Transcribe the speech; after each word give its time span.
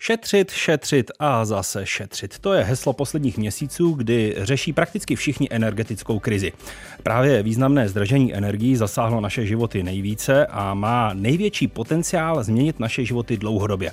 Šetřit, 0.00 0.50
šetřit 0.50 1.10
a 1.18 1.44
zase 1.44 1.86
šetřit. 1.86 2.38
To 2.38 2.52
je 2.52 2.64
heslo 2.64 2.92
posledních 2.92 3.38
měsíců, 3.38 3.92
kdy 3.92 4.34
řeší 4.38 4.72
prakticky 4.72 5.16
všichni 5.16 5.48
energetickou 5.50 6.18
krizi. 6.18 6.52
Právě 7.02 7.42
významné 7.42 7.88
zdražení 7.88 8.34
energií 8.34 8.76
zasáhlo 8.76 9.20
naše 9.20 9.46
životy 9.46 9.82
nejvíce 9.82 10.46
a 10.46 10.74
má 10.74 11.14
největší 11.14 11.68
potenciál 11.68 12.44
změnit 12.44 12.80
naše 12.80 13.04
životy 13.04 13.36
dlouhodobě. 13.36 13.92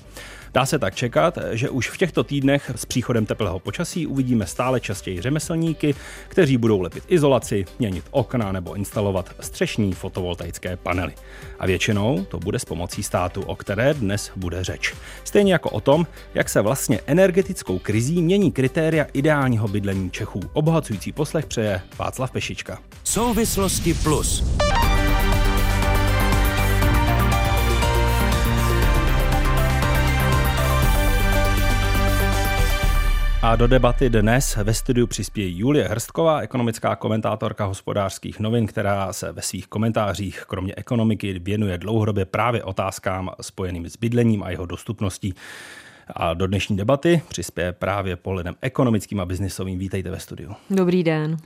Dá 0.55 0.65
se 0.65 0.79
tak 0.79 0.96
čekat, 0.96 1.38
že 1.52 1.70
už 1.70 1.89
v 1.89 1.98
těchto 1.98 2.23
týdnech 2.23 2.71
s 2.75 2.86
příchodem 2.86 3.25
teplého 3.25 3.59
počasí 3.59 4.07
uvidíme 4.07 4.45
stále 4.45 4.80
častěji 4.80 5.21
řemeslníky, 5.21 5.95
kteří 6.27 6.57
budou 6.57 6.81
lepit 6.81 7.04
izolaci, 7.07 7.66
měnit 7.80 8.05
okna 8.12 8.52
nebo 8.52 8.73
instalovat 8.73 9.36
střešní 9.39 9.94
fotovoltaické 9.94 10.77
panely. 10.77 11.13
A 11.59 11.66
většinou 11.66 12.26
to 12.26 12.39
bude 12.39 12.59
s 12.59 12.66
pomocí 12.66 13.04
státu, 13.04 13.41
o 13.41 13.55
které 13.55 13.94
dnes 13.94 14.31
bude 14.36 14.63
řeč. 14.63 14.94
Stejně 15.23 15.54
jako 15.54 15.70
o 15.70 15.81
tom, 15.81 16.07
jak 16.34 16.49
se 16.49 16.62
vlastně 16.62 16.99
energetickou 17.05 17.80
krizí 17.80 18.22
mění 18.22 18.52
kritéria 18.52 19.05
ideálního 19.13 19.67
bydlení 19.67 20.12
Čechů. 20.12 20.40
Obohacující 20.53 21.12
poslech 21.12 21.45
přeje 21.45 21.81
Václav 21.99 22.31
Pešička. 22.31 22.80
Souvislosti 23.03 23.94
plus. 23.94 24.44
A 33.45 33.55
do 33.55 33.67
debaty 33.67 34.09
dnes 34.09 34.55
ve 34.55 34.73
studiu 34.73 35.08
přispěje 35.08 35.58
Julie 35.58 35.88
Hrstková, 35.88 36.40
ekonomická 36.40 36.95
komentátorka 36.95 37.66
hospodářských 37.66 38.40
novin, 38.40 38.68
která 38.68 39.13
se 39.13 39.31
ve 39.31 39.41
svých 39.41 39.68
komentářích 39.68 40.44
kromě 40.48 40.73
ekonomiky 40.77 41.40
věnuje 41.40 41.77
dlouhodobě 41.77 42.26
právě 42.26 42.63
otázkám 42.63 43.31
spojeným 43.41 43.90
s 43.90 43.98
bydlením 43.98 44.44
a 44.44 44.49
jeho 44.49 44.66
dostupností. 44.66 45.34
A 46.08 46.34
do 46.34 46.48
dnešní 46.48 46.77
debaty 46.77 47.21
přispěje 47.27 47.71
právě 47.71 48.16
pohledem 48.16 48.55
ekonomickým 48.62 49.20
a 49.20 49.26
biznisovým. 49.26 49.80
Vítejte 49.80 50.12
ve 50.12 50.20
studiu. 50.20 50.54
Dobrý 50.70 51.04
den. 51.04 51.38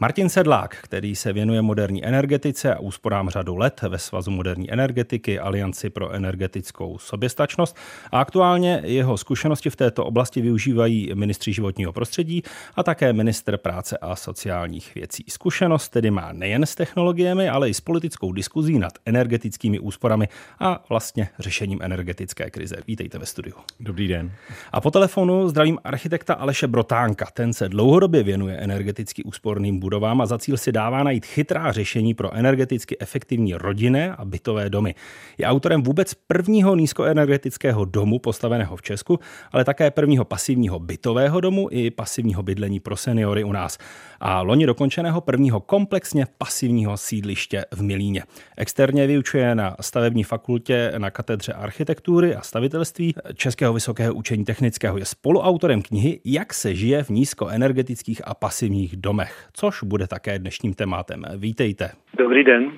Martin 0.00 0.28
Sedlák, 0.28 0.76
který 0.82 1.16
se 1.16 1.32
věnuje 1.32 1.62
moderní 1.62 2.04
energetice 2.04 2.74
a 2.74 2.78
úsporám 2.78 3.28
řadu 3.28 3.56
let 3.56 3.80
ve 3.88 3.98
Svazu 3.98 4.30
moderní 4.30 4.72
energetiky, 4.72 5.38
Alianci 5.38 5.90
pro 5.90 6.10
energetickou 6.10 6.98
soběstačnost. 6.98 7.76
A 8.12 8.20
aktuálně 8.20 8.80
jeho 8.84 9.16
zkušenosti 9.16 9.70
v 9.70 9.76
této 9.76 10.04
oblasti 10.04 10.40
využívají 10.40 11.10
ministři 11.14 11.52
životního 11.52 11.92
prostředí 11.92 12.42
a 12.76 12.82
také 12.82 13.12
minister 13.12 13.56
práce 13.56 13.98
a 13.98 14.16
sociálních 14.16 14.94
věcí. 14.94 15.24
Zkušenost 15.28 15.88
tedy 15.88 16.10
má 16.10 16.32
nejen 16.32 16.62
s 16.62 16.74
technologiemi, 16.74 17.48
ale 17.48 17.68
i 17.68 17.74
s 17.74 17.80
politickou 17.80 18.32
diskuzí 18.32 18.78
nad 18.78 18.92
energetickými 19.06 19.78
úsporami 19.78 20.28
a 20.60 20.84
vlastně 20.88 21.28
řešením 21.38 21.78
energetické 21.82 22.50
krize. 22.50 22.76
Vítejte 22.86 23.18
ve 23.18 23.26
studiu. 23.26 23.54
Dobrý 23.80 24.08
den. 24.08 24.32
A 24.72 24.80
po 24.80 24.90
telefonu 24.90 25.48
zdravím 25.48 25.78
architekta 25.84 26.34
Aleše 26.34 26.66
Brotánka. 26.66 27.26
Ten 27.34 27.52
se 27.52 27.68
dlouhodobě 27.68 28.22
věnuje 28.22 28.56
energeticky 28.56 29.24
úsporným 29.24 29.80
budovám 29.88 30.20
a 30.20 30.26
za 30.26 30.38
cíl 30.38 30.56
si 30.56 30.72
dává 30.72 31.02
najít 31.02 31.26
chytrá 31.26 31.72
řešení 31.72 32.14
pro 32.14 32.34
energeticky 32.34 32.96
efektivní 33.00 33.54
rodinné 33.54 34.12
a 34.16 34.24
bytové 34.24 34.70
domy. 34.70 34.94
Je 35.38 35.46
autorem 35.46 35.82
vůbec 35.82 36.14
prvního 36.14 36.76
nízkoenergetického 36.76 37.84
domu 37.84 38.18
postaveného 38.18 38.76
v 38.76 38.82
Česku, 38.82 39.18
ale 39.52 39.64
také 39.64 39.90
prvního 39.90 40.24
pasivního 40.24 40.78
bytového 40.78 41.40
domu 41.40 41.68
i 41.70 41.90
pasivního 41.90 42.42
bydlení 42.42 42.80
pro 42.80 42.96
seniory 42.96 43.44
u 43.44 43.52
nás. 43.52 43.78
A 44.20 44.40
loni 44.40 44.66
dokončeného 44.66 45.20
prvního 45.20 45.60
komplexně 45.60 46.26
pasivního 46.38 46.96
sídliště 46.96 47.64
v 47.70 47.82
Milíně. 47.82 48.22
Externě 48.56 49.06
vyučuje 49.06 49.54
na 49.54 49.76
stavební 49.80 50.24
fakultě 50.24 50.92
na 50.98 51.10
katedře 51.10 51.52
architektury 51.52 52.34
a 52.34 52.42
stavitelství 52.42 53.14
Českého 53.34 53.72
vysokého 53.72 54.14
učení 54.14 54.44
technického. 54.44 54.98
Je 54.98 55.04
spoluautorem 55.04 55.82
knihy 55.82 56.20
Jak 56.24 56.54
se 56.54 56.74
žije 56.74 57.04
v 57.04 57.10
nízkoenergetických 57.10 58.22
a 58.24 58.34
pasivních 58.34 58.96
domech, 58.96 59.48
což 59.52 59.77
bude 59.82 60.06
také 60.06 60.38
dnešním 60.38 60.74
tématem. 60.74 61.24
Vítejte. 61.36 61.90
Dobrý 62.18 62.44
den. 62.44 62.72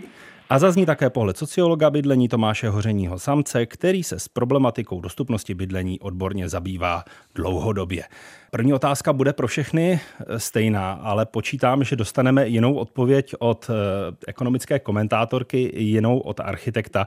A 0.50 0.58
zazní 0.58 0.86
také 0.86 1.10
pohled 1.10 1.36
sociologa 1.36 1.90
bydlení 1.90 2.28
Tomáše 2.28 2.68
Hořeního 2.68 3.18
Samce, 3.18 3.66
který 3.66 4.02
se 4.02 4.18
s 4.18 4.28
problematikou 4.28 5.00
dostupnosti 5.00 5.54
bydlení 5.54 6.00
odborně 6.00 6.48
zabývá 6.48 7.04
dlouhodobě. 7.34 8.02
První 8.50 8.72
otázka 8.72 9.12
bude 9.12 9.32
pro 9.32 9.46
všechny 9.46 10.00
stejná, 10.36 10.92
ale 10.92 11.26
počítám, 11.26 11.84
že 11.84 11.96
dostaneme 11.96 12.48
jinou 12.48 12.74
odpověď 12.74 13.34
od 13.38 13.70
eh, 13.70 14.16
ekonomické 14.26 14.78
komentátorky, 14.78 15.72
jinou 15.76 16.18
od 16.18 16.40
architekta. 16.40 17.06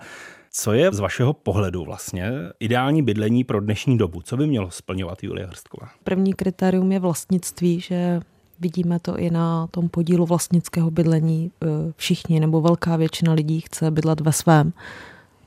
Co 0.52 0.74
je 0.74 0.92
z 0.92 1.00
vašeho 1.00 1.34
pohledu 1.34 1.84
vlastně 1.84 2.32
ideální 2.60 3.04
bydlení 3.04 3.44
pro 3.44 3.60
dnešní 3.60 3.98
dobu? 3.98 4.22
Co 4.22 4.38
by 4.38 4.48
mělo 4.48 4.72
splňovat 4.72 5.24
Julia 5.24 5.48
Hrstková? 5.48 5.90
První 6.04 6.34
kritérium 6.34 6.92
je 6.92 7.00
vlastnictví, 7.00 7.80
že 7.80 8.20
Vidíme 8.60 9.00
to 9.00 9.18
i 9.18 9.30
na 9.30 9.68
tom 9.68 9.90
podílu 9.90 10.26
vlastnického 10.26 10.92
bydlení. 10.92 11.52
E, 11.52 11.68
všichni 11.96 12.40
nebo 12.40 12.62
velká 12.62 12.96
většina 12.96 13.34
lidí 13.34 13.62
chce 13.62 13.92
bydlet 13.92 14.22
ve 14.22 14.32
svém. 14.32 14.74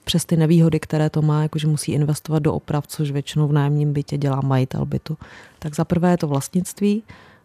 Přes 0.05 0.25
ty 0.25 0.37
nevýhody, 0.37 0.81
které 0.81 1.11
to 1.11 1.23
má, 1.23 1.43
jakože 1.43 1.67
musí 1.67 1.93
investovat 1.93 2.39
do 2.39 2.55
oprav, 2.55 2.87
což 2.87 3.11
většinou 3.11 3.49
v 3.49 3.53
nájemním 3.53 3.93
bytě 3.93 4.19
dělá 4.19 4.41
majitel 4.41 4.87
bytu. 4.87 5.17
Tak 5.59 5.75
za 5.75 5.85
prvé 5.85 6.11
je 6.11 6.17
to 6.17 6.29
vlastnictví, 6.29 7.03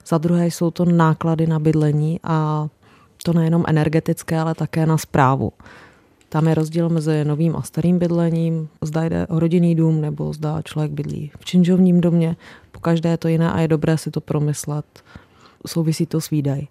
za 0.07 0.17
druhé 0.17 0.47
jsou 0.47 0.71
to 0.71 0.85
náklady 0.85 1.47
na 1.47 1.59
bydlení 1.59 2.19
a 2.23 2.67
to 3.23 3.33
nejenom 3.33 3.63
energetické, 3.67 4.39
ale 4.39 4.55
také 4.55 4.85
na 4.85 4.97
zprávu. 4.97 5.51
Tam 6.29 6.47
je 6.47 6.55
rozdíl 6.55 6.89
mezi 6.89 7.25
novým 7.25 7.55
a 7.55 7.61
starým 7.61 7.99
bydlením, 7.99 8.69
zda 8.81 9.03
jde 9.03 9.27
o 9.27 9.39
rodinný 9.39 9.75
dům 9.75 10.01
nebo 10.01 10.33
zda 10.33 10.61
člověk 10.61 10.91
bydlí 10.91 11.31
v 11.39 11.45
činžovním 11.45 12.01
domě. 12.01 12.35
Po 12.71 12.79
každé 12.79 13.09
je 13.09 13.17
to 13.17 13.27
jiné 13.27 13.51
a 13.51 13.59
je 13.59 13.67
dobré 13.67 13.97
si 13.97 14.11
to 14.11 14.21
promyslet 14.21 14.85
souvisí 15.67 16.05
to 16.05 16.21
s 16.21 16.29
výdaj. 16.29 16.67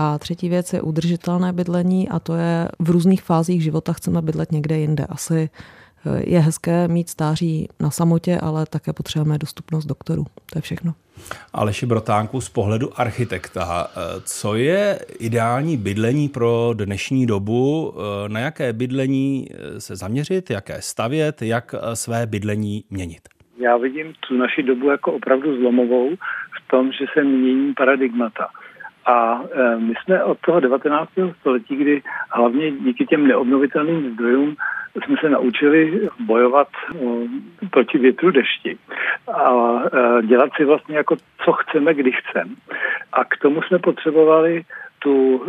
A 0.00 0.18
třetí 0.18 0.48
věc 0.48 0.72
je 0.72 0.82
udržitelné 0.82 1.52
bydlení 1.52 2.08
a 2.08 2.18
to 2.18 2.34
je 2.34 2.68
v 2.78 2.90
různých 2.90 3.22
fázích 3.22 3.62
života 3.62 3.92
chceme 3.92 4.22
bydlet 4.22 4.52
někde 4.52 4.78
jinde. 4.78 5.06
Asi 5.08 5.50
eh, 6.06 6.22
je 6.30 6.40
hezké 6.40 6.88
mít 6.88 7.08
stáří 7.08 7.68
na 7.80 7.90
samotě, 7.90 8.38
ale 8.42 8.66
také 8.66 8.92
potřebujeme 8.92 9.38
dostupnost 9.38 9.86
doktorů. 9.86 10.24
To 10.52 10.58
je 10.58 10.62
všechno. 10.62 10.94
Aleši 11.52 11.86
Brotánku, 11.86 12.40
z 12.40 12.48
pohledu 12.48 13.00
architekta, 13.00 13.86
eh, 13.90 14.20
co 14.24 14.54
je 14.54 14.98
ideální 15.18 15.76
bydlení 15.76 16.28
pro 16.28 16.70
dnešní 16.74 17.26
dobu? 17.26 17.94
Eh, 17.94 18.28
na 18.28 18.40
jaké 18.40 18.72
bydlení 18.72 19.48
se 19.78 19.96
zaměřit, 19.96 20.50
jaké 20.50 20.82
stavět, 20.82 21.42
jak 21.42 21.74
své 21.94 22.26
bydlení 22.26 22.84
měnit? 22.90 23.20
Já 23.60 23.76
vidím 23.76 24.12
tu 24.28 24.34
naši 24.34 24.62
dobu 24.62 24.90
jako 24.90 25.12
opravdu 25.12 25.56
zlomovou 25.56 26.10
tom, 26.68 26.92
že 26.92 27.04
se 27.12 27.24
mění 27.24 27.74
paradigmata. 27.74 28.48
A 29.06 29.40
e, 29.52 29.76
my 29.76 29.94
jsme 29.94 30.24
od 30.24 30.38
toho 30.40 30.60
19. 30.60 31.10
století, 31.40 31.76
kdy 31.76 32.02
hlavně 32.30 32.70
díky 32.70 33.06
těm 33.06 33.26
neobnovitelným 33.26 34.12
zdrojům 34.14 34.56
jsme 35.04 35.16
se 35.20 35.28
naučili 35.30 36.08
bojovat 36.20 36.68
e, 36.68 36.98
proti 37.70 37.98
větru 37.98 38.30
dešti 38.30 38.78
a 39.34 39.52
e, 39.52 40.22
dělat 40.22 40.50
si 40.56 40.64
vlastně 40.64 40.96
jako 40.96 41.16
co 41.44 41.52
chceme, 41.52 41.94
kdy 41.94 42.12
chceme. 42.12 42.54
A 43.12 43.24
k 43.24 43.36
tomu 43.36 43.62
jsme 43.62 43.78
potřebovali 43.78 44.62
tu 44.98 45.44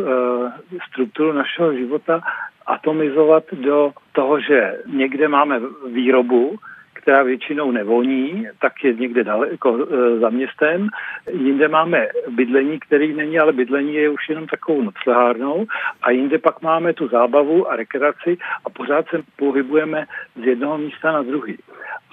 strukturu 0.89 1.33
našeho 1.33 1.73
života 1.73 2.21
atomizovat 2.65 3.43
do 3.51 3.91
toho, 4.11 4.39
že 4.39 4.77
někde 4.85 5.27
máme 5.27 5.59
výrobu, 5.91 6.55
která 7.01 7.23
většinou 7.23 7.71
nevoní, 7.71 8.47
tak 8.61 8.83
je 8.83 8.93
někde 8.93 9.23
daleko 9.23 9.77
e, 9.77 10.19
za 10.19 10.29
městem. 10.29 10.87
Jinde 11.31 11.67
máme 11.67 12.07
bydlení, 12.29 12.79
který 12.79 13.13
není, 13.13 13.39
ale 13.39 13.53
bydlení 13.53 13.93
je 13.93 14.09
už 14.09 14.29
jenom 14.29 14.47
takovou 14.47 14.81
noclehárnou 14.81 15.65
a 16.01 16.11
jinde 16.11 16.37
pak 16.37 16.61
máme 16.61 16.93
tu 16.93 17.07
zábavu 17.07 17.71
a 17.71 17.75
rekreaci 17.75 18.37
a 18.65 18.69
pořád 18.69 19.05
se 19.09 19.21
pohybujeme 19.35 20.05
z 20.35 20.43
jednoho 20.45 20.77
místa 20.77 21.11
na 21.11 21.21
druhý. 21.21 21.57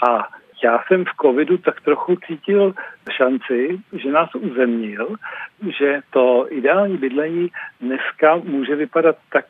A 0.08 0.28
já 0.64 0.84
jsem 0.86 1.04
v 1.04 1.16
covidu 1.22 1.58
tak 1.58 1.80
trochu 1.80 2.16
cítil 2.26 2.74
šanci, 3.10 3.80
že 3.92 4.10
nás 4.10 4.34
uzemnil, 4.34 5.16
že 5.78 6.00
to 6.10 6.46
ideální 6.50 6.96
bydlení 6.96 7.50
dneska 7.80 8.36
může 8.36 8.76
vypadat 8.76 9.16
tak, 9.32 9.46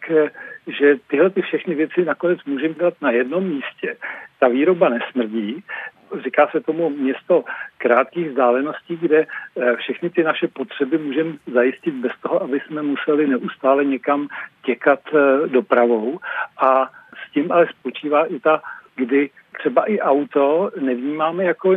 že 0.66 0.96
tyhle 1.06 1.30
ty 1.30 1.42
všechny 1.42 1.74
věci 1.74 2.04
nakonec 2.04 2.44
můžeme 2.44 2.74
dělat 2.74 2.94
na 3.00 3.10
jednom 3.10 3.44
místě. 3.44 3.96
Ta 4.38 4.48
výroba 4.48 4.88
nesmrdí, 4.88 5.64
říká 6.24 6.48
se 6.52 6.60
tomu 6.60 6.90
město 6.90 7.44
krátkých 7.78 8.28
vzdáleností, 8.28 8.96
kde 8.96 9.26
eh, 9.26 9.76
všechny 9.76 10.10
ty 10.10 10.22
naše 10.22 10.48
potřeby 10.48 10.98
můžeme 10.98 11.32
zajistit 11.52 11.94
bez 11.94 12.12
toho, 12.22 12.42
aby 12.42 12.60
jsme 12.60 12.82
museli 12.82 13.26
neustále 13.26 13.84
někam 13.84 14.28
těkat 14.64 15.00
eh, 15.14 15.48
dopravou. 15.48 16.18
A 16.58 16.90
s 17.26 17.32
tím 17.32 17.52
ale 17.52 17.66
spočívá 17.80 18.24
i 18.24 18.40
ta, 18.40 18.62
kdy 18.96 19.30
třeba 19.58 19.84
i 19.84 20.00
auto 20.00 20.70
nevnímáme 20.80 21.44
jako 21.44 21.76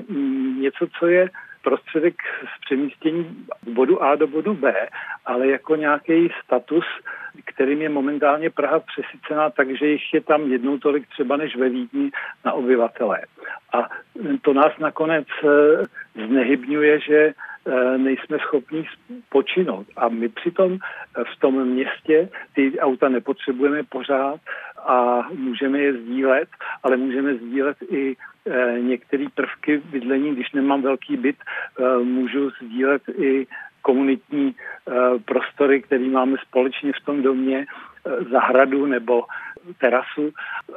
něco, 0.60 0.88
co 1.00 1.07
je 1.07 1.30
prostředek 1.63 2.16
z 2.56 2.66
přemístění 2.66 3.45
z 3.68 3.69
bodu 3.69 4.04
A 4.04 4.16
do 4.16 4.27
bodu 4.27 4.54
B, 4.54 4.88
ale 5.25 5.48
jako 5.48 5.75
nějaký 5.75 6.30
status, 6.44 6.86
kterým 7.45 7.81
je 7.81 7.89
momentálně 7.89 8.50
Praha 8.50 8.80
přesycená, 8.80 9.50
takže 9.50 9.88
jich 9.88 10.13
je 10.13 10.21
tam 10.21 10.51
jednou 10.51 10.77
tolik 10.77 11.07
třeba 11.07 11.38
než 11.38 11.56
ve 11.56 11.69
Vídni 11.69 12.12
na 12.45 12.54
obyvatele. 12.54 13.21
A 13.74 13.89
to 14.42 14.54
nás 14.54 14.77
nakonec 14.80 15.27
eh, 15.44 16.27
znehybňuje, 16.27 17.00
že 17.00 17.33
Eh, 17.68 17.98
nejsme 17.98 18.38
schopni 18.39 18.88
počinout. 19.30 19.88
A 19.98 20.10
my 20.10 20.30
přitom 20.30 20.74
eh, 20.74 21.24
v 21.24 21.39
tom 21.39 21.66
městě 21.66 22.30
ty 22.56 22.80
auta 22.80 23.10
nepotřebujeme 23.10 23.83
pořád 23.83 24.39
a 24.86 25.28
můžeme 25.34 25.80
je 25.80 25.94
sdílet, 25.94 26.50
ale 26.84 26.98
můžeme 26.98 27.36
sdílet 27.36 27.78
i 27.90 28.16
eh, 28.16 28.80
některé 28.80 29.26
prvky 29.36 29.81
bydlení. 29.86 30.36
Když 30.36 30.52
nemám 30.52 30.81
velký 30.81 31.18
byt, 31.18 31.36
můžu 32.04 32.50
sdílet 32.50 33.02
i 33.18 33.48
komunitní 33.81 34.56
prostory, 35.26 35.81
které 35.81 36.04
máme 36.04 36.38
společně 36.48 36.92
v 36.94 37.06
tom 37.06 37.22
domě, 37.24 37.66
zahradu 38.31 38.86
nebo 38.86 39.24
terasu 39.78 40.31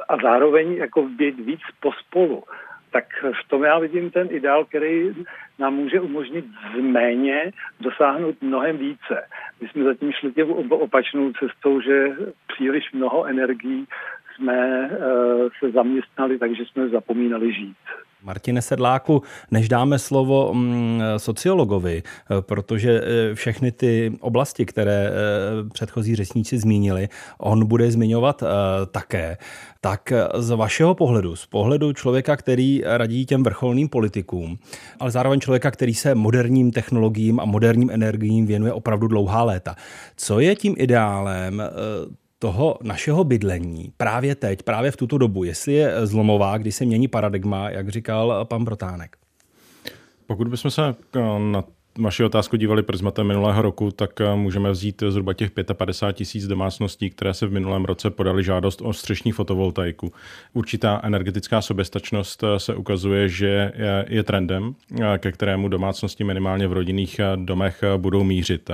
a 0.09 0.17
zároveň 0.23 0.73
jako 0.73 1.01
být 1.03 1.39
víc 1.39 1.61
pospolu 1.79 2.43
tak 2.93 3.05
v 3.45 3.49
tom 3.49 3.63
já 3.63 3.79
vidím 3.79 4.11
ten 4.11 4.27
ideál, 4.31 4.65
který 4.65 5.09
nám 5.59 5.73
může 5.73 5.99
umožnit 5.99 6.45
z 6.45 6.79
méně 6.79 7.51
dosáhnout 7.79 8.41
mnohem 8.41 8.77
více. 8.77 9.27
My 9.61 9.67
jsme 9.67 9.83
zatím 9.83 10.11
šli 10.11 10.31
tě 10.31 10.43
opačnou 10.69 11.33
cestou, 11.33 11.81
že 11.81 12.07
příliš 12.47 12.91
mnoho 12.93 13.25
energií 13.25 13.85
jsme 14.35 14.89
uh, 14.89 15.49
se 15.59 15.71
zaměstnali, 15.71 16.39
takže 16.39 16.63
jsme 16.65 16.89
zapomínali 16.89 17.53
žít. 17.53 17.77
Martine 18.23 18.61
Sedláku, 18.61 19.21
než 19.51 19.69
dáme 19.69 19.99
slovo 19.99 20.53
mm, 20.53 21.01
sociologovi, 21.17 22.03
eh, 22.03 22.41
protože 22.41 23.01
eh, 23.03 23.35
všechny 23.35 23.71
ty 23.71 24.11
oblasti, 24.19 24.65
které 24.65 25.09
eh, 25.09 25.69
předchozí 25.73 26.15
řečníci 26.15 26.57
zmínili, 26.57 27.09
on 27.37 27.65
bude 27.65 27.91
zmiňovat 27.91 28.43
také. 28.91 29.37
Tak 29.81 30.13
z 30.35 30.49
vašeho 30.49 30.95
pohledu, 30.95 31.35
z 31.35 31.45
pohledu 31.45 31.93
člověka, 31.93 32.35
který 32.35 32.81
radí 32.85 33.25
těm 33.25 33.43
vrcholným 33.43 33.89
politikům, 33.89 34.57
ale 34.99 35.11
zároveň 35.11 35.39
člověka, 35.39 35.71
který 35.71 35.93
se 35.93 36.15
moderním 36.15 36.71
technologiím 36.71 37.39
a 37.39 37.45
moderním 37.45 37.89
energiím 37.89 38.45
věnuje 38.45 38.73
opravdu 38.73 39.07
dlouhá 39.07 39.43
léta. 39.43 39.75
Co 40.17 40.39
je 40.39 40.55
tím 40.55 40.75
ideálem 40.77 41.63
toho 42.43 42.77
našeho 42.83 43.23
bydlení 43.23 43.93
právě 43.97 44.35
teď, 44.35 44.63
právě 44.63 44.91
v 44.91 44.97
tuto 44.97 45.17
dobu, 45.17 45.43
jestli 45.43 45.73
je 45.73 46.07
zlomová, 46.07 46.57
kdy 46.57 46.71
se 46.71 46.85
mění 46.85 47.07
paradigma, 47.07 47.69
jak 47.69 47.89
říkal 47.89 48.45
pan 48.45 48.65
Protánek? 48.65 49.15
Pokud 50.25 50.47
bychom 50.47 50.71
se 50.71 50.95
eh, 51.15 51.19
na 51.51 51.63
vaši 51.99 52.23
otázku 52.23 52.57
dívali 52.57 52.83
prismatem 52.83 53.27
minulého 53.27 53.61
roku, 53.61 53.91
tak 53.91 54.21
eh, 54.21 54.35
můžeme 54.35 54.71
vzít 54.71 55.03
zhruba 55.09 55.33
těch 55.33 55.51
55 55.73 56.13
tisíc 56.13 56.47
domácností, 56.47 57.09
které 57.09 57.33
se 57.33 57.47
v 57.47 57.51
minulém 57.51 57.85
roce 57.85 58.09
podali 58.09 58.43
žádost 58.43 58.81
o 58.81 58.93
střešní 58.93 59.31
fotovoltaiku. 59.31 60.13
Určitá 60.53 61.01
energetická 61.03 61.61
soběstačnost 61.61 62.43
eh, 62.43 62.59
se 62.59 62.75
ukazuje, 62.75 63.29
že 63.29 63.71
je 64.07 64.23
trendem, 64.23 64.75
eh, 65.01 65.17
ke 65.17 65.31
kterému 65.31 65.67
domácnosti 65.67 66.23
minimálně 66.23 66.67
v 66.67 66.73
rodinných 66.73 67.19
domech 67.35 67.83
budou 67.97 68.23
mířit. 68.23 68.69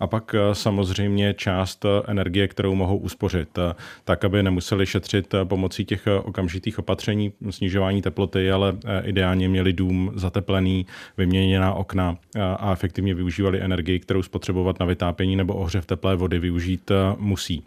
A 0.00 0.06
pak 0.06 0.34
samozřejmě 0.52 1.34
část 1.34 1.86
energie, 2.06 2.48
kterou 2.48 2.74
mohou 2.74 2.96
uspořit, 2.96 3.58
tak 4.04 4.24
aby 4.24 4.42
nemuseli 4.42 4.86
šetřit 4.86 5.34
pomocí 5.44 5.84
těch 5.84 6.06
okamžitých 6.22 6.78
opatření, 6.78 7.32
snižování 7.50 8.02
teploty, 8.02 8.52
ale 8.52 8.76
ideálně 9.02 9.48
měli 9.48 9.72
dům 9.72 10.12
zateplený, 10.14 10.86
vyměněná 11.16 11.74
okna 11.74 12.16
a 12.62 12.72
efektivně 12.72 13.14
využívali 13.14 13.60
energii, 13.60 13.98
kterou 14.00 14.22
spotřebovat 14.22 14.80
na 14.80 14.86
vytápění 14.86 15.36
nebo 15.36 15.54
ohřev 15.54 15.86
teplé 15.86 16.16
vody 16.16 16.38
využít 16.38 16.90
eh, 16.90 16.94
musí. 17.18 17.64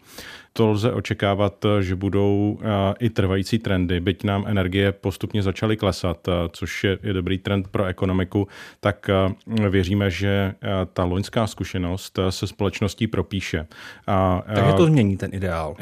To 0.52 0.66
lze 0.66 0.92
očekávat, 0.92 1.64
eh, 1.64 1.82
že 1.82 1.96
budou 1.96 2.58
eh, 2.60 2.94
i 2.98 3.10
trvající 3.10 3.58
trendy, 3.58 4.00
byť 4.00 4.24
nám 4.24 4.44
energie 4.46 4.92
postupně 4.92 5.42
začaly 5.42 5.76
klesat, 5.76 6.28
což 6.52 6.84
je, 6.84 6.98
je 7.02 7.12
dobrý 7.12 7.38
trend 7.38 7.68
pro 7.68 7.84
ekonomiku, 7.84 8.48
tak 8.80 9.10
věříme, 9.70 10.10
že 10.10 10.54
ta 10.92 11.04
loňská 11.04 11.46
zkušenost 11.46 12.18
se 12.30 12.46
společností 12.46 13.06
propíše. 13.06 13.66
A, 14.06 14.42
Takže 14.54 14.72
to 14.72 14.86
změní 14.86 15.16
ten 15.16 15.30
ideál. 15.32 15.76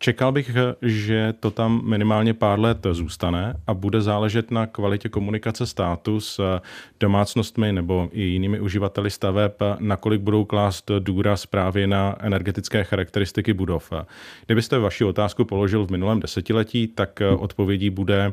Čekal 0.00 0.32
bych, 0.32 0.50
že 0.82 1.34
to 1.40 1.50
tam 1.50 1.80
minimálně 1.84 2.34
pár 2.34 2.60
let 2.60 2.86
zůstane 2.90 3.54
a 3.66 3.74
bude 3.74 4.00
záležet 4.00 4.50
na 4.50 4.66
kvalitě 4.66 5.08
komunikace 5.08 5.66
státu 5.66 6.20
s 6.20 6.60
domácnostmi 7.00 7.72
nebo 7.72 8.08
i 8.12 8.22
jinými 8.22 8.60
uživateli 8.60 9.10
staveb, 9.10 9.52
nakolik 9.78 10.20
budou 10.20 10.44
klást 10.44 10.90
důraz 10.98 11.46
právě 11.46 11.86
na 11.86 12.16
energetické 12.20 12.84
charakteristiky 12.84 13.52
budov. 13.52 13.92
Kdybyste 14.46 14.78
vaši 14.78 15.04
otázku 15.04 15.44
položil 15.44 15.86
v 15.86 15.90
minulém 15.90 16.20
desetiletí, 16.20 16.86
tak 16.86 17.22
odpovědí 17.38 17.90
bude 17.90 18.32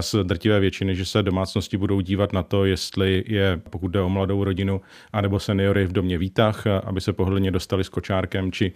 z 0.00 0.14
drtivé 0.22 0.60
většiny, 0.60 0.96
že 0.96 1.04
se 1.04 1.22
domácnosti 1.22 1.76
budou 1.76 2.00
dívat 2.00 2.32
na 2.32 2.42
to, 2.42 2.64
jestli 2.64 3.24
je, 3.26 3.60
pokud 3.70 3.88
jde 3.88 4.00
o 4.00 4.08
mladou 4.08 4.44
rodinu, 4.44 4.80
anebo 5.12 5.38
seniory 5.38 5.86
v 5.86 5.92
domě 5.92 6.18
výtah, 6.18 6.64
aby 6.84 7.00
se 7.00 7.12
pohodlně 7.12 7.50
dostali 7.50 7.84
s 7.84 7.88
kočárkem, 7.88 8.52
či 8.52 8.72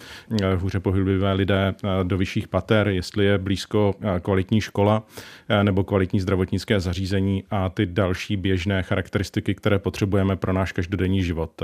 hůře 0.57 0.81
pohyblivé 0.81 1.33
lidé 1.33 1.75
do 2.03 2.22
vyšších 2.23 2.49
pater, 2.49 2.89
jestli 2.89 3.25
je 3.25 3.39
blízko 3.39 3.95
eh, 4.01 4.21
kvalitní 4.21 4.61
škola 4.61 5.03
eh, 5.49 5.65
nebo 5.65 5.85
kvalitní 5.85 6.21
zdravotnické 6.21 6.81
zařízení 6.81 7.45
a 7.51 7.69
ty 7.69 7.87
další 7.87 8.37
běžné 8.37 8.83
charakteristiky, 8.83 9.55
které 9.55 9.79
potřebujeme 9.79 10.37
pro 10.37 10.53
náš 10.53 10.73
každodenní 10.73 11.23
život. 11.23 11.63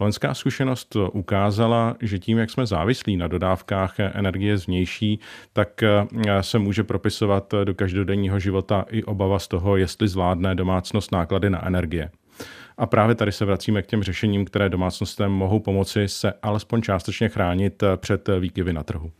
Loňská 0.00 0.34
zkušenost 0.34 0.96
ukázala, 1.12 1.96
že 2.00 2.18
tím, 2.18 2.38
jak 2.38 2.50
jsme 2.50 2.66
závislí 2.66 3.16
na 3.16 3.28
dodávkách 3.28 4.00
energie 4.00 4.58
zvnější, 4.58 5.20
tak 5.52 5.82
eh, 5.82 6.06
se 6.40 6.58
může 6.58 6.84
propisovat 6.84 7.54
do 7.64 7.74
každodenního 7.74 8.38
života 8.38 8.84
i 8.90 9.02
obava 9.02 9.38
z 9.38 9.48
toho, 9.48 9.76
jestli 9.76 10.08
zvládne 10.08 10.54
domácnost 10.54 11.12
náklady 11.12 11.50
na 11.50 11.66
energie. 11.66 12.10
A 12.78 12.86
právě 12.86 13.14
tady 13.14 13.32
se 13.32 13.44
vracíme 13.44 13.82
k 13.82 13.86
těm 13.86 14.02
řešením, 14.02 14.44
které 14.44 14.68
domácnostem 14.68 15.32
mohou 15.32 15.60
pomoci 15.60 16.08
se 16.08 16.32
alespoň 16.42 16.82
částečně 16.82 17.28
chránit 17.28 17.82
před 17.96 18.28
výkyvy 18.40 18.72
na 18.72 18.82
trhu. 18.82 19.12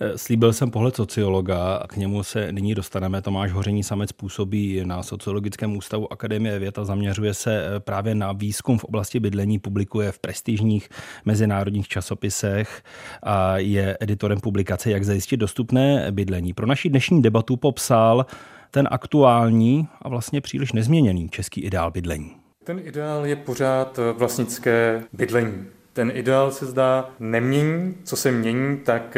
Eh, 0.00 0.18
slíbil 0.18 0.52
jsem 0.52 0.70
pohled 0.70 0.96
sociologa, 0.96 1.82
k 1.88 1.96
němu 1.96 2.22
se 2.22 2.52
nyní 2.52 2.74
dostaneme. 2.74 3.22
Tomáš 3.22 3.52
Hoření 3.52 3.82
samec 3.82 4.12
působí 4.12 4.82
na 4.84 5.02
Sociologickém 5.02 5.76
ústavu 5.76 6.12
Akademie 6.12 6.58
věd 6.58 6.78
a 6.78 6.84
zaměřuje 6.84 7.34
se 7.34 7.66
eh, 7.66 7.80
právě 7.80 8.14
na 8.14 8.32
výzkum 8.32 8.78
v 8.78 8.84
oblasti 8.84 9.20
bydlení, 9.20 9.58
publikuje 9.58 10.12
v 10.12 10.18
prestižních 10.18 10.88
mezinárodních 11.24 11.88
časopisech 11.88 12.82
a 13.22 13.58
je 13.58 13.96
editorem 14.00 14.40
publikace 14.40 14.90
Jak 14.90 15.04
zajistit 15.04 15.36
dostupné 15.36 16.06
bydlení. 16.10 16.52
Pro 16.52 16.66
naši 16.66 16.88
dnešní 16.88 17.22
debatu 17.22 17.56
popsal 17.56 18.26
ten 18.70 18.88
aktuální 18.90 19.88
a 20.02 20.08
vlastně 20.08 20.40
příliš 20.40 20.72
nezměněný 20.72 21.28
český 21.28 21.60
ideál 21.60 21.90
bydlení. 21.90 22.36
Ten 22.64 22.80
ideál 22.84 23.26
je 23.26 23.36
pořád 23.36 23.98
eh, 23.98 24.12
vlastnické 24.12 25.02
bydlení. 25.12 25.66
Ten 25.92 26.12
ideál 26.14 26.50
se 26.50 26.66
zdá 26.66 27.10
nemění. 27.20 27.94
Co 28.04 28.16
se 28.16 28.32
mění, 28.32 28.78
tak 28.78 29.16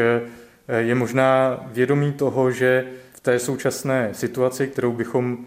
je 0.69 0.95
možná 0.95 1.61
vědomí 1.67 2.13
toho, 2.13 2.51
že 2.51 2.85
v 3.13 3.21
té 3.21 3.39
současné 3.39 4.09
situaci, 4.13 4.67
kterou 4.67 4.93
bychom 4.93 5.39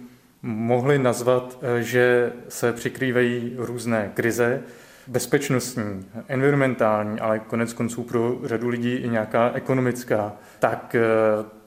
mohli 0.42 1.00
nazvat, 1.00 1.60
eh, 1.62 1.84
že 1.84 2.32
se 2.50 2.74
přikrývají 2.74 3.54
různé 3.58 4.12
krize, 4.14 4.62
bezpečnostní, 5.08 6.06
environmentální, 6.28 7.20
ale 7.20 7.40
konec 7.40 7.74
konců 7.74 8.04
pro 8.04 8.38
řadu 8.44 8.70
lidí 8.70 8.94
i 8.94 9.10
nějaká 9.10 9.52
ekonomická, 9.54 10.34
tak 10.60 10.96
eh, 10.96 11.02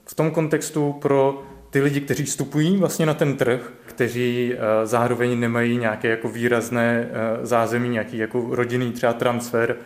v 0.04 0.14
tom 0.14 0.30
kontextu 0.30 0.92
pro 0.92 1.42
ty 1.70 1.80
lidi, 1.80 2.00
kteří 2.00 2.24
vstupují 2.24 2.76
vlastně 2.76 3.06
na 3.06 3.14
ten 3.14 3.36
trh, 3.36 3.72
kteří 3.86 4.54
eh, 4.54 4.86
zároveň 4.86 5.40
nemají 5.40 5.76
nějaké 5.76 6.08
jako 6.08 6.28
výrazné 6.28 7.08
zázemí, 7.42 7.88
nějaký 7.88 8.18
jako 8.18 8.46
rodinný 8.50 8.92
třeba 8.92 9.12
transfer 9.12 9.76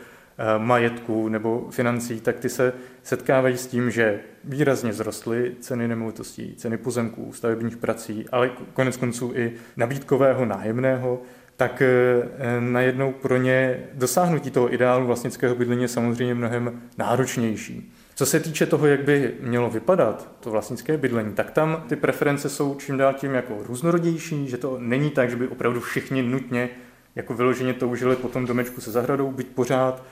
majetku 0.58 1.28
nebo 1.28 1.66
financí, 1.70 2.20
tak 2.20 2.36
ty 2.36 2.48
se 2.48 2.72
setkávají 3.02 3.56
s 3.56 3.66
tím, 3.66 3.90
že 3.90 4.20
výrazně 4.44 4.92
zrostly 4.92 5.52
ceny 5.60 5.88
nemovitostí, 5.88 6.54
ceny 6.56 6.76
pozemků, 6.76 7.32
stavebních 7.32 7.76
prací, 7.76 8.26
ale 8.32 8.50
konec 8.72 8.96
konců 8.96 9.32
i 9.34 9.52
nabídkového 9.76 10.44
nájemného, 10.44 11.22
tak 11.56 11.82
eh, 11.82 12.60
najednou 12.60 13.12
pro 13.12 13.36
ně 13.36 13.84
dosáhnutí 13.94 14.50
toho 14.50 14.74
ideálu 14.74 15.06
vlastnického 15.06 15.54
bydlení 15.54 15.82
je 15.82 15.88
samozřejmě 15.88 16.34
mnohem 16.34 16.82
náročnější. 16.98 17.92
Co 18.14 18.26
se 18.26 18.40
týče 18.40 18.66
toho, 18.66 18.86
jak 18.86 19.04
by 19.04 19.34
mělo 19.40 19.70
vypadat 19.70 20.30
to 20.40 20.50
vlastnické 20.50 20.96
bydlení, 20.96 21.32
tak 21.32 21.50
tam 21.50 21.84
ty 21.88 21.96
preference 21.96 22.48
jsou 22.48 22.74
čím 22.74 22.96
dál 22.96 23.14
tím 23.14 23.34
jako 23.34 23.58
různorodější, 23.66 24.48
že 24.48 24.56
to 24.56 24.76
není 24.80 25.10
tak, 25.10 25.30
že 25.30 25.36
by 25.36 25.48
opravdu 25.48 25.80
všichni 25.80 26.22
nutně 26.22 26.68
jako 27.16 27.34
vyloženě 27.34 27.74
toužili 27.74 28.16
po 28.16 28.28
tom 28.28 28.46
domečku 28.46 28.80
se 28.80 28.90
zahradou, 28.90 29.30
být 29.32 29.48
pořád 29.54 30.02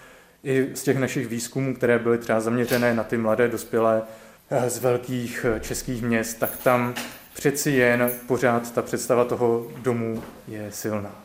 i 0.45 0.71
z 0.75 0.83
těch 0.83 0.99
našich 0.99 1.27
výzkumů, 1.27 1.75
které 1.75 1.99
byly 1.99 2.19
třeba 2.19 2.41
zaměřené 2.41 2.95
na 2.95 3.05
ty 3.05 3.17
mladé 3.17 3.49
dospělé 3.49 4.03
eh, 4.51 4.71
z 4.71 4.79
velkých 4.79 5.47
eh, 5.49 5.61
českých 5.61 6.03
měst, 6.03 6.35
tak 6.35 6.57
tam 6.57 6.95
přeci 7.35 7.71
jen 7.71 8.11
pořád 8.27 8.75
ta 8.75 8.83
představa 8.83 9.25
toho 9.25 9.67
domu 9.83 10.23
je 10.49 10.73
silná. 10.73 11.24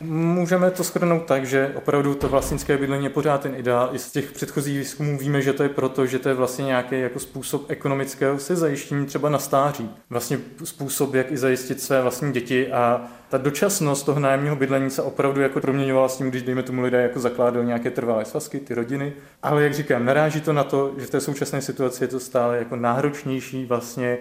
Můžeme 0.00 0.70
to 0.70 0.82
shrnout 0.82 1.24
tak, 1.24 1.46
že 1.46 1.72
opravdu 1.74 2.14
to 2.14 2.28
vlastnické 2.28 2.78
bydlení 2.78 3.04
je 3.04 3.10
pořád 3.10 3.40
ten 3.40 3.54
ideál. 3.54 3.88
I 3.92 3.98
z 3.98 4.12
těch 4.12 4.32
předchozích 4.32 4.78
výzkumů 4.78 5.18
víme, 5.18 5.42
že 5.42 5.52
to 5.52 5.62
je 5.62 5.68
proto, 5.68 6.06
že 6.06 6.18
to 6.18 6.28
je 6.28 6.34
vlastně 6.34 6.64
nějaký 6.64 7.00
jako 7.00 7.18
způsob 7.18 7.70
ekonomického 7.70 8.38
se 8.38 8.56
zajištění 8.56 9.06
třeba 9.06 9.28
na 9.28 9.38
stáří. 9.38 9.90
Vlastně 10.10 10.38
způsob, 10.64 11.14
jak 11.14 11.32
i 11.32 11.36
zajistit 11.36 11.80
své 11.80 12.02
vlastní 12.02 12.32
děti 12.32 12.72
a 12.72 13.04
ta 13.28 13.38
dočasnost 13.38 14.06
toho 14.06 14.20
nájemního 14.20 14.56
bydlení 14.56 14.90
se 14.90 15.02
opravdu 15.02 15.40
jako 15.40 15.60
proměňovala 15.60 16.08
s 16.08 16.16
tím, 16.16 16.30
když 16.30 16.42
dejme 16.42 16.62
tomu 16.62 16.82
lidé 16.82 17.02
jako 17.02 17.20
zakládali 17.20 17.66
nějaké 17.66 17.90
trvalé 17.90 18.24
svazky, 18.24 18.60
ty 18.60 18.74
rodiny. 18.74 19.12
Ale 19.42 19.62
jak 19.62 19.74
říkám, 19.74 20.04
naráží 20.04 20.40
to 20.40 20.52
na 20.52 20.64
to, 20.64 20.92
že 20.98 21.06
v 21.06 21.10
té 21.10 21.20
současné 21.20 21.62
situaci 21.62 22.04
je 22.04 22.08
to 22.08 22.20
stále 22.20 22.58
jako 22.58 22.76
náročnější 22.76 23.66
vlastně 23.66 24.18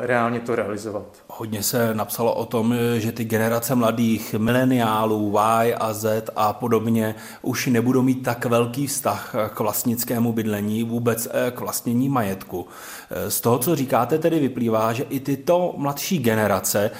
reálně 0.00 0.40
to 0.40 0.54
realizovat. 0.54 1.06
Hodně 1.28 1.62
se 1.62 1.94
napsalo 1.94 2.34
o 2.34 2.44
tom, 2.44 2.74
že 2.96 3.12
ty 3.12 3.24
generace 3.24 3.74
mladých 3.74 4.34
mileniálů 4.34 5.32
Y 5.62 5.74
a 5.80 5.92
Z 5.92 6.30
a 6.36 6.52
podobně 6.52 7.14
už 7.42 7.66
nebudou 7.66 8.02
mít 8.02 8.22
tak 8.22 8.44
velký 8.44 8.86
vztah 8.86 9.34
k 9.54 9.60
vlastnickému 9.60 10.32
bydlení, 10.32 10.84
vůbec 10.84 11.28
eh, 11.30 11.50
k 11.50 11.60
vlastnění 11.60 12.08
majetku. 12.08 12.66
Eh, 13.10 13.30
z 13.30 13.40
toho, 13.40 13.58
co 13.58 13.76
říkáte, 13.76 14.18
tedy 14.18 14.40
vyplývá, 14.40 14.92
že 14.92 15.02
i 15.02 15.20
tyto 15.20 15.74
mladší 15.76 16.18
generace 16.18 16.90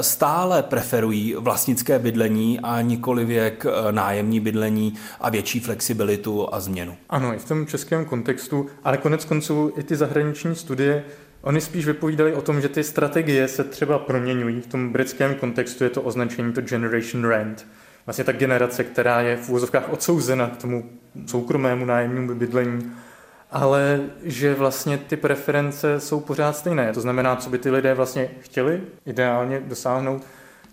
stále 0.00 0.62
preferují 0.62 1.34
vlastnické 1.38 1.98
bydlení 1.98 2.60
a 2.60 2.80
nikoli 2.80 3.24
věk 3.24 3.66
nájemní 3.90 4.40
bydlení 4.40 4.94
a 5.20 5.30
větší 5.30 5.60
flexibilitu 5.60 6.54
a 6.54 6.60
změnu. 6.60 6.96
Ano, 7.10 7.34
i 7.34 7.38
v 7.38 7.44
tom 7.44 7.66
českém 7.66 8.04
kontextu, 8.04 8.66
ale 8.84 8.96
konec 8.96 9.24
konců 9.24 9.72
i 9.76 9.82
ty 9.82 9.96
zahraniční 9.96 10.54
studie 10.54 11.04
Oni 11.42 11.60
spíš 11.60 11.86
vypovídali 11.86 12.34
o 12.34 12.42
tom, 12.42 12.60
že 12.60 12.68
ty 12.68 12.84
strategie 12.84 13.48
se 13.48 13.64
třeba 13.64 13.98
proměňují. 13.98 14.60
V 14.60 14.66
tom 14.66 14.92
britském 14.92 15.34
kontextu 15.34 15.84
je 15.84 15.90
to 15.90 16.02
označení 16.02 16.52
to 16.52 16.60
generation 16.60 17.24
rent. 17.24 17.66
Vlastně 18.06 18.24
ta 18.24 18.32
generace, 18.32 18.84
která 18.84 19.20
je 19.20 19.36
v 19.36 19.48
úvozovkách 19.48 19.92
odsouzena 19.92 20.48
k 20.48 20.56
tomu 20.56 20.90
soukromému 21.26 21.84
nájemnímu 21.84 22.34
bydlení, 22.34 22.92
ale 23.50 24.00
že 24.22 24.54
vlastně 24.54 24.98
ty 24.98 25.16
preference 25.16 26.00
jsou 26.00 26.20
pořád 26.20 26.56
stejné. 26.56 26.92
To 26.92 27.00
znamená, 27.00 27.36
co 27.36 27.50
by 27.50 27.58
ty 27.58 27.70
lidé 27.70 27.94
vlastně 27.94 28.30
chtěli 28.40 28.80
ideálně 29.06 29.60
dosáhnout, 29.60 30.22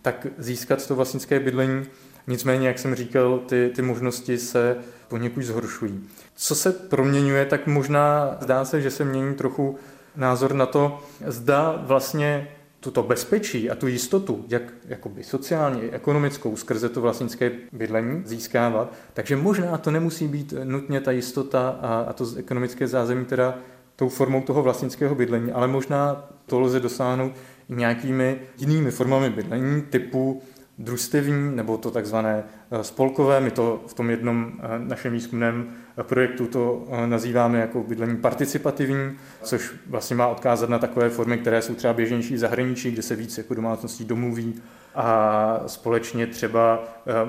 tak 0.01 0.27
získat 0.37 0.87
to 0.87 0.95
vlastnické 0.95 1.39
bydlení. 1.39 1.85
Nicméně, 2.27 2.67
jak 2.67 2.79
jsem 2.79 2.95
říkal, 2.95 3.39
ty, 3.39 3.71
ty 3.75 3.81
možnosti 3.81 4.37
se 4.37 4.77
poněkud 5.07 5.43
zhoršují. 5.43 6.07
Co 6.35 6.55
se 6.55 6.71
proměňuje, 6.71 7.45
tak 7.45 7.67
možná 7.67 8.37
zdá 8.41 8.65
se, 8.65 8.81
že 8.81 8.91
se 8.91 9.05
mění 9.05 9.35
trochu 9.35 9.79
názor 10.15 10.53
na 10.53 10.65
to, 10.65 10.99
zda 11.25 11.83
vlastně 11.85 12.47
tuto 12.79 13.03
bezpečí 13.03 13.69
a 13.69 13.75
tu 13.75 13.87
jistotu, 13.87 14.45
jak 14.47 14.63
jakoby 14.87 15.23
sociálně 15.23 15.81
i 15.81 15.91
ekonomickou 15.91 16.55
skrze 16.55 16.89
to 16.89 17.01
vlastnické 17.01 17.51
bydlení 17.71 18.21
získávat. 18.25 18.93
Takže 19.13 19.35
možná 19.35 19.77
to 19.77 19.91
nemusí 19.91 20.27
být 20.27 20.53
nutně 20.63 21.01
ta 21.01 21.11
jistota 21.11 21.69
a, 21.69 22.05
a 22.09 22.13
to 22.13 22.25
ekonomické 22.37 22.87
zázemí 22.87 23.25
teda 23.25 23.57
tou 23.95 24.09
formou 24.09 24.41
toho 24.41 24.63
vlastnického 24.63 25.15
bydlení, 25.15 25.51
ale 25.51 25.67
možná 25.67 26.29
to 26.45 26.59
lze 26.59 26.79
dosáhnout 26.79 27.31
i 27.69 27.75
nějakými 27.75 28.39
jinými 28.57 28.91
formami 28.91 29.29
bydlení 29.29 29.81
typu 29.81 30.41
družstevní 30.79 31.55
nebo 31.55 31.77
to 31.77 31.91
takzvané 31.91 32.43
eh, 32.71 32.83
spolkové. 32.83 33.39
My 33.39 33.51
to 33.51 33.83
v 33.87 33.93
tom 33.93 34.09
jednom 34.09 34.51
eh, 34.59 34.79
našem 34.79 35.13
výzkumném 35.13 35.69
eh, 35.97 36.03
projektu 36.03 36.47
to 36.47 36.87
nazýváme 37.05 37.59
jako 37.59 37.83
bydlení 37.83 38.17
participativní, 38.17 39.17
což 39.43 39.71
vlastně 39.87 40.15
má 40.15 40.27
odkázat 40.27 40.69
na 40.69 40.79
takové 40.79 41.09
formy, 41.09 41.37
které 41.37 41.61
jsou 41.61 41.75
třeba 41.75 41.93
běžnější 41.93 42.33
v 42.33 42.37
zahraničí, 42.37 42.91
kde 42.91 43.01
se 43.01 43.15
víc 43.15 43.37
jako 43.37 43.53
domácností 43.53 44.05
domluví 44.05 44.61
a 44.95 45.63
společně 45.67 46.27
třeba 46.27 46.83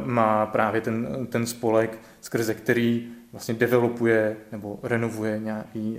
má 0.04 0.47
právě 0.47 0.80
ten, 0.80 1.26
ten 1.30 1.47
spolek, 1.47 1.99
skrze 2.21 2.54
který 2.54 3.09
vlastně 3.33 3.54
developuje 3.54 4.37
nebo 4.52 4.78
renovuje 4.83 5.38
nějaký 5.38 5.99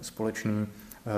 společný 0.00 0.66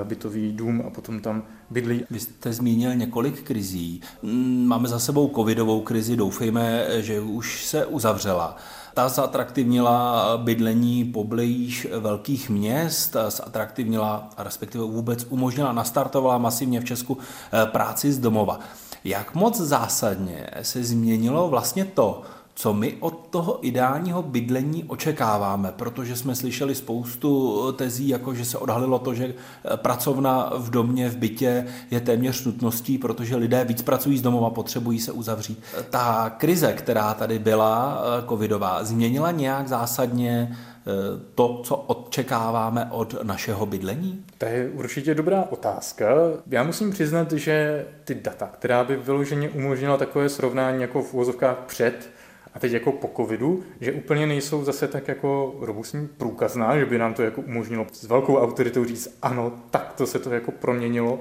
bytový 0.05 0.53
dům 0.53 0.83
a 0.87 0.91
potom 0.91 1.21
tam 1.21 1.43
bydlí. 1.71 2.05
Vy 2.11 2.21
jste 2.21 2.53
zmínil 2.53 2.95
několik 2.95 3.43
krizí. 3.43 4.01
Mm, 4.23 4.67
máme 4.67 4.89
za 4.89 4.99
sebou 4.99 5.33
covidovou 5.35 5.81
krizi, 5.81 6.17
doufejme, 6.17 6.87
že 7.03 7.21
už 7.21 7.65
se 7.65 7.87
uzavřela. 7.87 8.57
Ta 8.95 9.09
zatraktivnila 9.09 10.37
bydlení 10.37 11.05
poblíž 11.05 11.87
velkých 11.99 12.51
měst, 12.51 13.17
zatraktivnila, 13.29 14.31
respektive 14.39 14.85
vůbec 14.85 15.27
umožnila, 15.29 15.73
nastartovala 15.73 16.39
masivně 16.39 16.81
v 16.81 16.85
Česku 16.85 17.19
eh, 17.19 17.67
práci 17.67 18.13
z 18.13 18.19
domova. 18.19 18.61
Jak 19.05 19.35
moc 19.35 19.61
zásadně 19.61 20.51
se 20.63 20.85
změnilo 20.85 21.49
vlastně 21.49 21.85
to, 21.85 22.23
co 22.59 22.75
my 22.75 22.97
od 23.01 23.27
toho 23.31 23.67
ideálního 23.67 24.23
bydlení 24.23 24.85
očekáváme, 24.85 25.73
protože 25.77 26.17
jsme 26.17 26.35
slyšeli 26.35 26.75
spoustu 26.75 27.73
tezí, 27.73 28.09
jako 28.09 28.35
že 28.35 28.45
se 28.45 28.59
odhalilo 28.59 28.99
to, 28.99 29.15
že 29.15 29.25
eh, 29.25 29.77
pracovna 29.77 30.53
v 30.57 30.71
domě, 30.71 31.09
v 31.09 31.17
bytě 31.17 31.67
je 31.91 32.01
téměř 32.01 32.45
nutností, 32.45 32.99
protože 32.99 33.37
lidé 33.37 33.65
víc 33.65 33.83
pracují 33.83 34.19
z 34.19 34.23
domova, 34.23 34.51
potřebují 34.51 35.01
se 35.01 35.13
uzavřít. 35.13 35.63
Ta 35.91 36.31
krize, 36.39 36.73
která 36.73 37.15
tady 37.15 37.39
byla 37.39 38.03
eh, 38.03 38.29
covidová, 38.29 38.85
změnila 38.85 39.31
nějak 39.31 39.69
zásadně 39.69 40.57
eh, 40.57 40.91
to, 41.35 41.61
co 41.65 41.77
očekáváme 41.77 42.89
od 42.91 43.23
našeho 43.23 43.67
bydlení? 43.67 44.25
To 44.39 44.45
je 44.45 44.71
určitě 44.71 45.15
dobrá 45.15 45.45
otázka. 45.51 46.07
Já 46.51 46.63
musím 46.63 46.91
přiznat, 46.91 47.33
že 47.33 47.87
ty 48.05 48.15
data, 48.15 48.51
která 48.53 48.85
by 48.85 48.97
vyloženě 48.97 49.49
umožnila 49.49 49.97
takové 49.97 50.29
srovnání 50.29 50.83
jako 50.83 51.03
v 51.03 51.15
úvozovkách 51.15 51.57
před 51.67 52.18
a 52.59 52.61
teď 52.61 52.73
jako 52.73 52.93
po 52.93 53.11
covidu, 53.17 53.63
že 53.81 53.93
úplně 53.93 54.27
nejsou 54.27 54.65
zase 54.65 54.89
tak 54.89 55.09
jako 55.09 55.55
robustní 55.61 56.09
průkazná, 56.09 56.79
že 56.79 56.87
by 56.87 56.99
nám 56.99 57.15
to 57.15 57.23
jako 57.23 57.41
umožnilo 57.41 57.87
s 57.93 58.05
velkou 58.05 58.37
autoritou 58.37 58.85
říct, 58.85 59.19
ano, 59.23 59.53
tak 59.71 59.93
to 59.97 60.07
se 60.07 60.19
to 60.19 60.31
jako 60.31 60.53
proměnilo. 60.53 61.19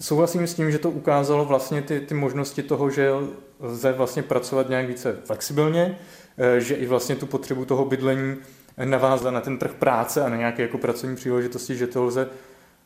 Souhlasím 0.00 0.46
s 0.46 0.54
tím, 0.54 0.70
že 0.70 0.78
to 0.78 0.90
ukázalo 0.90 1.44
vlastně 1.44 1.82
ty, 1.82 2.00
ty 2.00 2.14
možnosti 2.14 2.62
toho, 2.62 2.90
že 2.90 3.10
lze 3.60 3.92
vlastně 3.92 4.22
pracovat 4.22 4.68
nějak 4.68 4.86
více 4.86 5.16
flexibilně, 5.24 5.98
eh, 6.38 6.60
že 6.60 6.74
i 6.74 6.86
vlastně 6.86 7.16
tu 7.16 7.26
potřebu 7.26 7.64
toho 7.64 7.84
bydlení 7.84 8.36
navázat 8.84 9.34
na 9.34 9.40
ten 9.40 9.58
trh 9.58 9.74
práce 9.74 10.22
a 10.22 10.28
na 10.28 10.36
nějaké 10.36 10.62
jako 10.62 10.78
pracovní 10.78 11.16
příležitosti, 11.16 11.76
že 11.76 11.86
to 11.86 12.04
lze 12.04 12.28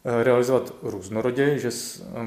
realizovat 0.05 0.75
různorodě, 0.83 1.59
že 1.59 1.71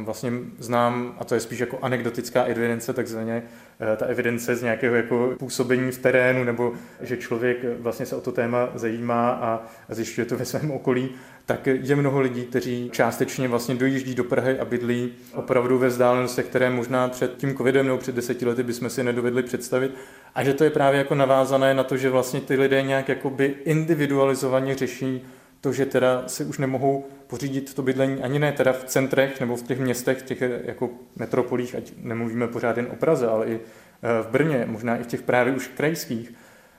vlastně 0.04 0.32
znám, 0.60 1.16
a 1.20 1.24
to 1.26 1.36
je 1.36 1.40
spíš 1.40 1.60
jako 1.60 1.80
anekdotická 1.82 2.44
evidence, 2.44 2.94
takzvaně 2.94 3.44
Eh, 3.80 3.98
ta 3.98 4.06
evidence 4.06 4.56
z 4.56 4.62
nějakého 4.62 4.96
jako 4.96 5.34
působení 5.38 5.92
v 5.92 5.98
terénu, 5.98 6.44
nebo 6.44 6.74
že 7.02 7.18
člověk 7.18 7.58
vlastně 7.80 8.06
se 8.06 8.16
o 8.16 8.22
to 8.22 8.32
téma 8.32 8.70
zajímá 8.76 9.30
a 9.30 9.64
zjišťuje 9.90 10.26
to 10.26 10.38
ve 10.38 10.46
svém 10.46 10.72
okolí, 10.72 11.10
tak 11.46 11.68
je 11.68 11.96
mnoho 11.96 12.22
lidí, 12.22 12.44
kteří 12.46 12.90
částečně 12.94 13.48
vlastně 13.48 13.76
dojíždí 13.76 14.16
do 14.16 14.24
Prahy 14.24 14.60
a 14.60 14.66
bydlí 14.66 15.14
opravdu 15.34 15.78
ve 15.78 15.88
vzdálenostech, 15.88 16.46
které 16.46 16.70
možná 16.70 17.08
před 17.08 17.38
tím 17.38 17.58
covidem 17.58 17.86
nebo 17.86 17.98
před 17.98 18.16
deseti 18.16 18.46
lety 18.46 18.64
bychom 18.64 18.90
si 18.90 19.04
nedovedli 19.04 19.44
představit. 19.44 19.92
A 20.36 20.44
že 20.44 20.54
to 20.54 20.64
je 20.64 20.70
právě 20.70 20.98
jako 20.98 21.16
navázané 21.16 21.74
na 21.74 21.84
to, 21.84 21.98
že 21.98 22.10
vlastně 22.10 22.42
ty 22.42 22.56
lidé 22.56 22.82
nějak 22.82 23.10
jakoby 23.10 23.56
individualizovaně 23.66 24.76
řeší 24.76 25.26
to, 25.66 25.74
že 25.74 25.86
teda 25.86 26.24
si 26.28 26.46
už 26.46 26.58
nemohou 26.58 27.06
pořídit 27.28 27.74
to 27.74 27.82
bydlení 27.82 28.22
ani 28.22 28.40
ne 28.40 28.52
teda 28.52 28.74
v 28.74 28.84
centrech 28.84 29.40
nebo 29.40 29.56
v 29.56 29.64
těch 29.64 29.80
městech, 29.80 30.22
těch 30.22 30.42
jako 30.64 30.90
metropolích, 31.16 31.76
ať 31.76 31.94
nemluvíme 32.02 32.48
pořád 32.48 32.78
jen 32.78 32.88
o 32.92 32.96
Praze, 32.96 33.28
ale 33.28 33.46
i 33.46 33.60
eh, 33.60 34.24
v 34.24 34.28
Brně, 34.28 34.64
možná 34.68 34.98
i 34.98 35.04
v 35.04 35.08
těch 35.08 35.22
právě 35.22 35.54
už 35.54 35.68
krajských, 35.68 36.34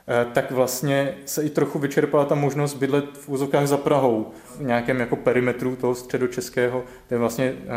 eh, 0.08 0.26
tak 0.32 0.50
vlastně 0.50 1.14
se 1.24 1.42
i 1.42 1.50
trochu 1.50 1.78
vyčerpala 1.78 2.24
ta 2.24 2.34
možnost 2.34 2.74
bydlet 2.74 3.18
v 3.18 3.28
úzokách 3.28 3.66
za 3.66 3.76
Prahou, 3.76 4.30
v 4.58 4.62
nějakém 4.62 5.00
jako 5.00 5.16
perimetru 5.16 5.76
toho 5.76 5.94
středočeského, 5.94 6.84
to 7.08 7.14
je 7.14 7.18
vlastně 7.18 7.54
eh, 7.54 7.68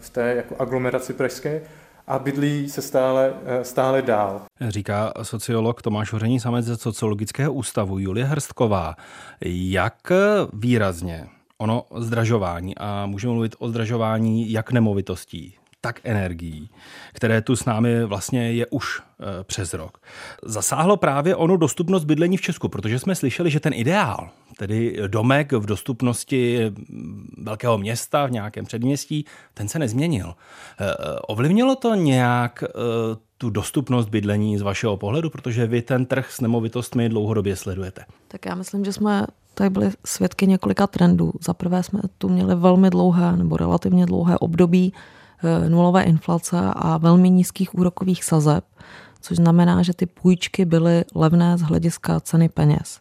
v 0.00 0.10
té 0.10 0.34
jako 0.36 0.56
aglomeraci 0.58 1.12
pražské, 1.12 1.62
a 2.08 2.18
bydlí 2.18 2.68
se 2.68 2.82
stále, 2.82 3.32
stále 3.62 4.02
dál. 4.02 4.42
Říká 4.68 5.12
sociolog 5.22 5.82
Tomáš 5.82 6.12
Hoření 6.12 6.40
samec 6.40 6.66
ze 6.66 6.76
Sociologického 6.76 7.52
ústavu 7.52 7.98
Julie 7.98 8.26
Hrstková. 8.26 8.96
Jak 9.44 10.12
výrazně 10.52 11.26
ono 11.58 11.84
zdražování 11.96 12.78
a 12.78 13.06
můžeme 13.06 13.32
mluvit 13.32 13.56
o 13.58 13.68
zdražování 13.68 14.52
jak 14.52 14.72
nemovitostí, 14.72 15.54
tak 15.80 16.00
energií, 16.04 16.70
které 17.12 17.42
tu 17.42 17.56
s 17.56 17.64
námi 17.64 18.04
vlastně 18.04 18.52
je 18.52 18.66
už 18.66 19.00
e, 19.00 19.44
přes 19.44 19.74
rok. 19.74 19.98
Zasáhlo 20.44 20.96
právě 20.96 21.36
ono 21.36 21.56
dostupnost 21.56 22.04
bydlení 22.04 22.36
v 22.36 22.40
Česku, 22.40 22.68
protože 22.68 22.98
jsme 22.98 23.14
slyšeli, 23.14 23.50
že 23.50 23.60
ten 23.60 23.72
ideál, 23.72 24.30
tedy 24.56 24.98
domek 25.06 25.52
v 25.52 25.66
dostupnosti 25.66 26.72
velkého 27.38 27.78
města 27.78 28.26
v 28.26 28.30
nějakém 28.30 28.64
předměstí, 28.64 29.24
ten 29.54 29.68
se 29.68 29.78
nezměnil. 29.78 30.34
E, 30.80 30.94
ovlivnilo 31.20 31.76
to 31.76 31.94
nějak 31.94 32.64
tu 33.38 33.50
dostupnost 33.50 34.08
bydlení 34.08 34.58
z 34.58 34.62
vašeho 34.62 34.96
pohledu, 34.96 35.30
protože 35.30 35.66
vy 35.66 35.82
ten 35.82 36.06
trh 36.06 36.32
s 36.32 36.40
nemovitostmi 36.40 37.08
dlouhodobě 37.08 37.56
sledujete? 37.56 38.04
Tak 38.28 38.46
já 38.46 38.54
myslím, 38.54 38.84
že 38.84 38.92
jsme 38.92 39.26
tady 39.54 39.70
byli 39.70 39.90
svědky 40.06 40.46
několika 40.46 40.86
trendů. 40.86 41.32
Za 41.40 41.54
prvé 41.54 41.82
jsme 41.82 42.00
tu 42.18 42.28
měli 42.28 42.54
velmi 42.54 42.90
dlouhé 42.90 43.36
nebo 43.36 43.56
relativně 43.56 44.06
dlouhé 44.06 44.38
období 44.38 44.92
nulové 45.68 46.02
inflace 46.02 46.60
a 46.72 46.96
velmi 46.96 47.30
nízkých 47.30 47.74
úrokových 47.74 48.24
sazeb, 48.24 48.64
což 49.20 49.36
znamená, 49.36 49.82
že 49.82 49.94
ty 49.94 50.06
půjčky 50.06 50.64
byly 50.64 51.04
levné 51.14 51.58
z 51.58 51.60
hlediska 51.60 52.20
ceny 52.20 52.48
peněz. 52.48 53.00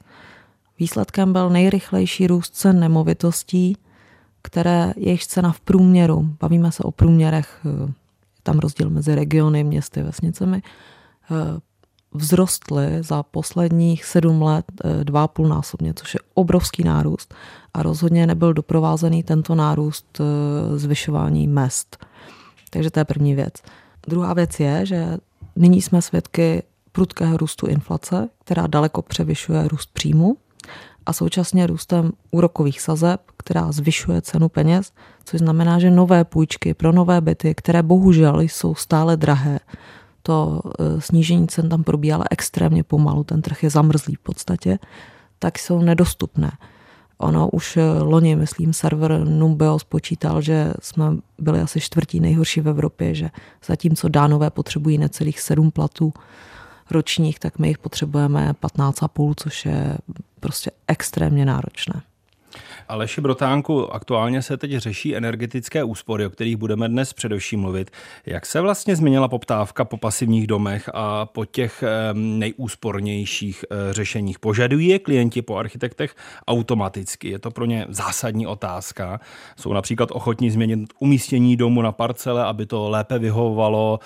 Výsledkem 0.79 1.34
byl 1.34 1.50
nejrychlejší 1.50 2.27
růst 2.27 2.56
cen 2.56 2.79
nemovitostí, 2.79 3.77
které 4.41 4.94
jejich 4.98 5.27
cena 5.27 5.51
v 5.51 5.60
průměru, 5.60 6.29
bavíme 6.39 6.72
se 6.72 6.84
o 6.84 6.91
průměrech, 6.91 7.60
je 7.65 8.41
tam 8.44 8.60
rozdíl 8.60 8.89
mezi 8.89 9.15
regiony, 9.15 9.63
městy, 9.63 10.03
vesnicemi, 10.03 10.62
vzrostly 12.17 13.03
za 13.03 13.24
posledních 13.24 14.06
sedm 14.06 14.41
let 14.41 14.65
eh, 14.84 15.03
dva 15.03 15.27
půl 15.27 15.48
násobně, 15.48 15.94
což 15.94 16.13
je 16.13 16.20
obrovský 16.34 16.84
nárůst 16.84 17.34
a 17.74 17.84
rozhodně 17.84 18.27
nebyl 18.27 18.53
doprovázený 18.53 19.24
tento 19.24 19.56
nárůst 19.56 20.20
eh, 20.20 20.79
zvyšování 20.79 21.48
mest. 21.48 22.06
Takže 22.77 22.91
to 22.91 23.00
je 23.00 23.05
první 23.05 23.36
věc. 23.36 23.53
Druhá 24.07 24.34
věc 24.34 24.60
je, 24.60 24.86
že 24.86 25.17
nyní 25.55 25.81
jsme 25.81 26.01
svědky 26.01 26.63
prudkého 26.91 27.38
růstu 27.38 27.67
inflace, 27.67 28.29
která 28.46 28.67
daleko 28.67 29.01
převyšuje 29.01 29.67
růst 29.67 29.89
příjmu 29.93 30.38
a 31.05 31.13
současně 31.13 31.67
růstem 31.67 32.12
úrokových 32.31 32.81
sazeb, 32.81 33.22
která 33.38 33.72
zvyšuje 33.72 34.22
cenu 34.22 34.50
peněz, 34.50 34.93
což 35.25 35.39
znamená, 35.39 35.79
že 35.79 35.91
nové 35.91 36.24
půjčky 36.24 36.74
pro 36.74 36.91
nové 36.91 37.22
byty, 37.22 37.55
které 37.55 37.84
bohužel 37.84 38.41
jsou 38.41 38.75
stále 38.75 39.17
drahé, 39.17 39.60
to 40.24 40.62
e, 40.79 41.01
snížení 41.01 41.48
cen 41.48 41.69
tam 41.69 41.84
probíhalo 41.84 42.24
extrémně 42.29 42.84
pomalu, 42.84 43.24
ten 43.24 43.41
trh 43.41 43.63
je 43.63 43.69
zamrzlý 43.69 44.15
v 44.15 44.19
podstatě, 44.19 44.79
tak 45.39 45.60
jsou 45.60 45.81
nedostupné. 45.81 46.51
Ono 47.17 47.50
už 47.50 47.77
e, 47.77 48.00
loni, 48.00 48.36
myslím, 48.36 48.74
server 48.74 49.19
Numbeo 49.19 49.79
spočítal, 49.79 50.41
že 50.41 50.74
jsme 50.81 51.05
byli 51.39 51.62
asi 51.62 51.79
čtvrtí 51.79 52.19
nejhorší 52.19 52.62
v 52.62 52.67
Evropě, 52.67 53.15
že 53.15 53.29
zatímco 53.65 54.09
dánové 54.09 54.50
potřebují 54.50 54.97
necelých 54.97 55.39
sedm 55.39 55.71
platů 55.71 56.13
ročních, 56.91 57.39
tak 57.39 57.59
my 57.59 57.67
jich 57.67 57.77
potřebujeme 57.77 58.53
15,5, 58.62 59.33
což 59.38 59.65
je 59.65 59.97
prostě 60.39 60.71
extrémně 60.88 61.45
náročné. 61.45 62.01
Aleši 62.89 63.22
Brotánku, 63.22 63.94
aktuálně 63.94 64.41
se 64.41 64.58
teď 64.58 64.72
řeší 64.72 65.15
energetické 65.15 65.84
úspory, 65.84 66.25
o 66.25 66.29
kterých 66.29 66.56
budeme 66.56 66.89
dnes 66.89 67.13
především 67.13 67.60
mluvit. 67.60 67.91
Jak 68.25 68.46
se 68.46 68.62
vlastně 68.62 68.96
změnila 68.96 69.27
poptávka 69.27 69.86
po 69.86 69.98
pasivních 69.98 70.48
domech 70.48 70.89
a 70.94 71.25
po 71.25 71.46
těch 71.46 71.84
nejúspornějších 72.13 73.65
eh, 73.72 73.94
řešeních? 73.94 74.39
Požadují 74.39 74.88
je 74.88 75.00
klienti 75.00 75.41
po 75.41 75.58
architektech 75.58 76.15
automaticky? 76.48 77.29
Je 77.29 77.39
to 77.39 77.51
pro 77.51 77.65
ně 77.65 77.86
zásadní 77.89 78.48
otázka. 78.48 79.20
Jsou 79.56 79.74
například 79.74 80.10
ochotní 80.12 80.51
změnit 80.51 80.94
umístění 81.00 81.58
domu 81.58 81.82
na 81.82 81.91
parcele, 81.91 82.44
aby 82.44 82.65
to 82.65 82.89
lépe 82.89 83.20
vyhovovalo 83.20 84.00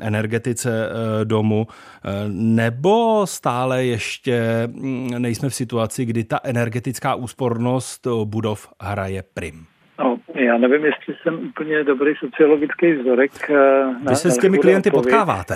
energetice 0.00 0.88
eh, 0.88 1.24
domu, 1.24 1.66
eh, 2.04 2.08
nebo 2.28 3.26
stále 3.26 3.84
ještě 3.84 4.62
mm, 4.66 5.10
nejsme 5.18 5.48
v 5.48 5.54
situaci, 5.54 6.04
kdy 6.04 6.24
ta 6.24 6.40
energetická 6.42 7.14
úspornost 7.14 8.06
budov 8.24 8.68
hraje 8.80 9.22
prim? 9.34 9.66
No, 9.98 10.18
já 10.34 10.58
nevím, 10.58 10.84
jestli 10.84 11.14
jsem 11.22 11.34
úplně 11.48 11.84
dobrý 11.84 12.14
sociologický 12.16 12.92
vzorek. 12.92 13.50
Eh, 13.50 14.08
Vy 14.08 14.16
se 14.16 14.30
s 14.30 14.38
těmi 14.38 14.58
klienty 14.58 14.90
odpověď. 14.90 15.04
potkáváte? 15.04 15.54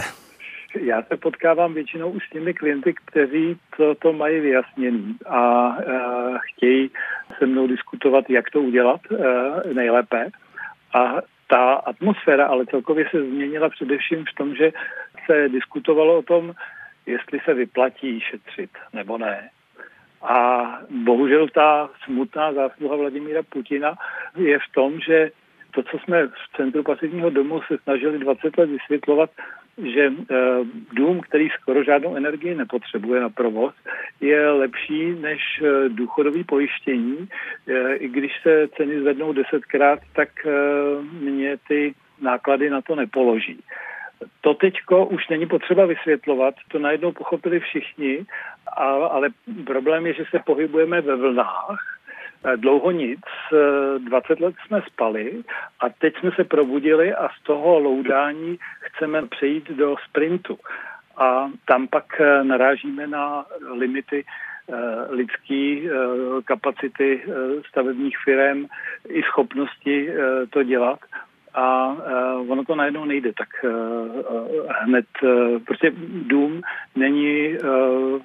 Já 0.80 1.02
se 1.02 1.16
potkávám 1.16 1.75
většinou 1.75 2.10
už 2.10 2.26
s 2.26 2.30
těmi 2.30 2.54
klienty, 2.54 2.94
kteří 2.94 3.56
to, 3.76 3.94
to 3.94 4.12
mají 4.12 4.40
vyjasněný 4.40 5.16
a 5.26 5.68
uh, 5.68 6.36
chtějí 6.42 6.90
se 7.38 7.46
mnou 7.46 7.66
diskutovat, 7.66 8.30
jak 8.30 8.50
to 8.50 8.60
udělat 8.60 9.00
uh, 9.10 9.18
nejlépe. 9.72 10.28
A 10.94 11.14
ta 11.46 11.75
atmosféra 11.75 12.46
ale 12.46 12.66
celkově 12.66 13.08
se 13.10 13.20
změnila 13.20 13.68
především 13.68 14.25
v 14.25 14.34
tom, 14.34 14.54
že 14.54 14.72
se 15.26 15.48
diskutovalo 15.48 16.18
o 16.18 16.22
tom, 16.22 16.52
jestli 17.06 17.40
se 17.44 17.54
vyplatí 17.54 18.20
šetřit 18.20 18.70
nebo 18.92 19.18
ne. 19.18 19.50
A 20.23 20.62
bohužel 20.90 21.49
ta 21.49 21.90
smutná 22.04 22.52
zásluha 22.52 22.96
Vladimíra 22.96 23.42
Putina 23.42 23.94
je 24.37 24.58
v 24.58 24.73
tom, 24.75 25.00
že 25.00 25.30
to, 25.70 25.82
co 25.82 25.99
jsme 25.99 26.26
v 26.26 26.56
Centru 26.56 26.82
pasivního 26.82 27.30
domu 27.30 27.61
se 27.62 27.78
snažili 27.82 28.18
20 28.18 28.58
let 28.58 28.70
vysvětlovat, 28.70 29.30
že 29.85 30.02
e, 30.02 30.12
dům, 30.92 31.20
který 31.20 31.49
skoro 31.49 31.85
žádnou 31.85 32.16
energii 32.16 32.54
nepotřebuje 32.54 33.20
na 33.20 33.28
provoz, 33.28 33.75
je 34.21 34.50
lepší 34.50 35.10
než 35.10 35.40
e, 35.62 35.88
důchodový 35.88 36.45
pojištění. 36.45 37.28
E, 37.69 37.95
I 37.95 38.08
když 38.08 38.32
se 38.43 38.69
ceny 38.76 39.00
zvednou 39.00 39.32
desetkrát, 39.32 39.99
tak 40.12 40.28
mě 41.21 41.56
ty 41.69 41.95
náklady 42.21 42.71
na 42.71 42.80
to 42.80 42.95
nepoloží. 42.95 43.60
To 44.40 44.54
teďko 44.54 45.06
už 45.06 45.28
není 45.28 45.46
potřeba 45.46 45.86
vysvětlovat, 45.86 46.54
to 46.68 46.78
najednou 46.78 47.12
pochopili 47.12 47.60
všichni, 47.60 48.26
ale 49.10 49.28
problém 49.66 50.06
je, 50.06 50.14
že 50.14 50.24
se 50.30 50.38
pohybujeme 50.38 51.00
ve 51.00 51.16
vlnách. 51.16 51.96
Dlouho 52.56 52.90
nic, 52.90 53.20
20 53.98 54.40
let 54.40 54.54
jsme 54.66 54.82
spali 54.86 55.42
a 55.80 55.88
teď 55.88 56.16
jsme 56.16 56.30
se 56.36 56.44
probudili 56.44 57.14
a 57.14 57.28
z 57.28 57.42
toho 57.42 57.78
loudání 57.78 58.58
chceme 58.80 59.26
přejít 59.26 59.70
do 59.70 59.96
sprintu. 60.08 60.58
A 61.16 61.50
tam 61.64 61.88
pak 61.88 62.20
narážíme 62.42 63.06
na 63.06 63.44
limity 63.70 64.24
eh, 64.24 64.74
lidský 65.08 65.88
eh, 65.88 65.92
kapacity 66.44 67.22
eh, 67.24 67.32
stavebních 67.68 68.18
firm 68.24 68.66
i 69.08 69.22
schopnosti 69.22 70.08
to 70.50 70.62
dělat 70.62 70.98
a 71.56 71.88
uh, 71.88 72.50
ono 72.50 72.64
to 72.64 72.75
najednou 72.75 73.04
nejde, 73.04 73.32
tak 73.32 73.49
uh, 73.64 73.71
uh, 73.71 74.49
hned, 74.84 75.06
uh, 75.23 75.58
prostě 75.58 75.92
dům 76.28 76.62
není 76.97 77.58
uh, 77.58 78.21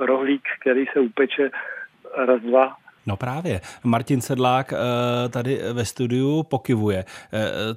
rohlík, 0.00 0.42
který 0.60 0.86
se 0.92 1.00
upeče 1.00 1.50
raz, 2.16 2.40
dva, 2.40 2.76
No 3.06 3.16
právě. 3.16 3.60
Martin 3.84 4.20
Sedlák 4.20 4.72
tady 5.30 5.60
ve 5.72 5.84
studiu 5.84 6.42
pokivuje. 6.42 7.04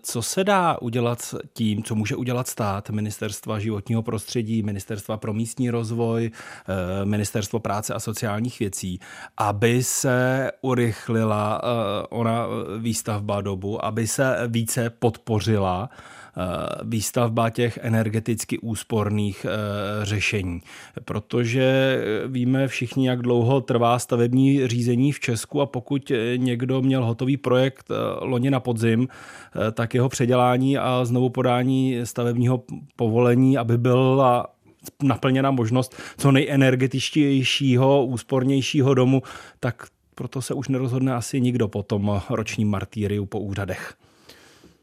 Co 0.02 0.22
se 0.22 0.44
dá 0.44 0.78
udělat 0.82 1.22
s 1.22 1.38
tím, 1.54 1.84
co 1.84 1.96
může 1.96 2.16
udělat 2.16 2.48
stát, 2.48 2.90
ministerstva 2.90 3.60
životního 3.60 4.04
prostředí, 4.04 4.64
ministerstva 4.64 5.18
pro 5.18 5.34
místní 5.34 5.70
rozvoj, 5.70 6.32
ministerstvo 7.04 7.60
práce 7.60 7.94
a 7.94 8.00
sociálních 8.00 8.60
věcí, 8.60 9.00
aby 9.38 9.84
se 9.84 10.52
urychlila 10.62 11.62
ona 12.10 12.46
výstavba 12.80 13.42
dobu, 13.42 13.86
aby 13.86 14.08
se 14.08 14.38
více 14.48 14.90
podpořila 14.90 15.90
Eh, 16.38 16.82
výstavba 16.84 17.50
těch 17.50 17.80
energeticky 17.82 18.60
úsporných 18.60 19.46
eh, 19.46 20.06
řešení. 20.06 20.62
Protože 21.06 21.98
víme 22.28 22.68
všichni, 22.68 23.08
jak 23.08 23.22
dlouho 23.22 23.62
trvá 23.62 24.00
stavební 24.00 24.68
řízení 24.68 25.12
v 25.14 25.20
Česku 25.20 25.62
a 25.62 25.66
pokud 25.66 26.12
někdo 26.36 26.82
měl 26.82 27.06
hotový 27.06 27.38
projekt 27.38 27.86
eh, 27.92 27.96
loni 28.26 28.52
na 28.52 28.60
podzim, 28.60 29.08
tak 29.74 29.94
jeho 29.94 30.10
předělání 30.10 30.78
a 30.78 31.06
znovu 31.06 31.30
podání 31.30 32.00
stavebního 32.04 32.64
povolení, 32.96 33.58
aby 33.58 33.78
byla 33.78 34.48
naplněna 35.04 35.52
možnost 35.52 35.96
co 36.18 36.32
nejenergetičtějšího, 36.32 38.06
úspornějšího 38.06 38.94
domu, 38.94 39.22
tak 39.60 39.88
proto 40.16 40.42
se 40.42 40.54
už 40.54 40.68
nerozhodne 40.68 41.14
asi 41.14 41.42
nikdo 41.42 41.68
po 41.68 41.84
tom 41.84 42.22
ročním 42.30 42.70
martýriu 42.70 43.26
po 43.26 43.40
úřadech. 43.40 43.94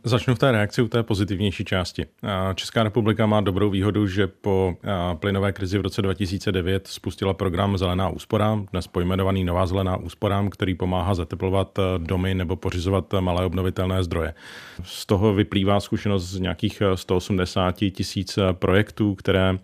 Začnu 0.05 0.35
v 0.35 0.39
té 0.39 0.53
reakci 0.53 0.83
u 0.83 0.89
té 0.89 1.03
pozitivnější 1.03 1.65
části. 1.65 2.07
Česká 2.55 2.83
republika 2.83 3.27
má 3.27 3.41
dobrou 3.41 3.71
výhodu, 3.71 4.07
že 4.07 4.27
po 4.27 4.75
plynové 5.15 5.53
krizi 5.53 5.79
v 5.79 5.81
roce 5.81 6.03
2009 6.03 6.87
spustila 6.87 7.35
program 7.35 7.79
Zelená 7.79 8.09
úspora, 8.09 8.61
dnes 8.73 8.87
pojmenovaný 8.87 9.45
Nová 9.45 9.67
zelená 9.67 9.97
úspora, 9.97 10.45
který 10.51 10.75
pomáhá 10.75 11.15
zateplovat 11.15 11.79
domy 11.99 12.35
nebo 12.35 12.57
pořizovat 12.57 13.15
malé 13.21 13.47
obnovitelné 13.47 14.05
zdroje. 14.05 14.35
Z 14.83 15.07
toho 15.07 15.35
vyplývá 15.35 15.81
zkušenost 15.81 16.31
z 16.31 16.39
nějakých 16.39 16.83
180 16.95 17.77
tisíc 17.77 18.39
projektů, 18.53 19.15
které 19.15 19.59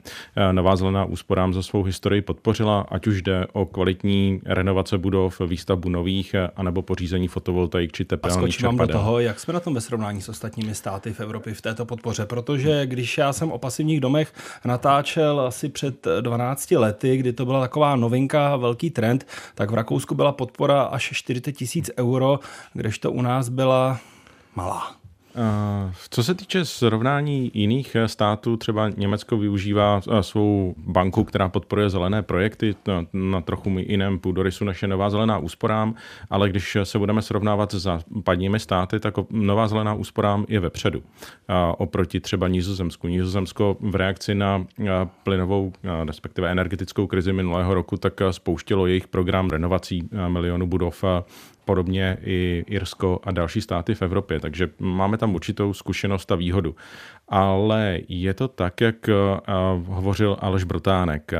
Nová 0.53 0.77
zelená 0.77 1.05
úsporám 1.05 1.55
za 1.55 1.63
svou 1.63 1.83
historii 1.83 2.23
podpořila, 2.23 2.81
ať 2.81 3.07
už 3.07 3.23
jde 3.23 3.47
o 3.53 3.67
kvalitní 3.67 4.41
renovace 4.45 4.99
budov, 4.99 5.41
výstavbu 5.47 5.89
nových, 5.89 6.35
anebo 6.57 6.83
pořízení 6.83 7.29
fotovoltaik 7.29 7.93
či 7.93 8.05
tepelných 8.05 8.57
čerpadel. 8.57 8.87
do 8.87 8.93
toho, 8.93 9.21
jak 9.21 9.41
jsme 9.41 9.55
na 9.55 9.61
tom 9.61 9.75
ve 9.75 9.81
srovnání 9.81 10.23
s 10.27 10.29
ostatními 10.29 10.75
státy 10.75 11.13
v 11.13 11.21
Evropě 11.21 11.55
v 11.55 11.61
této 11.61 11.85
podpoře, 11.85 12.27
protože 12.27 12.87
když 12.87 13.19
já 13.19 13.33
jsem 13.33 13.53
o 13.53 13.59
pasivních 13.59 14.01
domech 14.01 14.33
natáčel 14.65 15.41
asi 15.41 15.69
před 15.69 16.07
12 16.21 16.71
lety, 16.71 17.17
kdy 17.17 17.33
to 17.33 17.45
byla 17.45 17.61
taková 17.61 17.97
novinka, 17.97 18.57
velký 18.57 18.91
trend, 18.91 19.27
tak 19.55 19.71
v 19.71 19.75
Rakousku 19.75 20.15
byla 20.15 20.33
podpora 20.33 20.83
až 20.83 21.11
40 21.13 21.53
tisíc 21.53 21.91
euro, 21.99 22.41
kdežto 22.73 23.13
u 23.13 23.23
nás 23.23 23.49
byla 23.49 24.01
malá. 24.55 25.06
Co 26.11 26.23
se 26.25 26.35
týče 26.35 26.65
srovnání 26.65 27.51
jiných 27.55 27.97
států, 28.07 28.57
třeba 28.57 28.89
Německo 28.89 29.37
využívá 29.37 30.01
svou 30.21 30.75
banku, 30.79 31.25
která 31.25 31.49
podporuje 31.49 31.91
zelené 31.91 32.23
projekty 32.23 32.75
na 33.13 33.41
trochu 33.41 33.71
jiném 33.79 34.19
půdorysu 34.19 34.65
než 34.65 34.83
je 34.83 34.89
Nová 34.89 35.11
zelená 35.11 35.39
úsporám, 35.39 35.95
ale 36.31 36.49
když 36.49 36.77
se 36.83 36.99
budeme 36.99 37.23
srovnávat 37.23 37.75
s 37.75 37.83
západními 37.83 38.61
státy, 38.61 39.01
tak 39.01 39.15
Nová 39.31 39.69
zelená 39.69 39.95
úsporám 39.95 40.45
je 40.49 40.61
vepředu. 40.61 41.03
Oproti 41.79 42.21
třeba 42.21 42.49
Nizozemsku. 42.49 43.09
Nizozemsko 43.09 43.77
v 43.81 43.95
reakci 43.95 44.35
na 44.35 44.67
plynovou, 45.23 45.73
respektive 46.07 46.51
energetickou 46.51 47.07
krizi 47.07 47.33
minulého 47.33 47.75
roku, 47.75 47.97
tak 47.97 48.21
spouštělo 48.31 48.87
jejich 48.87 49.09
program 49.09 49.51
renovací 49.51 50.09
milionů 50.29 50.67
budov 50.67 51.05
podobně 51.67 52.19
i 52.25 52.65
Irsko 52.67 53.21
a 53.25 53.31
další 53.33 53.61
státy 53.61 53.95
v 53.95 54.03
Evropě. 54.03 54.41
Takže 54.41 54.69
máme 54.79 55.19
tam 55.19 55.35
určitou 55.35 55.73
zkušenost 55.73 56.33
a 56.33 56.35
výhodu. 56.35 56.77
Ale 57.29 58.01
je 58.09 58.35
to 58.35 58.49
tak, 58.49 58.81
jak 58.81 58.97
hovořil 59.87 60.37
Aleš 60.41 60.65
Brotánek. 60.65 61.33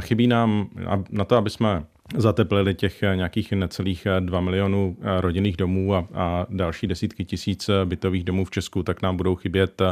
Chybí 0.00 0.26
nám 0.26 0.68
na 1.10 1.24
to, 1.24 1.36
aby 1.36 1.50
jsme 1.50 1.84
zateplili 2.16 2.74
těch 2.74 3.02
nějakých 3.14 3.52
necelých 3.52 4.06
2 4.20 4.40
milionů 4.40 4.96
rodinných 5.20 5.56
domů 5.56 5.94
a, 5.94 6.08
a 6.14 6.46
další 6.50 6.86
desítky 6.86 7.24
tisíc 7.24 7.70
bytových 7.84 8.24
domů 8.24 8.44
v 8.44 8.50
Česku, 8.50 8.82
tak 8.82 9.02
nám 9.02 9.16
budou 9.16 9.36
chybět 9.36 9.82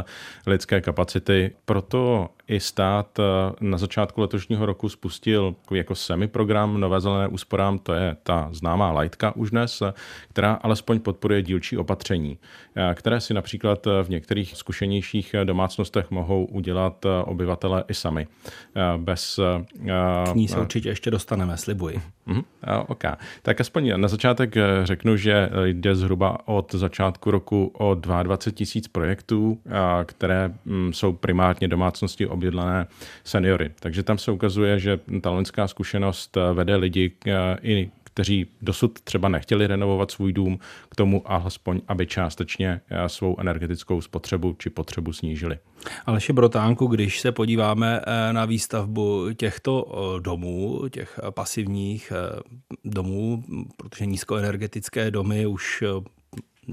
lidské 0.47 0.81
kapacity. 0.81 1.51
Proto 1.65 2.29
i 2.49 2.59
stát 2.59 3.19
eh, 3.19 3.23
na 3.61 3.77
začátku 3.77 4.21
letošního 4.21 4.65
roku 4.65 4.89
spustil 4.89 5.55
jako 5.71 5.95
semi-program 5.95 6.79
Nové 6.79 7.01
zelené 7.01 7.27
úsporám, 7.27 7.79
to 7.79 7.93
je 7.93 8.15
ta 8.23 8.49
známá 8.51 8.91
lajtka 8.91 9.35
už 9.35 9.51
dnes, 9.51 9.81
eh, 9.81 9.93
která 10.29 10.53
alespoň 10.53 10.99
podporuje 10.99 11.41
dílčí 11.41 11.77
opatření, 11.77 12.37
eh, 12.75 12.95
které 12.95 13.21
si 13.21 13.33
například 13.33 13.85
v 14.03 14.09
některých 14.09 14.57
zkušenějších 14.57 15.35
domácnostech 15.43 16.11
mohou 16.11 16.45
udělat 16.45 17.05
obyvatele 17.23 17.83
i 17.87 17.93
sami. 17.93 18.27
Bez... 18.97 19.39
K 20.31 20.35
ní 20.35 20.47
se 20.47 20.59
určitě 20.59 20.89
ještě 20.89 21.11
dostaneme, 21.11 21.57
slibuji. 21.57 22.01
Uh, 22.27 22.41
OK. 22.87 23.03
Tak 23.41 23.61
aspoň 23.61 23.93
na 23.95 24.07
začátek 24.07 24.55
řeknu, 24.83 25.17
že 25.17 25.49
jde 25.65 25.95
zhruba 25.95 26.37
od 26.47 26.73
začátku 26.73 27.31
roku 27.31 27.71
o 27.73 27.95
22 27.95 28.51
tisíc 28.51 28.87
projektů, 28.87 29.59
které 30.05 30.51
mm, 30.65 30.93
jsou 30.93 31.13
primárně 31.13 31.67
domácnosti 31.67 32.27
obydlené 32.27 32.87
seniory. 33.23 33.71
Takže 33.79 34.03
tam 34.03 34.17
se 34.17 34.31
ukazuje, 34.31 34.79
že 34.79 34.99
ta 35.21 35.31
zkušenost 35.67 36.37
eh, 36.37 36.53
vede 36.53 36.75
lidi 36.75 37.11
eh, 37.27 37.57
i 37.61 37.91
kteří 38.19 38.47
dosud 38.61 39.01
třeba 39.01 39.29
nechtěli 39.29 39.67
renovovat 39.67 40.11
svůj 40.11 40.33
dům, 40.33 40.59
k 40.89 40.95
tomu 40.95 41.31
alespoň, 41.31 41.81
aby 41.87 42.07
částečně 42.07 42.81
eh, 42.89 43.09
svou 43.09 43.39
energetickou 43.39 44.01
spotřebu 44.01 44.55
či 44.59 44.69
potřebu 44.69 45.13
snížili. 45.13 45.57
Aleši 46.05 46.33
Brotánku, 46.33 46.87
když 46.87 47.19
se 47.19 47.31
podíváme 47.31 48.01
na 48.31 48.45
výstavbu 48.45 49.33
těchto 49.33 49.85
domů, 50.19 50.81
těch 50.89 51.19
pasivních 51.29 52.11
domů, 52.85 53.43
protože 53.77 54.05
nízkoenergetické 54.05 55.11
domy 55.11 55.45
už 55.45 55.83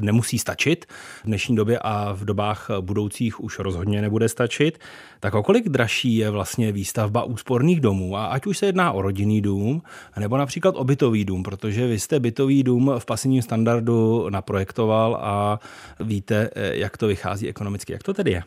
nemusí 0.01 0.39
stačit 0.39 0.85
v 1.23 1.25
dnešní 1.25 1.57
době 1.57 1.79
a 1.83 2.13
v 2.13 2.25
dobách 2.25 2.71
budoucích 2.81 3.41
už 3.41 3.59
rozhodně 3.59 4.03
nebude 4.03 4.29
stačit, 4.29 4.79
tak 5.21 5.35
o 5.35 5.43
kolik 5.43 5.69
dražší 5.69 6.17
je 6.17 6.31
vlastně 6.31 6.73
výstavba 6.73 7.23
úsporných 7.23 7.81
domů? 7.81 8.17
A 8.17 8.27
ať 8.27 8.47
už 8.47 8.59
se 8.59 8.67
jedná 8.67 8.93
o 8.93 9.03
rodinný 9.03 9.41
dům, 9.41 9.83
nebo 10.21 10.37
například 10.37 10.75
o 10.77 10.85
bytový 10.85 11.25
dům, 11.25 11.43
protože 11.43 11.87
vy 11.87 11.99
jste 11.99 12.21
bytový 12.21 12.63
dům 12.63 12.93
v 12.99 13.07
pasivním 13.07 13.43
standardu 13.43 14.29
naprojektoval 14.31 15.19
a 15.21 15.61
víte, 16.01 16.51
jak 16.73 16.97
to 16.97 17.07
vychází 17.07 17.49
ekonomicky. 17.49 17.93
Jak 17.93 18.03
to 18.03 18.15
tedy 18.15 18.31
je? 18.31 18.43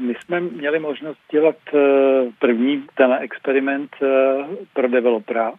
My 0.00 0.14
jsme 0.14 0.40
měli 0.40 0.78
možnost 0.78 1.18
dělat 1.32 1.56
eh, 1.74 1.78
první 2.38 2.84
ten 2.96 3.12
experiment 3.20 3.90
eh, 4.02 4.06
pro 4.72 4.88
developera 4.88 5.52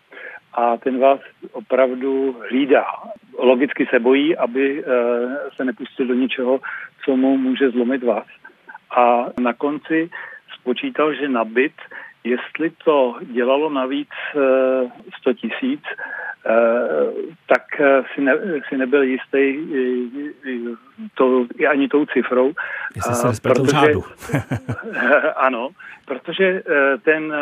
a 0.53 0.77
ten 0.77 0.99
vás 0.99 1.19
opravdu 1.51 2.35
hlídá. 2.49 2.85
Logicky 3.37 3.85
se 3.85 3.99
bojí, 3.99 4.37
aby 4.37 4.83
eh, 4.83 4.85
se 5.55 5.65
nepustil 5.65 6.07
do 6.07 6.13
něčeho, 6.13 6.59
co 7.05 7.15
mu 7.15 7.37
může 7.37 7.69
zlomit 7.69 8.03
vás. 8.03 8.27
A 8.97 9.25
na 9.39 9.53
konci 9.53 10.09
spočítal, 10.61 11.13
že 11.13 11.29
na 11.29 11.43
byt, 11.43 11.73
jestli 12.23 12.69
to 12.83 13.15
dělalo 13.21 13.69
navíc 13.69 14.09
100 15.21 15.29
eh, 15.29 15.33
tisíc, 15.33 15.83
eh, 15.85 16.53
tak 17.47 17.63
si, 18.13 18.21
ne, 18.21 18.33
si 18.69 18.77
nebyl 18.77 19.03
jistý 19.03 19.57
to, 21.15 21.45
ani 21.69 21.87
tou 21.87 22.05
cifrou. 22.05 22.53
Jestli 22.95 23.15
se 23.15 23.41
protože, 23.41 23.93
ano, 25.35 25.69
protože 26.05 26.63
ten 27.03 27.33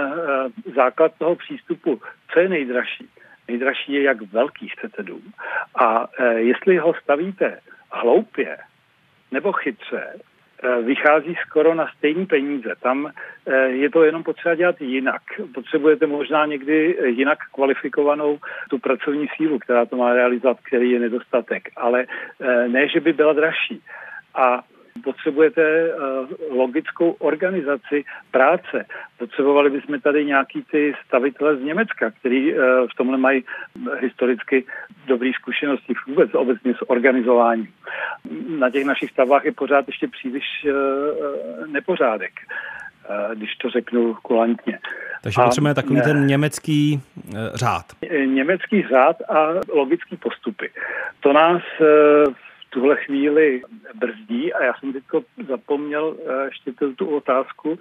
základ 0.76 1.12
toho 1.18 1.36
přístupu 1.36 2.02
co 2.34 2.40
je 2.40 2.50
nejdražší? 2.50 3.08
Nejdražší 3.48 3.94
je, 3.94 4.02
jak 4.02 4.22
velký 4.22 4.68
chcete 4.68 5.04
dům. 5.04 5.34
A 5.76 6.08
e, 6.20 6.34
jestli 6.34 6.78
ho 6.78 6.94
stavíte 6.94 7.60
hloupě 7.92 8.58
nebo 9.32 9.52
chytře, 9.52 10.04
e, 10.04 10.82
vychází 10.82 11.36
skoro 11.48 11.74
na 11.74 11.88
stejné 11.98 12.26
peníze. 12.26 12.76
Tam 12.82 13.12
e, 13.46 13.56
je 13.68 13.90
to 13.90 14.04
jenom 14.04 14.24
potřeba 14.24 14.56
dělat 14.56 14.82
jinak. 14.82 15.22
Potřebujete 15.54 16.08
možná 16.08 16.46
někdy 16.46 16.98
jinak 17.06 17.40
kvalifikovanou 17.54 18.40
tu 18.70 18.80
pracovní 18.80 19.28
sílu, 19.36 19.60
která 19.60 19.86
to 19.86 19.96
má 19.96 20.14
realizovat, 20.14 20.58
který 20.64 20.92
je 20.92 21.00
nedostatek, 21.00 21.70
ale 21.76 22.06
e, 22.40 22.68
ne, 22.68 22.90
že 22.90 23.00
by 23.00 23.14
byla 23.14 23.34
dražší. 23.34 23.82
A 24.36 24.64
Potřebujete 25.04 25.62
eh, 25.62 25.94
logickou 26.54 27.12
organizaci 27.12 28.04
práce. 28.32 28.86
Potřebovali 29.18 29.70
bychom 29.70 30.02
tady 30.02 30.26
nějaký 30.26 30.64
ty 30.72 30.94
stavitele 31.06 31.58
z 31.58 31.62
Německa, 31.62 32.12
který 32.12 32.54
eh, 32.54 32.58
v 32.94 32.96
tomhle 32.98 33.18
mají 33.18 33.44
historicky 34.00 34.66
dobré 35.08 35.32
zkušenosti 35.36 35.94
vůbec 36.08 36.34
obecně 36.34 36.74
s 36.74 36.90
organizováním. 36.90 37.74
Na 38.60 38.70
těch 38.70 38.86
našich 38.86 39.12
stavách 39.12 39.46
je 39.46 39.52
pořád 39.52 39.88
ještě 39.88 40.08
příliš 40.08 40.44
eh, 40.66 41.68
nepořádek 41.68 42.32
když 43.34 43.56
to 43.56 43.70
řeknu 43.70 44.14
kulantně. 44.22 44.80
Takže 45.24 45.42
potřebujeme 45.44 45.76
takový 45.76 46.02
ten 46.02 46.28
německý 46.28 47.02
řád. 47.54 47.86
Německý 48.26 48.84
řád 48.90 49.16
a 49.30 49.48
logický 49.74 50.18
postupy. 50.18 50.70
To 51.20 51.34
nás 51.34 51.62
tuhle 52.76 52.96
chvíli 53.06 53.62
brzdí 53.96 54.54
a 54.54 54.64
já 54.64 54.74
jsem 54.80 54.94
teď 54.94 55.04
zapomněl 55.50 56.16
eh, 56.20 56.46
ještě 56.46 56.72
tu 56.96 57.16
otázku. 57.16 57.80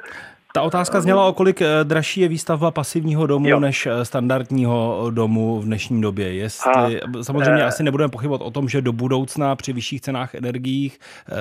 Ta 0.52 0.62
otázka 0.62 1.00
zněla, 1.00 1.26
o 1.26 1.32
kolik 1.32 1.62
eh, 1.62 1.66
dražší 1.84 2.20
je 2.20 2.28
výstavba 2.28 2.70
pasivního 2.70 3.26
domu 3.26 3.48
jo. 3.48 3.60
než 3.60 3.86
eh, 3.86 4.04
standardního 4.04 5.06
domu 5.10 5.60
v 5.60 5.64
dnešní 5.64 6.00
době. 6.00 6.34
Jestli, 6.34 7.02
a, 7.02 7.22
samozřejmě 7.22 7.62
e... 7.62 7.64
asi 7.64 7.82
nebudeme 7.82 8.10
pochybovat 8.10 8.40
o 8.40 8.50
tom, 8.50 8.68
že 8.68 8.82
do 8.82 8.92
budoucna 8.92 9.56
při 9.56 9.72
vyšších 9.72 10.00
cenách 10.00 10.34
energiích 10.34 10.98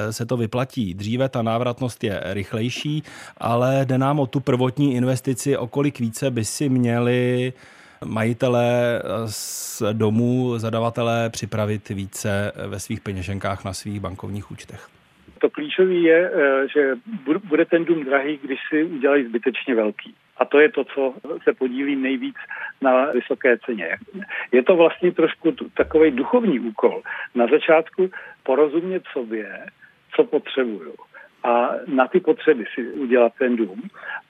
se 0.10 0.26
to 0.26 0.38
vyplatí. 0.38 0.94
Dříve 0.94 1.30
ta 1.30 1.42
návratnost 1.42 2.04
je 2.04 2.22
rychlejší, 2.26 3.04
ale 3.38 3.86
jde 3.86 3.98
nám 3.98 4.20
o 4.20 4.28
tu 4.28 4.40
prvotní 4.40 4.96
investici, 4.96 5.58
o 5.58 5.68
kolik 5.68 6.00
více 6.00 6.32
by 6.32 6.46
si 6.46 6.70
měli 6.70 7.54
majitelé 8.06 9.02
z 9.26 9.82
domů, 9.94 10.58
zadavatelé 10.58 11.30
připravit 11.30 11.90
více 11.90 12.52
ve 12.68 12.80
svých 12.80 13.02
peněženkách 13.02 13.66
na 13.66 13.74
svých 13.74 14.00
bankovních 14.00 14.52
účtech? 14.52 14.88
To 15.40 15.50
klíčové 15.50 15.94
je, 15.94 16.32
eh, 16.34 16.68
že 16.68 16.96
bude 17.44 17.66
ten 17.66 17.86
dům 17.86 18.04
drahý, 18.04 18.40
když 18.44 18.60
si 18.70 18.84
udělají 18.84 19.26
zbytečně 19.26 19.76
velký. 19.76 20.16
A 20.38 20.46
to 20.46 20.60
je 20.60 20.72
to, 20.72 20.84
co 20.84 21.14
se 21.44 21.54
podílí 21.54 21.96
nejvíc 21.96 22.36
na 22.82 23.12
vysoké 23.12 23.58
ceně. 23.66 23.98
Je 24.52 24.64
to 24.64 24.76
vlastně 24.76 25.12
trošku 25.12 25.52
takový 25.74 26.12
duchovní 26.12 26.60
úkol. 26.60 27.02
Na 27.36 27.48
začátku 27.48 28.12
porozumět 28.44 29.04
sobě, 29.14 29.66
co 30.16 30.24
potřebuju. 30.24 30.96
A 31.44 31.70
na 31.88 32.08
ty 32.08 32.20
potřeby 32.20 32.66
si 32.74 32.92
udělat 32.92 33.34
ten 33.40 33.56
dům. 33.56 33.82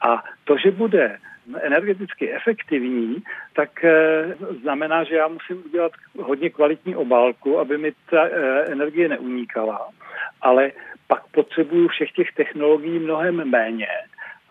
A 0.01 0.23
to, 0.43 0.57
že 0.57 0.71
bude 0.71 1.17
energeticky 1.61 2.33
efektivní, 2.33 3.23
tak 3.53 3.83
eh, 3.83 4.35
znamená, 4.61 5.03
že 5.03 5.15
já 5.15 5.27
musím 5.27 5.63
udělat 5.65 5.91
hodně 6.19 6.49
kvalitní 6.49 6.95
obálku, 6.95 7.59
aby 7.59 7.77
mi 7.77 7.91
ta 8.09 8.25
eh, 8.25 8.65
energie 8.65 9.09
neunikala, 9.09 9.89
ale 10.41 10.71
pak 11.07 11.23
potřebuju 11.31 11.87
všech 11.87 12.11
těch 12.11 12.31
technologií 12.31 12.99
mnohem 12.99 13.49
méně 13.49 13.87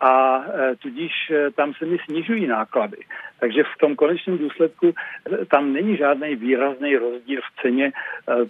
a 0.00 0.44
eh, 0.46 0.76
tudíž 0.76 1.12
tam 1.55 1.74
se 1.74 1.87
mi 1.87 1.98
snižují 2.05 2.46
náklady. 2.46 2.96
Takže 3.40 3.62
v 3.62 3.78
tom 3.78 3.96
konečném 3.96 4.38
důsledku 4.38 4.94
tam 5.50 5.72
není 5.72 5.96
žádný 5.96 6.37
výrazný 6.37 6.96
rozdíl 6.96 7.40
v 7.40 7.62
ceně 7.62 7.92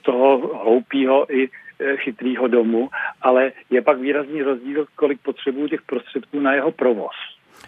toho 0.03 0.59
hloupého 0.65 1.35
i 1.37 1.49
chytrého 1.97 2.49
domu, 2.49 2.89
ale 3.23 3.53
je 3.71 3.83
pak 3.83 3.99
výrazný 3.99 4.43
rozdíl, 4.43 4.87
kolik 4.97 5.21
potřebuju 5.21 5.69
těch 5.69 5.83
prostředků 5.83 6.41
na 6.41 6.55
jeho 6.55 6.73
provoz. 6.73 7.17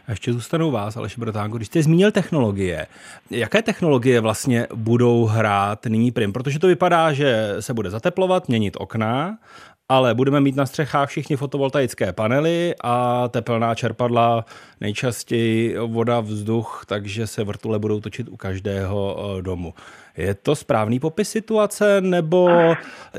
A 0.07 0.11
ještě 0.11 0.33
zůstanou 0.33 0.71
vás, 0.71 0.97
Aleši 0.97 1.21
Brotánko, 1.21 1.57
když 1.57 1.67
jste 1.69 1.83
zmínil 1.83 2.11
technologie, 2.11 2.87
jaké 3.31 3.63
technologie 3.63 4.21
vlastně 4.21 4.67
budou 4.75 5.25
hrát 5.25 5.87
nyní 5.87 6.11
prim? 6.11 6.33
Protože 6.33 6.59
to 6.59 6.67
vypadá, 6.67 7.13
že 7.13 7.55
se 7.61 7.75
bude 7.75 7.91
zateplovat, 7.91 8.49
měnit 8.49 8.77
okna 8.81 9.39
ale 9.89 10.15
budeme 10.15 10.41
mít 10.41 10.57
na 10.57 10.67
střechách 10.67 11.09
všichni 11.09 11.37
fotovoltaické 11.37 12.13
panely 12.13 12.75
a 12.85 13.29
tepelná 13.29 13.75
čerpadla, 13.75 14.45
nejčastěji 14.81 15.77
voda, 15.87 16.21
vzduch, 16.21 16.85
takže 16.89 17.27
se 17.27 17.45
vrtule 17.45 17.79
budou 17.79 18.01
točit 18.01 18.29
u 18.29 18.37
každého 18.37 19.17
eh, 19.39 19.43
domu. 19.43 19.75
Je 20.17 20.35
to 20.35 20.57
správný 20.57 21.01
popis 21.01 21.31
situace, 21.31 22.01
nebo 22.01 22.51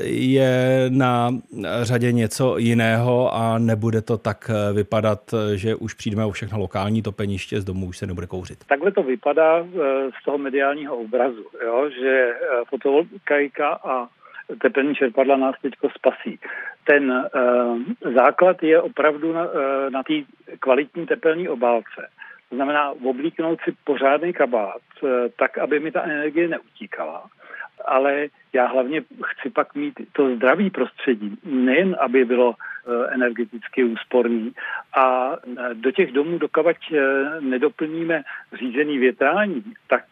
je 0.02 0.86
na 0.88 1.30
řadě 1.82 2.12
něco 2.12 2.58
jiného 2.58 3.34
a 3.34 3.58
nebude 3.58 4.02
to 4.02 4.18
tak 4.18 4.50
eh, 4.50 4.72
vypadat, 4.72 5.34
že 5.54 5.74
už 5.74 5.94
přijdeme 5.94 6.24
o 6.24 6.30
všechno 6.30 6.58
lokální 6.58 7.02
topeniště, 7.02 7.60
z 7.60 7.64
domu 7.64 7.86
už 7.86 7.98
se 7.98 8.06
nebude 8.06 8.26
kouřit? 8.26 8.64
Takhle 8.68 8.92
to 8.92 9.02
vypadá 9.02 9.58
eh, 9.58 9.66
z 10.20 10.24
toho 10.24 10.38
mediálního 10.38 10.96
obrazu, 10.96 11.44
jo? 11.64 11.90
že 12.00 12.32
fotovoltaika 12.68 13.68
a 13.68 14.08
tepelní 14.62 14.94
čerpadla 14.94 15.36
nás 15.36 15.54
teď 15.62 15.74
spasí. 15.96 16.38
Ten 16.84 17.10
uh, 17.10 18.12
základ 18.14 18.62
je 18.62 18.80
opravdu 18.80 19.32
na, 19.32 19.44
uh, 19.44 19.50
na 19.90 20.02
té 20.02 20.14
kvalitní 20.58 21.06
tepelní 21.06 21.48
obálce. 21.48 22.08
To 22.48 22.54
znamená 22.54 22.90
oblíknout 22.90 23.60
si 23.64 23.74
pořádný 23.84 24.32
kabát, 24.32 24.82
uh, 25.02 25.10
tak, 25.38 25.58
aby 25.58 25.80
mi 25.80 25.92
ta 25.92 26.02
energie 26.02 26.48
neutíkala. 26.48 27.24
Ale 27.84 28.26
já 28.52 28.66
hlavně 28.66 29.02
chci 29.24 29.50
pak 29.50 29.74
mít 29.74 29.94
to 30.12 30.36
zdravý 30.36 30.70
prostředí, 30.70 31.38
nejen 31.44 31.96
aby 32.00 32.24
bylo 32.24 32.54
energeticky 33.08 33.84
úsporný. 33.84 34.52
A 34.96 35.36
do 35.72 35.90
těch 35.90 36.12
domů, 36.12 36.38
dokavať 36.38 36.76
nedoplníme 37.40 38.22
řízený 38.52 38.98
větrání, 38.98 39.64
tak 39.86 40.04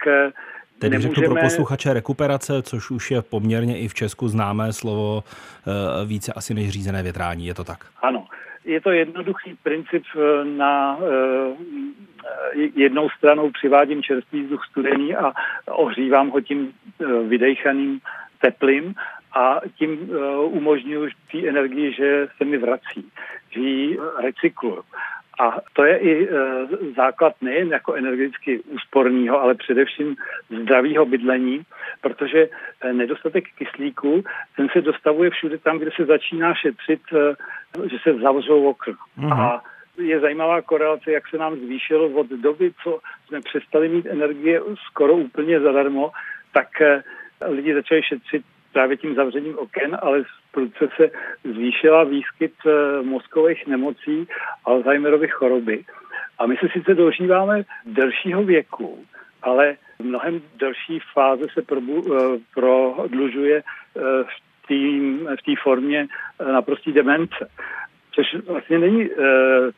Tedy 0.85 0.90
nemůžeme... 0.90 1.14
řeknu 1.14 1.35
pro 1.35 1.42
posluchače 1.42 1.92
rekuperace, 1.92 2.62
což 2.62 2.90
už 2.90 3.11
je 3.11 3.23
poměrně 3.23 3.79
i 3.79 3.88
v 3.88 3.94
Česku 3.94 4.29
známé 4.29 4.73
slovo 4.73 5.25
eh, 5.25 6.07
více 6.07 6.33
asi 6.33 6.55
než 6.55 6.70
řízené 6.70 7.03
větrání, 7.03 7.47
je 7.47 7.55
to 7.55 7.64
tak? 7.64 7.87
Ano, 8.03 8.27
je 8.64 8.81
to 8.81 8.90
jednoduchý 8.90 9.55
princip 9.62 10.03
eh, 10.16 10.44
na 10.44 10.99
eh, 11.01 12.61
jednou 12.77 13.09
stranou 13.11 13.51
přivádím 13.51 14.03
čerstvý 14.03 14.42
vzduch 14.42 14.64
studený 14.70 15.16
a 15.16 15.33
ohřívám 15.68 16.31
ho 16.31 16.40
tím 16.40 16.73
vydechaným 17.29 18.01
teplým 18.40 18.94
a 19.37 19.61
tím 19.79 20.11
umožňuji 20.44 21.11
té 21.33 21.49
energii, 21.49 21.92
že 21.92 22.29
se 22.37 22.44
mi 22.44 22.59
vrací, 22.59 23.11
že 23.51 23.61
ji 23.61 23.99
recykluju. 24.23 24.83
A 25.40 25.61
to 25.73 25.85
je 25.85 25.99
i 25.99 26.29
e, 26.29 26.33
základ 26.97 27.33
nejen 27.42 27.68
jako 27.68 27.94
energeticky 27.94 28.61
úsporného, 28.61 29.40
ale 29.40 29.55
především 29.55 30.16
zdravého 30.62 31.07
bydlení, 31.07 31.62
protože 32.01 32.49
e, 32.81 32.92
nedostatek 32.92 33.44
kyslíku, 33.59 34.25
ten 34.57 34.68
se 34.73 34.81
dostavuje 34.81 35.31
všude 35.31 35.59
tam, 35.59 35.79
kde 35.79 35.90
se 35.97 36.05
začíná 36.05 36.55
šetřit, 36.55 37.01
e, 37.12 37.35
že 37.88 37.97
se 38.03 38.14
zavřou 38.14 38.68
okna. 38.68 38.94
Mm-hmm. 39.18 39.40
A 39.40 39.62
je 39.99 40.20
zajímavá 40.20 40.62
korelace, 40.62 41.12
jak 41.12 41.29
se 41.29 41.38
nám 41.38 41.57
zvýšilo 41.57 42.09
od 42.09 42.27
doby, 42.27 42.73
co 42.83 43.01
jsme 43.27 43.40
přestali 43.40 43.88
mít 43.88 44.07
energie 44.07 44.61
skoro 44.90 45.14
úplně 45.14 45.61
zadarmo, 45.61 46.11
tak 46.53 46.68
lidi 47.49 47.75
začali 47.75 48.03
šetřit 48.03 48.42
právě 48.73 48.97
tím 48.97 49.14
zavřením 49.14 49.59
oken, 49.59 49.99
ale 50.03 50.23
prudce 50.54 50.88
se 50.96 51.10
zvýšila 51.44 52.04
výskyt 52.04 52.54
eh, 52.66 53.02
mozkových 53.02 53.66
nemocí 53.66 54.28
Alzheimerovy 54.64 55.28
choroby. 55.28 55.84
A 56.38 56.46
my 56.46 56.56
se 56.56 56.68
sice 56.72 56.94
dožíváme 56.94 57.62
delšího 57.86 58.42
věku, 58.42 59.04
ale 59.42 59.76
mnohem 59.98 60.40
delší 60.56 60.98
fáze 61.12 61.44
se 61.54 61.62
probu, 61.62 62.04
eh, 62.06 62.38
prodlužuje 62.54 63.62
eh, 63.62 64.00
v 65.36 65.42
té 65.46 65.52
formě 65.62 66.06
naprostý 66.52 66.92
demence. 66.92 67.50
Což 68.14 68.26
vlastně 68.46 68.78
není 68.78 69.10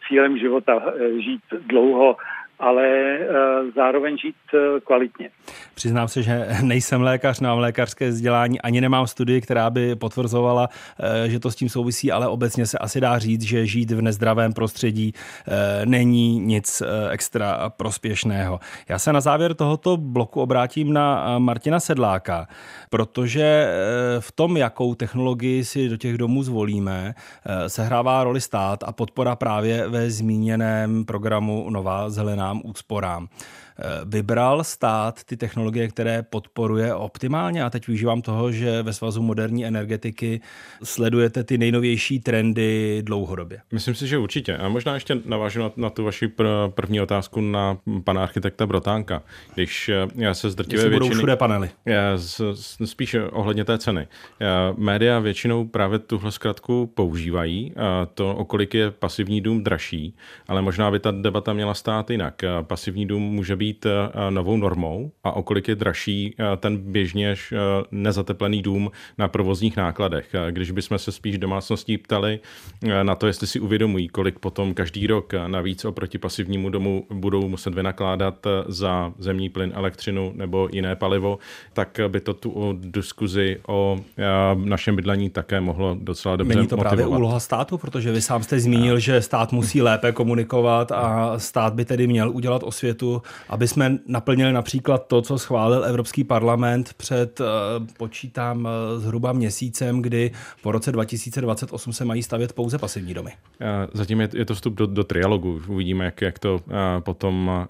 cílem 0.08 0.38
života 0.38 0.92
žít 1.18 1.42
dlouho 1.66 2.16
ale 2.58 2.86
eh, 2.86 3.26
zároveň 3.74 4.18
žít 4.18 4.36
eh, 4.54 4.80
kvalitně. 4.80 5.30
Přiznám 5.74 6.08
se, 6.08 6.22
že 6.22 6.46
nejsem 6.62 7.02
lékař, 7.02 7.40
nemám 7.40 7.58
lékařské 7.58 8.08
vzdělání, 8.08 8.60
ani 8.60 8.80
nemám 8.80 9.06
studii, 9.06 9.40
která 9.40 9.70
by 9.70 9.96
potvrzovala, 9.96 10.68
eh, 11.00 11.30
že 11.30 11.40
to 11.40 11.50
s 11.50 11.56
tím 11.56 11.68
souvisí, 11.68 12.12
ale 12.12 12.28
obecně 12.28 12.66
se 12.66 12.78
asi 12.78 13.00
dá 13.00 13.18
říct, 13.18 13.42
že 13.42 13.66
žít 13.66 13.90
v 13.90 14.02
nezdravém 14.02 14.52
prostředí 14.52 15.12
není 15.84 16.38
nic 16.38 16.82
extra 17.10 17.70
prospěšného. 17.76 18.60
Já 18.88 18.98
se 18.98 19.12
na 19.12 19.20
závěr 19.20 19.54
tohoto 19.54 19.96
bloku 19.96 20.40
obrátím 20.40 20.92
na 20.92 21.38
Martina 21.38 21.80
Sedláka, 21.80 22.46
protože 22.90 23.68
v 24.20 24.32
tom, 24.32 24.56
jakou 24.56 24.94
technologii 24.94 25.64
si 25.64 25.88
do 25.88 25.96
těch 25.96 26.18
domů 26.18 26.42
zvolíme, 26.42 27.14
sehrává 27.66 28.24
roli 28.24 28.40
stát 28.40 28.84
a 28.84 28.92
podpora 28.92 29.36
právě 29.36 29.88
ve 29.88 30.10
zmíněném 30.10 31.04
programu 31.04 31.70
Nová 31.70 32.10
zelená 32.10 32.45
úsporám, 32.46 32.60
úsporám. 32.64 33.28
Eh, 33.78 34.00
vybral 34.04 34.64
stát 34.64 35.24
ty 35.24 35.36
technologie, 35.36 35.88
které 35.88 36.22
podporuje 36.22 36.94
optimálně 36.94 37.64
a 37.64 37.70
teď 37.70 37.86
využívám 37.86 38.22
toho, 38.22 38.52
že 38.52 38.82
ve 38.82 38.92
Svazu 38.92 39.22
moderní 39.22 39.66
energetiky 39.66 40.40
sledujete 40.82 41.44
ty 41.44 41.58
nejnovější 41.58 42.20
trendy 42.20 43.02
dlouhodobě. 43.02 43.60
Myslím 43.72 43.94
si, 43.94 44.06
že 44.06 44.18
určitě. 44.18 44.56
A 44.56 44.68
možná 44.68 44.94
ještě 44.94 45.16
navážu 45.24 45.60
na, 45.60 45.70
na 45.76 45.90
tu 45.90 46.04
vaši 46.04 46.26
pr- 46.26 46.70
první 46.70 47.00
otázku 47.00 47.40
na 47.40 47.78
pana 48.04 48.22
architekta 48.22 48.66
Brotánka. 48.66 49.22
Když 49.54 49.88
eh, 49.88 50.08
já 50.14 50.34
se 50.34 50.50
zdrtivé 50.50 50.82
většiny... 50.82 50.98
budou 50.98 51.16
všude 51.16 51.36
panely. 51.36 51.70
Já 51.84 52.18
spíš 52.84 53.16
ohledně 53.30 53.64
té 53.64 53.78
ceny. 53.78 54.08
Já, 54.40 54.74
média 54.76 55.18
většinou 55.18 55.64
právě 55.64 55.98
tuhle 55.98 56.32
zkratku 56.32 56.92
používají. 56.94 57.72
A 57.76 58.06
to, 58.14 58.34
okolik 58.34 58.74
je 58.74 58.90
pasivní 58.90 59.40
dům 59.40 59.64
dražší, 59.64 60.16
ale 60.48 60.62
možná 60.62 60.90
by 60.90 60.98
ta 60.98 61.10
debata 61.10 61.52
měla 61.52 61.74
stát 61.74 62.10
jinak. 62.10 62.42
Pasivní 62.62 63.06
dům 63.06 63.22
může 63.22 63.56
být 63.56 63.65
být 63.66 63.86
eh, 63.86 64.30
novou 64.30 64.56
normou 64.56 65.10
a 65.24 65.36
o 65.36 65.42
kolik 65.42 65.68
je 65.68 65.74
dražší 65.74 66.34
eh, 66.38 66.56
ten 66.56 66.76
běžně 66.76 67.34
eh, 67.34 67.56
nezateplený 67.90 68.62
dům 68.62 68.90
na 69.18 69.28
provozních 69.28 69.76
nákladech. 69.76 70.34
Když 70.50 70.70
bychom 70.70 70.98
se 70.98 71.12
spíš 71.12 71.38
domácností 71.38 71.98
ptali 71.98 72.40
na 73.02 73.14
to, 73.14 73.26
jestli 73.26 73.46
si 73.46 73.60
uvědomují, 73.60 74.08
kolik 74.08 74.38
potom 74.38 74.74
každý 74.74 75.06
rok 75.06 75.32
navíc 75.46 75.84
oproti 75.84 76.18
pasivnímu 76.18 76.70
domu 76.70 77.06
budou 77.10 77.48
muset 77.48 77.74
vynakládat 77.74 78.46
za 78.68 79.12
zemní 79.18 79.48
plyn, 79.48 79.72
elektřinu 79.74 80.32
nebo 80.34 80.68
jiné 80.72 80.96
palivo, 80.96 81.38
tak 81.72 82.00
by 82.08 82.20
to 82.20 82.34
tu 82.34 82.78
diskuzi 82.80 83.60
o 83.68 83.98
našem 84.54 84.96
bydlení 84.96 85.30
také 85.30 85.60
mohlo 85.60 85.96
docela 86.00 86.36
dobře 86.36 86.54
Není 86.54 86.68
to 86.68 86.76
motivovat. 86.76 86.98
právě 86.98 87.16
úloha 87.16 87.40
státu, 87.40 87.78
protože 87.78 88.12
vy 88.12 88.22
sám 88.22 88.42
jste 88.42 88.60
zmínil, 88.60 88.98
že 88.98 89.22
stát 89.22 89.52
musí 89.52 89.82
lépe 89.82 90.12
komunikovat 90.12 90.92
a 90.92 91.38
stát 91.38 91.74
by 91.74 91.84
tedy 91.84 92.06
měl 92.06 92.30
udělat 92.30 92.62
osvětu 92.62 93.22
a 93.48 93.55
aby 93.56 93.68
jsme 93.68 93.98
naplnili 94.06 94.52
například 94.52 95.06
to, 95.06 95.22
co 95.22 95.38
schválil 95.38 95.84
Evropský 95.84 96.24
parlament 96.24 96.94
před, 96.96 97.40
eh, 97.40 97.44
počítám, 97.98 98.68
eh, 98.68 99.00
zhruba 99.00 99.32
měsícem, 99.32 100.02
kdy 100.02 100.30
po 100.62 100.72
roce 100.72 100.92
2028 100.92 101.92
se 101.92 102.04
mají 102.04 102.22
stavět 102.22 102.52
pouze 102.52 102.78
pasivní 102.78 103.14
domy. 103.14 103.30
Zatím 103.92 104.20
je, 104.20 104.44
to 104.44 104.54
vstup 104.54 104.74
do, 104.74 104.86
do 104.86 105.04
trialogu. 105.04 105.62
Uvidíme, 105.68 106.04
jak, 106.04 106.22
jak 106.22 106.38
to 106.38 106.60
eh, 106.68 107.00
potom 107.00 107.66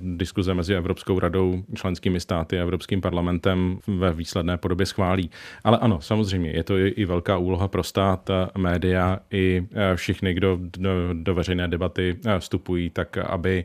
diskuze 0.00 0.54
mezi 0.54 0.74
Evropskou 0.74 1.18
radou, 1.18 1.62
členskými 1.74 2.20
státy 2.20 2.58
a 2.58 2.62
Evropským 2.62 3.00
parlamentem 3.00 3.78
ve 3.86 4.12
výsledné 4.12 4.56
podobě 4.56 4.86
schválí. 4.86 5.30
Ale 5.64 5.78
ano, 5.78 6.00
samozřejmě, 6.00 6.50
je 6.50 6.64
to 6.64 6.76
i, 6.78 6.88
i 6.88 7.04
velká 7.04 7.36
úloha 7.38 7.68
pro 7.68 7.82
stát, 7.82 8.30
média 8.58 9.18
i 9.30 9.66
všichni, 9.94 10.34
kdo 10.34 10.58
do, 10.78 10.90
do 11.12 11.34
veřejné 11.34 11.68
debaty 11.68 12.16
vstupují, 12.38 12.90
tak 12.90 13.18
aby 13.18 13.64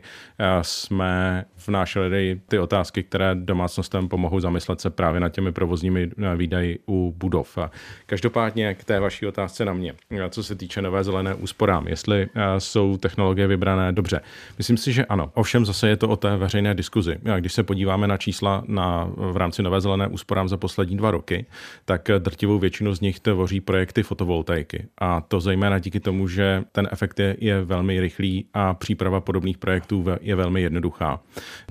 jsme 0.62 1.44
vnášeli 1.66 2.40
ty 2.48 2.58
otázky, 2.58 3.02
které 3.02 3.34
domácnostem 3.34 4.08
pomohou 4.08 4.40
zamyslet 4.40 4.80
se 4.80 4.90
právě 4.90 5.20
nad 5.20 5.28
těmi 5.28 5.52
provozními 5.52 6.10
eh, 6.18 6.36
výdaji 6.36 6.78
u 6.88 7.14
budov. 7.16 7.58
Každopádně 8.06 8.74
k 8.74 8.84
té 8.84 9.00
vaší 9.00 9.26
otázce 9.26 9.64
na 9.64 9.72
mě, 9.72 9.94
eh, 10.10 10.30
co 10.30 10.42
se 10.42 10.54
týče 10.54 10.82
nové 10.82 11.04
zelené 11.04 11.34
úsporám, 11.34 11.88
jestli 11.88 12.22
eh, 12.34 12.60
jsou 12.60 12.96
technologie 12.96 13.46
vybrané 13.46 13.92
dobře. 13.92 14.20
Myslím 14.58 14.76
si, 14.76 14.92
že 14.92 15.04
ano. 15.04 15.30
Ovšem 15.34 15.66
zase 15.66 15.88
je 15.88 15.96
to 15.96 16.08
o 16.08 16.16
té 16.16 16.36
veřejné 16.36 16.74
diskuzi. 16.74 17.16
Když 17.38 17.52
se 17.52 17.62
podíváme 17.62 18.06
na 18.06 18.16
čísla 18.16 18.64
na, 18.66 19.10
v 19.16 19.36
rámci 19.36 19.62
nové 19.62 19.80
zelené 19.80 20.08
úsporám 20.08 20.48
za 20.48 20.56
poslední 20.56 20.96
dva 20.96 21.10
roky, 21.10 21.46
tak 21.84 22.08
drtivou 22.18 22.58
většinu 22.58 22.94
z 22.94 23.00
nich 23.00 23.20
tvoří 23.20 23.60
projekty 23.60 24.02
fotovoltaiky. 24.02 24.86
A 24.98 25.20
to 25.20 25.40
zejména 25.40 25.78
díky 25.78 26.00
tomu, 26.00 26.28
že 26.28 26.64
ten 26.72 26.88
efekt 26.92 27.20
je, 27.20 27.36
je 27.40 27.64
velmi 27.64 28.00
rychlý 28.00 28.46
a 28.54 28.74
příprava 28.74 29.20
podobných 29.20 29.58
projektů 29.58 30.04
je 30.20 30.34
velmi 30.34 30.62
jednoduchá. 30.62 31.20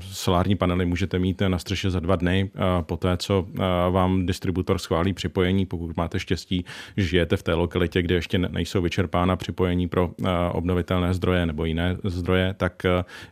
Solární 0.02 0.56
panely 0.56 0.86
můžete 0.86 1.20
mít 1.20 1.42
na 1.48 1.60
střeše 1.60 1.90
za 1.92 2.00
dva 2.00 2.16
dny, 2.16 2.52
po 2.82 2.98
té, 2.98 3.18
co 3.18 3.48
vám 3.92 4.26
distributor 4.26 4.78
schválí 4.78 5.14
připojení, 5.14 5.66
pokud 5.66 5.98
máte 5.98 6.20
štěstí, 6.20 6.66
že 6.98 7.06
žijete 7.06 7.38
v 7.38 7.44
té 7.44 7.54
lokalitě, 7.54 8.02
kde 8.02 8.16
ještě 8.16 8.38
nejsou 8.38 8.82
vyčerpána 8.82 9.36
připojení 9.36 9.88
pro 9.88 10.12
obnovitelné 10.52 11.14
zdroje 11.14 11.46
nebo 11.46 11.66
jiné 11.66 11.98
zdroje, 12.04 12.54
tak 12.58 12.84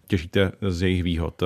těžíte 0.08 0.52
z 0.62 0.82
jejich 0.82 1.04
výhod. 1.04 1.44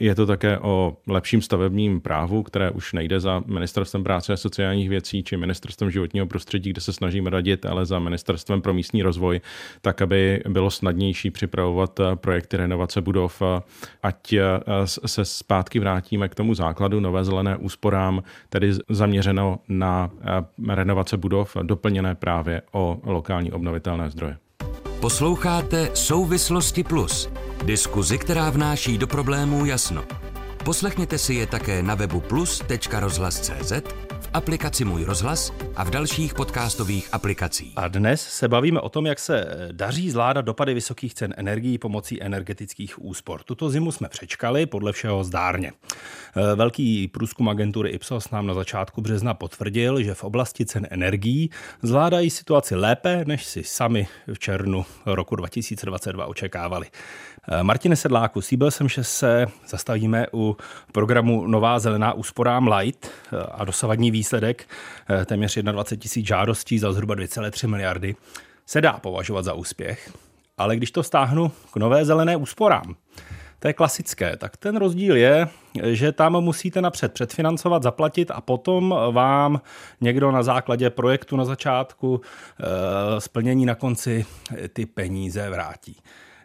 Je 0.00 0.14
to 0.14 0.26
také 0.26 0.58
o 0.58 0.96
lepším 1.06 1.42
stavebním 1.42 2.00
právu, 2.00 2.42
které 2.42 2.70
už 2.70 2.92
nejde 2.92 3.20
za 3.20 3.42
ministerstvem 3.46 4.04
práce 4.04 4.32
a 4.32 4.36
sociálních 4.36 4.88
věcí 4.88 5.22
či 5.22 5.36
ministerstvem 5.36 5.90
životního 5.90 6.26
prostředí, 6.26 6.70
kde 6.70 6.80
se 6.80 6.92
snažíme 6.92 7.30
radit, 7.30 7.66
ale 7.66 7.86
za 7.86 7.98
ministerstvem 7.98 8.62
pro 8.62 8.74
místní 8.74 9.02
rozvoj, 9.02 9.40
tak 9.80 10.02
aby 10.02 10.42
bylo 10.48 10.70
snadnější 10.70 11.30
připravovat 11.30 12.00
projekty 12.14 12.56
renovace 12.56 13.00
budov, 13.00 13.42
ať 14.02 14.34
se 14.86 15.24
zpátky 15.24 15.78
vrátíme 15.78 16.28
k 16.28 16.34
tomu 16.34 16.54
základu 16.54 17.00
nové 17.00 17.24
zelené 17.24 17.56
úsporám, 17.56 18.22
tedy 18.48 18.72
zaměřeno 18.88 19.58
na 19.68 20.10
renovace 20.68 21.16
budov, 21.16 21.56
doplněné 21.62 22.14
právě 22.14 22.62
o 22.72 23.00
lokální 23.04 23.52
obnovitelné 23.52 24.10
zdroje. 24.10 24.36
Posloucháte 25.00 25.90
Souvislosti 25.94 26.84
Plus, 26.84 27.28
diskuzi, 27.64 28.18
která 28.18 28.50
vnáší 28.50 28.98
do 28.98 29.06
problémů 29.06 29.64
jasno. 29.64 30.04
Poslechněte 30.64 31.18
si 31.18 31.34
je 31.34 31.46
také 31.46 31.82
na 31.82 31.94
webu 31.94 32.20
plus.rozhlas.cz, 32.20 33.72
aplikaci 34.34 34.84
Můj 34.84 35.04
rozhlas 35.04 35.52
a 35.76 35.84
v 35.84 35.90
dalších 35.90 36.34
podcastových 36.34 37.08
aplikacích. 37.12 37.72
A 37.76 37.88
dnes 37.88 38.28
se 38.28 38.48
bavíme 38.48 38.80
o 38.80 38.88
tom, 38.88 39.06
jak 39.06 39.18
se 39.18 39.46
daří 39.72 40.10
zvládat 40.10 40.44
dopady 40.44 40.74
vysokých 40.74 41.14
cen 41.14 41.34
energií 41.36 41.78
pomocí 41.78 42.22
energetických 42.22 43.04
úspor. 43.04 43.42
Tuto 43.42 43.70
zimu 43.70 43.92
jsme 43.92 44.08
přečkali, 44.08 44.66
podle 44.66 44.92
všeho 44.92 45.24
zdárně. 45.24 45.72
Velký 46.54 47.08
průzkum 47.08 47.48
agentury 47.48 47.90
Ipsos 47.90 48.30
nám 48.30 48.46
na 48.46 48.54
začátku 48.54 49.00
března 49.00 49.34
potvrdil, 49.34 50.02
že 50.02 50.14
v 50.14 50.24
oblasti 50.24 50.66
cen 50.66 50.86
energií 50.90 51.50
zvládají 51.82 52.30
situaci 52.30 52.74
lépe, 52.74 53.24
než 53.26 53.44
si 53.44 53.64
sami 53.64 54.08
v 54.32 54.38
červnu 54.38 54.84
roku 55.06 55.36
2022 55.36 56.26
očekávali. 56.26 56.86
Martine 57.62 57.96
Sedláku, 57.96 58.40
slíbil 58.40 58.70
jsem, 58.70 58.88
že 58.88 59.04
se 59.04 59.46
zastavíme 59.68 60.26
u 60.34 60.56
programu 60.92 61.46
Nová 61.46 61.78
zelená 61.78 62.12
úsporám 62.12 62.68
Light 62.72 63.10
a 63.50 63.64
dosavadní 63.64 64.10
výsledek 64.10 64.68
téměř 65.26 65.58
21 65.58 66.02
tisíc 66.02 66.26
žádostí 66.26 66.78
za 66.78 66.92
zhruba 66.92 67.14
2,3 67.14 67.68
miliardy 67.68 68.16
se 68.66 68.80
dá 68.80 68.92
považovat 68.92 69.44
za 69.44 69.54
úspěch. 69.54 70.12
Ale 70.58 70.76
když 70.76 70.90
to 70.90 71.02
stáhnu 71.02 71.52
k 71.72 71.76
nové 71.76 72.04
zelené 72.04 72.36
úsporám, 72.36 72.94
to 73.58 73.68
je 73.68 73.72
klasické. 73.72 74.36
Tak 74.36 74.56
ten 74.56 74.76
rozdíl 74.76 75.16
je, 75.16 75.48
že 75.84 76.12
tam 76.12 76.32
musíte 76.32 76.80
napřed 76.80 77.12
předfinancovat, 77.12 77.82
zaplatit 77.82 78.30
a 78.30 78.40
potom 78.40 78.94
vám 79.10 79.60
někdo 80.00 80.30
na 80.30 80.42
základě 80.42 80.90
projektu 80.90 81.36
na 81.36 81.44
začátku, 81.44 82.20
eh, 82.60 83.20
splnění 83.20 83.66
na 83.66 83.74
konci 83.74 84.26
ty 84.72 84.86
peníze 84.86 85.50
vrátí. 85.50 85.96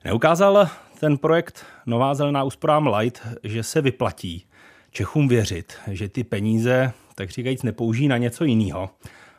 Neukázal 0.06 0.70
ten 1.00 1.18
projekt 1.18 1.66
Nová 1.86 2.16
zelená 2.16 2.44
úsporám 2.44 2.88
Light, 2.88 3.28
že 3.44 3.64
se 3.64 3.82
vyplatí 3.82 4.46
Čechům 4.92 5.28
věřit, 5.28 5.74
že 5.88 6.10
ty 6.10 6.24
peníze, 6.24 6.94
tak 7.16 7.30
říkajíc, 7.30 7.64
nepoužijí 7.64 8.08
na 8.08 8.18
něco 8.18 8.44
jiného, 8.44 8.90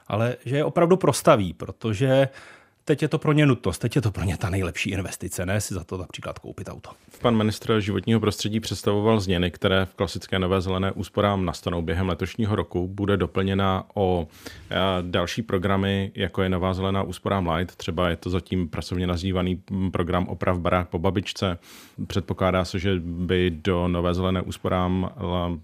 ale 0.06 0.36
že 0.44 0.56
je 0.56 0.64
opravdu 0.64 0.96
prostaví, 0.96 1.52
protože 1.52 2.28
teď 2.86 3.02
je 3.02 3.08
to 3.08 3.18
pro 3.18 3.32
ně 3.32 3.46
nutnost, 3.46 3.78
teď 3.78 3.96
je 3.96 4.02
to 4.02 4.10
pro 4.10 4.24
ně 4.24 4.36
ta 4.36 4.50
nejlepší 4.50 4.90
investice, 4.90 5.46
ne 5.46 5.60
si 5.60 5.74
za 5.74 5.84
to 5.84 5.96
například 5.96 6.38
koupit 6.38 6.68
auto. 6.68 6.90
Pan 7.22 7.36
ministr 7.36 7.80
životního 7.80 8.20
prostředí 8.20 8.60
představoval 8.60 9.20
změny, 9.20 9.50
které 9.50 9.86
v 9.86 9.94
klasické 9.94 10.38
nové 10.38 10.60
zelené 10.60 10.92
úsporám 10.92 11.44
nastanou 11.44 11.82
během 11.82 12.08
letošního 12.08 12.56
roku. 12.56 12.88
Bude 12.88 13.16
doplněna 13.16 13.84
o 13.94 14.28
eh, 14.70 14.76
další 15.02 15.42
programy, 15.42 16.12
jako 16.14 16.42
je 16.42 16.48
nová 16.48 16.74
zelená 16.74 17.02
úsporám 17.02 17.48
Light, 17.48 17.76
třeba 17.76 18.08
je 18.08 18.16
to 18.16 18.30
zatím 18.30 18.68
pracovně 18.68 19.06
nazývaný 19.06 19.62
program 19.92 20.28
oprav 20.28 20.58
barák 20.58 20.88
po 20.88 20.98
babičce. 20.98 21.58
Předpokládá 22.06 22.64
se, 22.64 22.78
že 22.78 23.00
by 23.00 23.50
do 23.50 23.88
nové 23.88 24.14
zelené 24.14 24.42
úsporám 24.42 25.10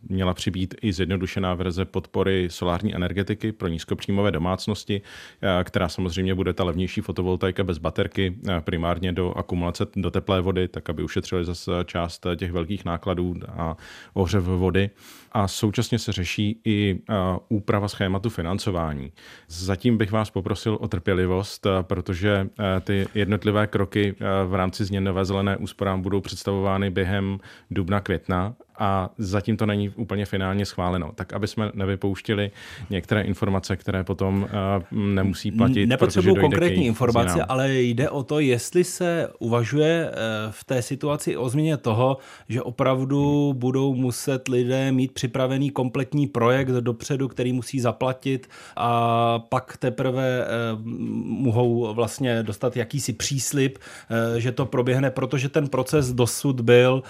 měla 0.08 0.34
přibít 0.34 0.74
i 0.82 0.92
zjednodušená 0.92 1.54
verze 1.54 1.84
podpory 1.84 2.48
solární 2.50 2.94
energetiky 2.94 3.52
pro 3.52 3.68
nízkopříjmové 3.68 4.30
domácnosti, 4.30 5.02
eh, 5.42 5.64
která 5.64 5.88
samozřejmě 5.88 6.34
bude 6.34 6.52
ta 6.52 6.64
levnější 6.64 7.00
fotovoltaika 7.12 7.64
bez 7.64 7.78
baterky, 7.78 8.34
eh, 8.48 8.60
primárně 8.60 9.12
do 9.12 9.32
akumulace 9.36 9.86
do 9.96 10.10
teplé 10.10 10.40
vody, 10.40 10.68
tak 10.68 10.90
aby 10.90 11.02
ušetřili 11.02 11.44
zase 11.44 11.70
část 11.84 12.26
těch 12.36 12.52
velkých 12.52 12.84
nákladů 12.84 13.34
a 13.48 13.76
ohřev 14.14 14.44
vody. 14.44 14.90
A 15.32 15.48
současně 15.48 15.98
se 15.98 16.12
řeší 16.12 16.60
i 16.64 16.98
eh, 17.10 17.14
úprava 17.48 17.88
schématu 17.88 18.30
financování. 18.30 19.12
Zatím 19.48 19.98
bych 19.98 20.12
vás 20.12 20.30
poprosil 20.30 20.78
o 20.80 20.88
trpělivost, 20.88 21.66
eh, 21.66 21.82
protože 21.82 22.48
ty 22.80 23.06
jednotlivé 23.14 23.66
kroky 23.66 24.14
v 24.46 24.54
rámci 24.54 24.84
změn 24.84 25.04
nové 25.04 25.24
zelené 25.24 25.56
úsporám 25.56 26.02
budou 26.02 26.20
představovány 26.20 26.90
během 26.90 27.38
dubna, 27.70 28.00
května 28.00 28.54
a 28.78 29.10
zatím 29.18 29.56
to 29.56 29.66
není 29.66 29.88
úplně 29.88 30.24
finálně 30.24 30.66
schváleno. 30.66 31.12
Tak 31.14 31.32
aby 31.32 31.48
jsme 31.48 31.70
nevypouštili 31.74 32.50
některé 32.90 33.22
informace, 33.22 33.76
které 33.76 34.04
potom 34.04 34.48
nemusí 34.90 35.52
platit. 35.52 35.86
Nepotřebuji 35.86 36.34
konkrétní 36.34 36.86
informace, 36.86 37.44
ale 37.44 37.74
jde 37.74 38.10
o 38.10 38.22
to, 38.22 38.40
jestli 38.40 38.84
se 38.84 39.28
uvažuje 39.38 40.10
v 40.50 40.64
té 40.64 40.82
situaci 40.82 41.36
o 41.36 41.48
změně 41.48 41.76
toho, 41.76 42.18
že 42.48 42.62
opravdu 42.62 43.52
budou 43.56 43.94
muset 43.94 44.48
lidé 44.48 44.92
mít 44.92 45.12
připravený 45.22 45.70
kompletní 45.70 46.26
projekt 46.26 46.68
dopředu, 46.68 47.28
který 47.28 47.52
musí 47.52 47.80
zaplatit 47.80 48.50
a 48.76 49.38
pak 49.38 49.76
teprve 49.76 50.44
uh, 50.44 50.80
mohou 51.24 51.94
vlastně 51.94 52.42
dostat 52.42 52.76
jakýsi 52.76 53.12
příslip, 53.12 53.78
uh, 53.78 54.38
že 54.38 54.52
to 54.52 54.66
proběhne, 54.66 55.10
protože 55.10 55.48
ten 55.48 55.68
proces 55.68 56.12
dosud 56.12 56.60
byl 56.60 57.02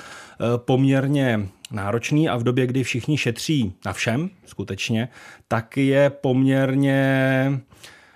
poměrně 0.56 1.48
náročný 1.70 2.28
a 2.28 2.36
v 2.36 2.42
době, 2.42 2.66
kdy 2.66 2.84
všichni 2.84 3.18
šetří 3.18 3.72
na 3.84 3.92
všem, 3.92 4.30
skutečně, 4.46 5.08
tak 5.48 5.76
je 5.76 6.10
poměrně 6.10 7.60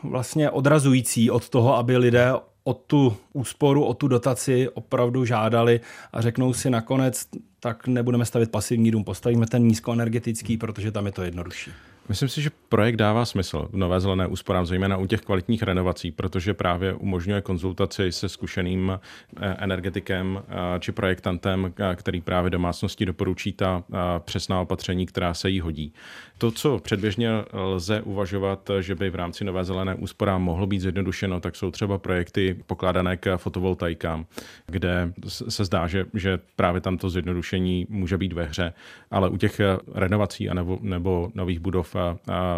vlastně 0.02 0.50
odrazující 0.50 1.30
od 1.30 1.48
toho, 1.48 1.76
aby 1.76 1.96
lidé 1.96 2.32
o 2.66 2.74
tu 2.74 3.16
úsporu, 3.32 3.84
o 3.84 3.94
tu 3.94 4.08
dotaci 4.08 4.68
opravdu 4.68 5.24
žádali 5.24 5.80
a 6.12 6.20
řeknou 6.20 6.52
si 6.52 6.70
nakonec, 6.70 7.28
tak 7.60 7.86
nebudeme 7.86 8.24
stavit 8.24 8.50
pasivní 8.50 8.90
dům, 8.90 9.04
postavíme 9.04 9.46
ten 9.46 9.62
nízkoenergetický, 9.62 10.56
protože 10.56 10.92
tam 10.92 11.06
je 11.06 11.12
to 11.12 11.22
jednodušší. 11.22 11.70
Myslím 12.08 12.28
si, 12.28 12.42
že 12.42 12.50
projekt 12.68 12.96
dává 12.96 13.24
smysl 13.24 13.68
v 13.72 13.76
Nové 13.76 14.00
zelené 14.00 14.26
úsporám, 14.26 14.66
zejména 14.66 14.96
u 14.96 15.06
těch 15.06 15.20
kvalitních 15.20 15.62
renovací, 15.62 16.10
protože 16.10 16.54
právě 16.54 16.94
umožňuje 16.94 17.40
konzultaci 17.40 18.12
se 18.12 18.28
zkušeným 18.28 18.92
eh, 19.00 19.56
energetikem 19.58 20.42
eh, 20.48 20.80
či 20.80 20.92
projektantem, 20.92 21.72
eh, 21.76 21.96
který 21.96 22.20
právě 22.20 22.50
domácnosti 22.50 23.06
doporučí 23.06 23.52
ta 23.52 23.84
přesná 24.18 24.60
opatření, 24.60 25.06
která 25.06 25.34
se 25.34 25.50
jí 25.50 25.60
hodí. 25.60 25.92
To, 26.38 26.50
co 26.50 26.78
předběžně 26.78 27.30
lze 27.52 28.02
uvažovat, 28.02 28.70
že 28.80 28.94
by 28.94 29.10
v 29.10 29.14
rámci 29.14 29.44
Nové 29.44 29.64
zelené 29.64 29.94
úsporám 29.94 30.42
mohlo 30.42 30.66
být 30.66 30.80
zjednodušeno, 30.80 31.40
tak 31.40 31.56
jsou 31.56 31.70
třeba 31.70 31.98
projekty 31.98 32.56
pokládané 32.66 33.16
k 33.16 33.36
fotovoltaikám, 33.36 34.26
kde 34.66 35.12
se 35.28 35.64
zdá, 35.64 35.86
že, 35.86 36.06
že 36.14 36.38
právě 36.56 36.80
tam 36.80 36.98
to 36.98 37.10
zjednodušení 37.10 37.86
může 37.88 38.18
být 38.18 38.32
ve 38.32 38.44
hře, 38.44 38.72
ale 39.10 39.28
u 39.28 39.36
těch 39.36 39.60
renovací 39.94 40.48
a 40.48 40.54
nebo, 40.54 40.78
nebo 40.82 41.30
nových 41.34 41.60
budov 41.60 41.96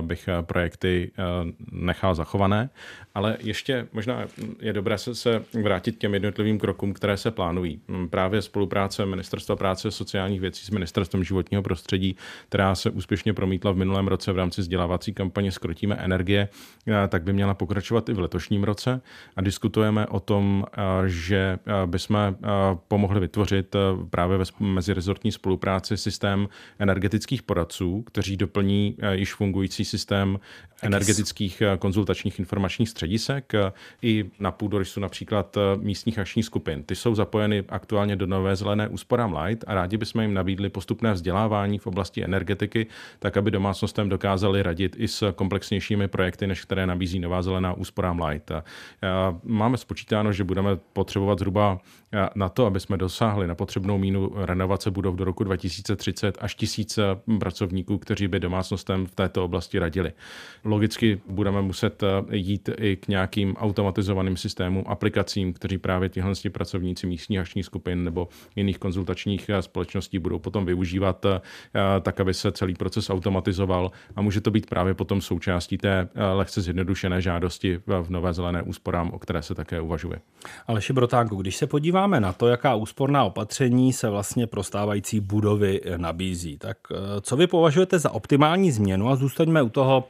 bych 0.00 0.28
projekty 0.42 1.10
nechal 1.72 2.14
zachované, 2.14 2.70
ale 3.14 3.36
ještě 3.40 3.88
možná 3.92 4.26
je 4.60 4.72
dobré 4.72 4.98
se, 4.98 5.14
se 5.14 5.42
vrátit 5.62 5.96
k 5.96 5.98
těm 5.98 6.14
jednotlivým 6.14 6.58
krokům, 6.58 6.92
které 6.92 7.16
se 7.16 7.30
plánují. 7.30 7.80
Právě 8.10 8.42
spolupráce 8.42 9.06
Ministerstva 9.06 9.56
práce 9.56 9.88
a 9.88 9.90
sociálních 9.90 10.40
věcí 10.40 10.66
s 10.66 10.70
Ministerstvem 10.70 11.24
životního 11.24 11.62
prostředí, 11.62 12.16
která 12.48 12.74
se 12.74 12.90
úspěšně 12.90 13.32
promítla 13.32 13.67
v 13.72 13.76
minulém 13.76 14.08
roce 14.08 14.32
v 14.32 14.36
rámci 14.36 14.60
vzdělávací 14.60 15.14
kampaně 15.14 15.52
Skrotíme 15.52 15.94
energie, 15.94 16.48
tak 17.08 17.22
by 17.22 17.32
měla 17.32 17.54
pokračovat 17.54 18.08
i 18.08 18.12
v 18.12 18.18
letošním 18.18 18.64
roce 18.64 19.00
a 19.36 19.40
diskutujeme 19.40 20.06
o 20.06 20.20
tom, 20.20 20.64
že 21.06 21.58
bychom 21.86 22.36
pomohli 22.88 23.20
vytvořit 23.20 23.76
právě 24.10 24.38
ve 24.38 24.44
mezirezortní 24.60 25.32
spolupráci 25.32 25.96
systém 25.96 26.48
energetických 26.78 27.42
poradců, 27.42 28.02
kteří 28.02 28.36
doplní 28.36 28.96
již 29.12 29.34
fungující 29.34 29.84
systém 29.84 30.38
energetických 30.82 31.62
eh, 31.62 31.76
konzultačních 31.78 32.38
informačních 32.38 32.88
středisek 32.88 33.54
eh, 33.54 33.72
i 34.02 34.24
na 34.38 34.50
půdorysu 34.50 35.00
například 35.00 35.56
eh, 35.56 35.60
místních 35.76 36.18
akčních 36.18 36.44
skupin. 36.44 36.82
Ty 36.82 36.96
jsou 36.96 37.14
zapojeny 37.14 37.64
aktuálně 37.68 38.16
do 38.16 38.26
nové 38.26 38.56
zelené 38.56 38.88
úsporám 38.88 39.36
Light 39.36 39.64
a 39.66 39.74
rádi 39.74 39.96
bychom 39.96 40.22
jim 40.22 40.34
nabídli 40.34 40.68
postupné 40.68 41.12
vzdělávání 41.12 41.78
v 41.78 41.86
oblasti 41.86 42.24
energetiky, 42.24 42.86
tak 43.18 43.36
aby 43.36 43.50
domácnostem 43.58 44.08
dokázali 44.08 44.62
radit 44.62 44.96
i 44.98 45.08
s 45.08 45.32
komplexnějšími 45.32 46.08
projekty, 46.08 46.46
než 46.46 46.62
které 46.64 46.86
nabízí 46.86 47.18
nová 47.18 47.42
zelená 47.42 47.72
úsporám 47.72 48.22
Light. 48.22 48.52
Máme 49.42 49.76
spočítáno, 49.76 50.32
že 50.32 50.44
budeme 50.44 50.76
potřebovat 50.92 51.38
zhruba 51.38 51.80
na 52.34 52.48
to, 52.48 52.66
aby 52.66 52.80
jsme 52.80 52.96
dosáhli 52.96 53.46
na 53.46 53.54
potřebnou 53.54 53.98
mínu 53.98 54.32
renovace 54.34 54.90
budov 54.90 55.16
do 55.16 55.24
roku 55.24 55.44
2030 55.44 56.38
až 56.40 56.54
tisíce 56.54 57.02
pracovníků, 57.40 57.98
kteří 57.98 58.28
by 58.28 58.40
domácnostem 58.40 59.06
v 59.06 59.14
této 59.14 59.44
oblasti 59.44 59.78
radili. 59.78 60.12
Logicky 60.64 61.20
budeme 61.28 61.62
muset 61.62 62.02
jít 62.30 62.70
i 62.78 62.96
k 62.96 63.08
nějakým 63.08 63.56
automatizovaným 63.56 64.36
systémům, 64.36 64.84
aplikacím, 64.86 65.52
kteří 65.52 65.78
právě 65.78 66.08
tihle 66.08 66.32
pracovníci 66.52 67.06
místních 67.06 67.38
akčních 67.38 67.66
skupin 67.66 68.04
nebo 68.04 68.28
jiných 68.56 68.78
konzultačních 68.78 69.50
společností 69.60 70.18
budou 70.18 70.38
potom 70.38 70.66
využívat 70.66 71.26
tak, 72.02 72.20
aby 72.20 72.34
se 72.34 72.52
celý 72.52 72.74
proces 72.74 73.10
automatizoval 73.10 73.47
a 74.16 74.22
může 74.22 74.40
to 74.40 74.50
být 74.50 74.66
právě 74.66 74.94
potom 74.94 75.20
součástí 75.20 75.78
té 75.78 76.08
lehce 76.34 76.60
zjednodušené 76.60 77.20
žádosti 77.20 77.80
v 77.86 78.10
nové 78.10 78.34
zelené 78.34 78.62
úsporám, 78.62 79.10
o 79.10 79.18
které 79.18 79.42
se 79.42 79.54
také 79.54 79.80
uvažuje. 79.80 80.18
Aleši 80.66 80.92
Brotánku, 80.92 81.36
když 81.36 81.56
se 81.56 81.66
podíváme 81.66 82.20
na 82.20 82.32
to, 82.32 82.48
jaká 82.48 82.74
úsporná 82.74 83.24
opatření 83.24 83.92
se 83.92 84.10
vlastně 84.10 84.46
pro 84.46 84.62
stávající 84.62 85.20
budovy 85.20 85.80
nabízí, 85.96 86.58
tak 86.58 86.76
co 87.20 87.36
vy 87.36 87.46
považujete 87.46 87.98
za 87.98 88.10
optimální 88.10 88.72
změnu 88.72 89.08
a 89.08 89.16
zůstaňme 89.16 89.62
u 89.62 89.68
toho 89.68 90.04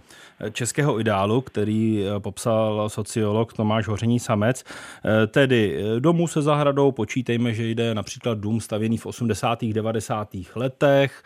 českého 0.53 1.01
ideálu, 1.01 1.41
který 1.41 2.05
eh, 2.07 2.21
popsal 2.21 2.89
sociolog 2.89 3.53
Tomáš 3.53 3.89
Hoření 3.89 4.21
Samec, 4.21 4.65
eh, 4.65 5.27
tedy 5.27 5.79
eh, 5.97 6.01
domů 6.01 6.29
se 6.29 6.43
zahradou, 6.43 6.93
počítejme, 6.93 7.55
že 7.55 7.69
jde 7.69 7.95
například 7.95 8.39
dům 8.39 8.61
stavěný 8.61 8.97
v 8.97 9.07
80. 9.07 9.65
90. 9.65 10.29
letech, 10.55 11.23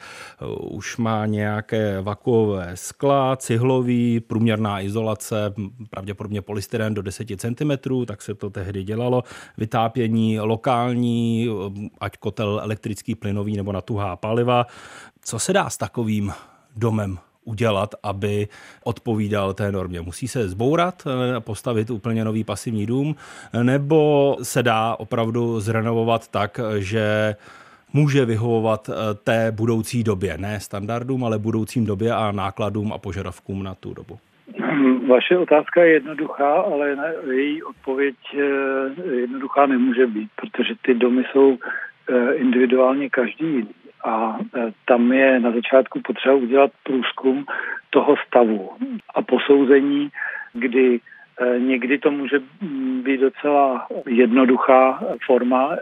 už 0.60 0.96
má 0.96 1.26
nějaké 1.26 2.00
vakuové 2.03 2.70
skla, 2.74 3.36
cihlový, 3.36 4.20
průměrná 4.20 4.80
izolace, 4.80 5.55
pravděpodobně 5.90 6.42
polystyren 6.42 6.94
do 6.94 7.03
10 7.03 7.28
cm, 7.36 8.05
tak 8.07 8.22
se 8.22 8.34
to 8.34 8.50
tehdy 8.50 8.84
dělalo, 8.84 9.24
vytápění 9.59 10.40
lokální, 10.40 11.48
ať 12.00 12.16
kotel 12.16 12.61
elektrický, 12.64 13.14
plynový 13.14 13.57
nebo 13.57 13.72
na 13.72 13.80
tuhá 13.80 14.16
paliva. 14.16 14.66
Co 15.24 15.38
se 15.38 15.53
dá 15.53 15.70
s 15.70 15.76
takovým 15.76 16.32
domem 16.76 17.18
udělat, 17.44 17.94
aby 18.03 18.48
odpovídal 18.84 19.55
té 19.55 19.72
normě. 19.72 20.00
Musí 20.00 20.28
se 20.28 20.48
zbourat, 20.48 21.03
eh, 21.07 21.40
postavit 21.40 21.90
úplně 21.90 22.24
nový 22.24 22.44
pasivní 22.44 22.86
dům, 22.86 23.16
nebo 23.62 24.36
se 24.42 24.62
dá 24.62 24.96
opravdu 24.96 25.61
zrenovovat 25.61 26.28
tak, 26.28 26.61
že 26.78 27.36
může 27.93 28.24
vyhovovat 28.24 28.88
eh, 28.88 28.95
té 29.24 29.53
budoucí 29.53 30.05
době, 30.05 30.38
ne 30.38 30.61
standardům, 30.61 31.24
ale 31.24 31.38
budoucím 31.38 31.86
době 31.86 32.12
a 32.12 32.32
nákladům 32.32 32.93
a 32.93 32.99
požadavkům 32.99 33.62
na 33.62 33.74
tu 33.74 33.95
dobu. 33.95 34.18
Vaše 35.09 35.38
otázka 35.38 35.82
je 35.82 35.93
jednoduchá, 35.93 36.53
ale 36.53 36.97
její 37.30 37.62
odpověď 37.62 38.14
eh, 38.34 39.14
jednoduchá 39.14 39.66
nemůže 39.66 40.07
být, 40.07 40.30
protože 40.36 40.74
ty 40.82 40.95
domy 40.95 41.24
jsou 41.32 41.59
individuálně 42.34 43.11
každý 43.11 43.47
jiný 43.47 43.74
a 44.05 44.38
tam 44.84 45.12
je 45.12 45.40
na 45.40 45.51
začátku 45.53 46.01
potřeba 46.01 46.34
udělat 46.34 46.70
průzkum 46.82 47.47
toho 47.90 48.14
stavu 48.26 48.70
a 49.14 49.22
posouzení, 49.22 50.09
kdy 50.53 51.01
někdy 51.59 51.99
to 51.99 52.11
může 52.11 52.40
být 53.03 53.20
docela 53.20 53.86
jednoduchá 54.07 55.05
forma, 55.26 55.76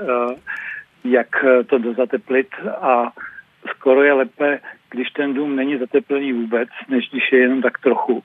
jak 1.05 1.45
to 1.67 1.79
dozateplit 1.79 2.49
a 2.81 3.13
skoro 3.71 4.03
je 4.03 4.13
lépe, 4.13 4.59
když 4.91 5.11
ten 5.11 5.35
dům 5.35 5.57
není 5.57 5.79
zateplený 5.79 6.33
vůbec, 6.33 6.69
než 6.89 7.11
když 7.11 7.33
je 7.33 7.39
jenom 7.39 7.63
tak 7.63 7.79
trochu 7.79 8.23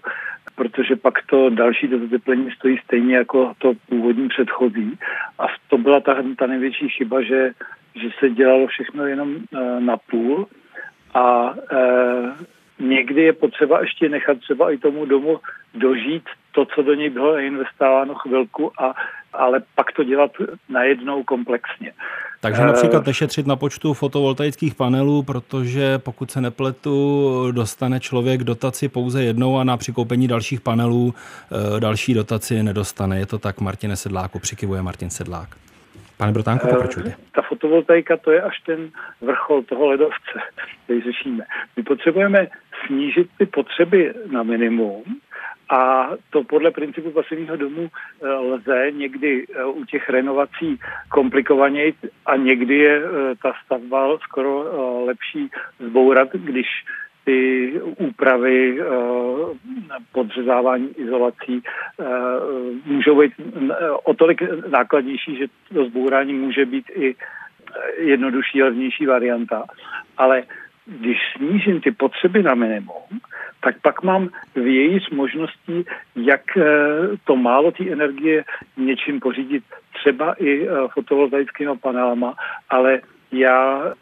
protože 0.55 0.95
pak 0.95 1.13
to 1.25 1.49
další 1.49 1.87
dozateplení 1.87 2.51
stojí 2.51 2.77
stejně 2.83 3.15
jako 3.15 3.53
to 3.57 3.73
původní 3.89 4.29
předchozí. 4.29 4.99
A 5.39 5.45
to 5.67 5.77
byla 5.77 5.99
ta, 5.99 6.23
ta 6.37 6.47
největší 6.47 6.89
chyba, 6.89 7.21
že 7.21 7.51
že 7.95 8.09
se 8.19 8.29
dělalo 8.29 8.67
všechno 8.67 9.05
jenom 9.05 9.35
e, 9.35 9.79
na 9.79 9.97
půl 9.97 10.47
a 11.13 11.53
e, 11.71 11.77
někdy 12.79 13.21
je 13.21 13.33
potřeba 13.33 13.81
ještě 13.81 14.09
nechat 14.09 14.37
třeba 14.39 14.71
i 14.71 14.77
tomu 14.77 15.05
domu 15.05 15.39
dožít 15.73 16.23
to, 16.51 16.65
co 16.65 16.81
do 16.81 16.93
něj 16.93 17.09
bylo 17.09 17.37
investováno 17.37 18.15
chvilku, 18.15 18.81
a, 18.81 18.93
ale 19.33 19.61
pak 19.75 19.91
to 19.91 20.03
dělat 20.03 20.31
najednou 20.69 21.23
komplexně. 21.23 21.91
Takže 22.41 22.61
e, 22.61 22.65
například 22.65 23.05
nešetřit 23.05 23.47
na 23.47 23.55
počtu 23.55 23.93
fotovoltaických 23.93 24.75
panelů, 24.75 25.23
protože 25.23 25.97
pokud 25.97 26.31
se 26.31 26.41
nepletu, 26.41 27.51
dostane 27.51 27.99
člověk 27.99 28.43
dotaci 28.43 28.89
pouze 28.89 29.23
jednou 29.23 29.57
a 29.57 29.63
na 29.63 29.77
přikoupení 29.77 30.27
dalších 30.27 30.61
panelů 30.61 31.13
další 31.79 32.13
dotaci 32.13 32.63
nedostane. 32.63 33.19
Je 33.19 33.25
to 33.25 33.39
tak, 33.39 33.61
Martine 33.61 33.95
Sedláku, 33.95 34.39
přikivuje 34.39 34.81
Martin 34.81 35.09
Sedlák. 35.09 35.49
Pane 36.17 36.33
pokračujte. 36.33 37.09
Eh, 37.09 37.15
ta 37.31 37.41
fotovoltaika 37.41 38.17
to 38.17 38.31
je 38.31 38.41
až 38.41 38.59
ten 38.65 38.89
vrchol 39.21 39.63
toho 39.63 39.87
ledovce, 39.87 40.39
který 40.83 41.01
řešíme. 41.01 41.43
My 41.77 41.83
potřebujeme 41.83 42.47
snížit 42.85 43.29
ty 43.37 43.45
potřeby 43.45 44.13
na 44.31 44.43
minimum 44.43 45.03
a 45.69 46.09
to 46.29 46.43
podle 46.43 46.71
principu 46.71 47.11
pasivního 47.11 47.55
domu 47.55 47.89
eh, 47.89 48.27
lze 48.27 48.91
někdy 48.91 49.45
eh, 49.49 49.65
u 49.65 49.85
těch 49.85 50.09
renovací 50.09 50.79
komplikovaněji 51.09 51.93
a 52.25 52.35
někdy 52.35 52.77
je 52.77 53.01
ta 53.43 53.53
stavba 53.65 54.17
skoro 54.17 55.05
lepší 55.05 55.49
zbourat, 55.79 56.29
když 56.33 56.67
ty 57.25 57.71
úpravy 57.97 58.79
eh, 58.81 58.85
podřezávání 60.11 60.89
izolací 60.97 61.63
eh, 61.99 62.05
můžou 62.85 63.19
být 63.19 63.33
o 64.03 64.13
tolik 64.13 64.41
nákladnější, 64.69 65.37
že 65.37 65.45
to 65.73 65.85
zbourání 65.85 66.33
může 66.33 66.65
být 66.65 66.85
i 66.95 67.15
jednodušší, 67.97 68.63
levnější 68.63 69.05
varianta. 69.05 69.63
Ale 70.17 70.43
když 70.85 71.17
snížím 71.37 71.81
ty 71.81 71.91
potřeby 71.91 72.43
na 72.43 72.55
minimum, 72.55 73.19
tak 73.61 73.81
pak 73.81 74.03
mám 74.03 74.29
vějíř 74.55 75.09
možností, 75.09 75.85
jak 76.15 76.57
eh, 76.57 76.63
to 77.23 77.35
málo 77.35 77.71
té 77.71 77.91
energie 77.91 78.43
něčím 78.77 79.19
pořídit, 79.19 79.63
třeba 79.93 80.35
i 80.39 80.67
fotovoltaickými 80.93 81.77
panelama, 81.81 82.33
ale 82.69 83.01
já 83.39 83.93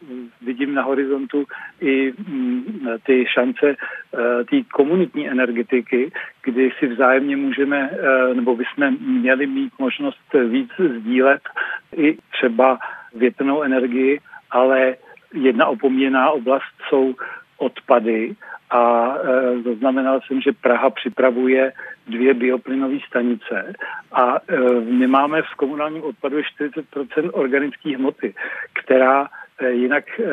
vidím 0.41 0.73
na 0.73 0.81
horizontu 0.81 1.45
i 1.81 2.13
mm, 2.27 2.63
ty 3.05 3.25
šance 3.27 3.75
eh, 3.75 4.43
té 4.43 4.61
komunitní 4.73 5.29
energetiky, 5.29 6.11
kdy 6.43 6.71
si 6.79 6.87
vzájemně 6.87 7.37
můžeme, 7.37 7.89
eh, 7.91 8.33
nebo 8.33 8.55
bychom 8.55 8.97
měli 8.99 9.47
mít 9.47 9.73
možnost 9.79 10.33
víc 10.47 10.69
sdílet 10.99 11.41
i 11.95 12.17
třeba 12.31 12.79
větrnou 13.15 13.61
energii, 13.61 14.19
ale 14.51 14.95
jedna 15.33 15.65
opomíjená 15.67 16.29
oblast 16.31 16.73
jsou 16.89 17.15
odpady 17.63 18.35
a 18.69 19.13
e, 19.15 19.61
zaznamenal 19.61 20.19
jsem, 20.21 20.41
že 20.41 20.51
Praha 20.51 20.89
připravuje 20.89 21.73
dvě 22.07 22.33
bioplynové 22.33 22.97
stanice 23.07 23.73
a 24.11 24.35
e, 24.35 24.59
my 24.81 25.07
máme 25.07 25.41
v 25.41 25.55
komunálním 25.55 26.03
odpadu 26.03 26.37
40% 26.37 27.29
organické 27.33 27.97
hmoty, 27.97 28.33
která 28.73 29.27
e, 29.59 29.71
jinak 29.71 30.19
e, 30.19 30.23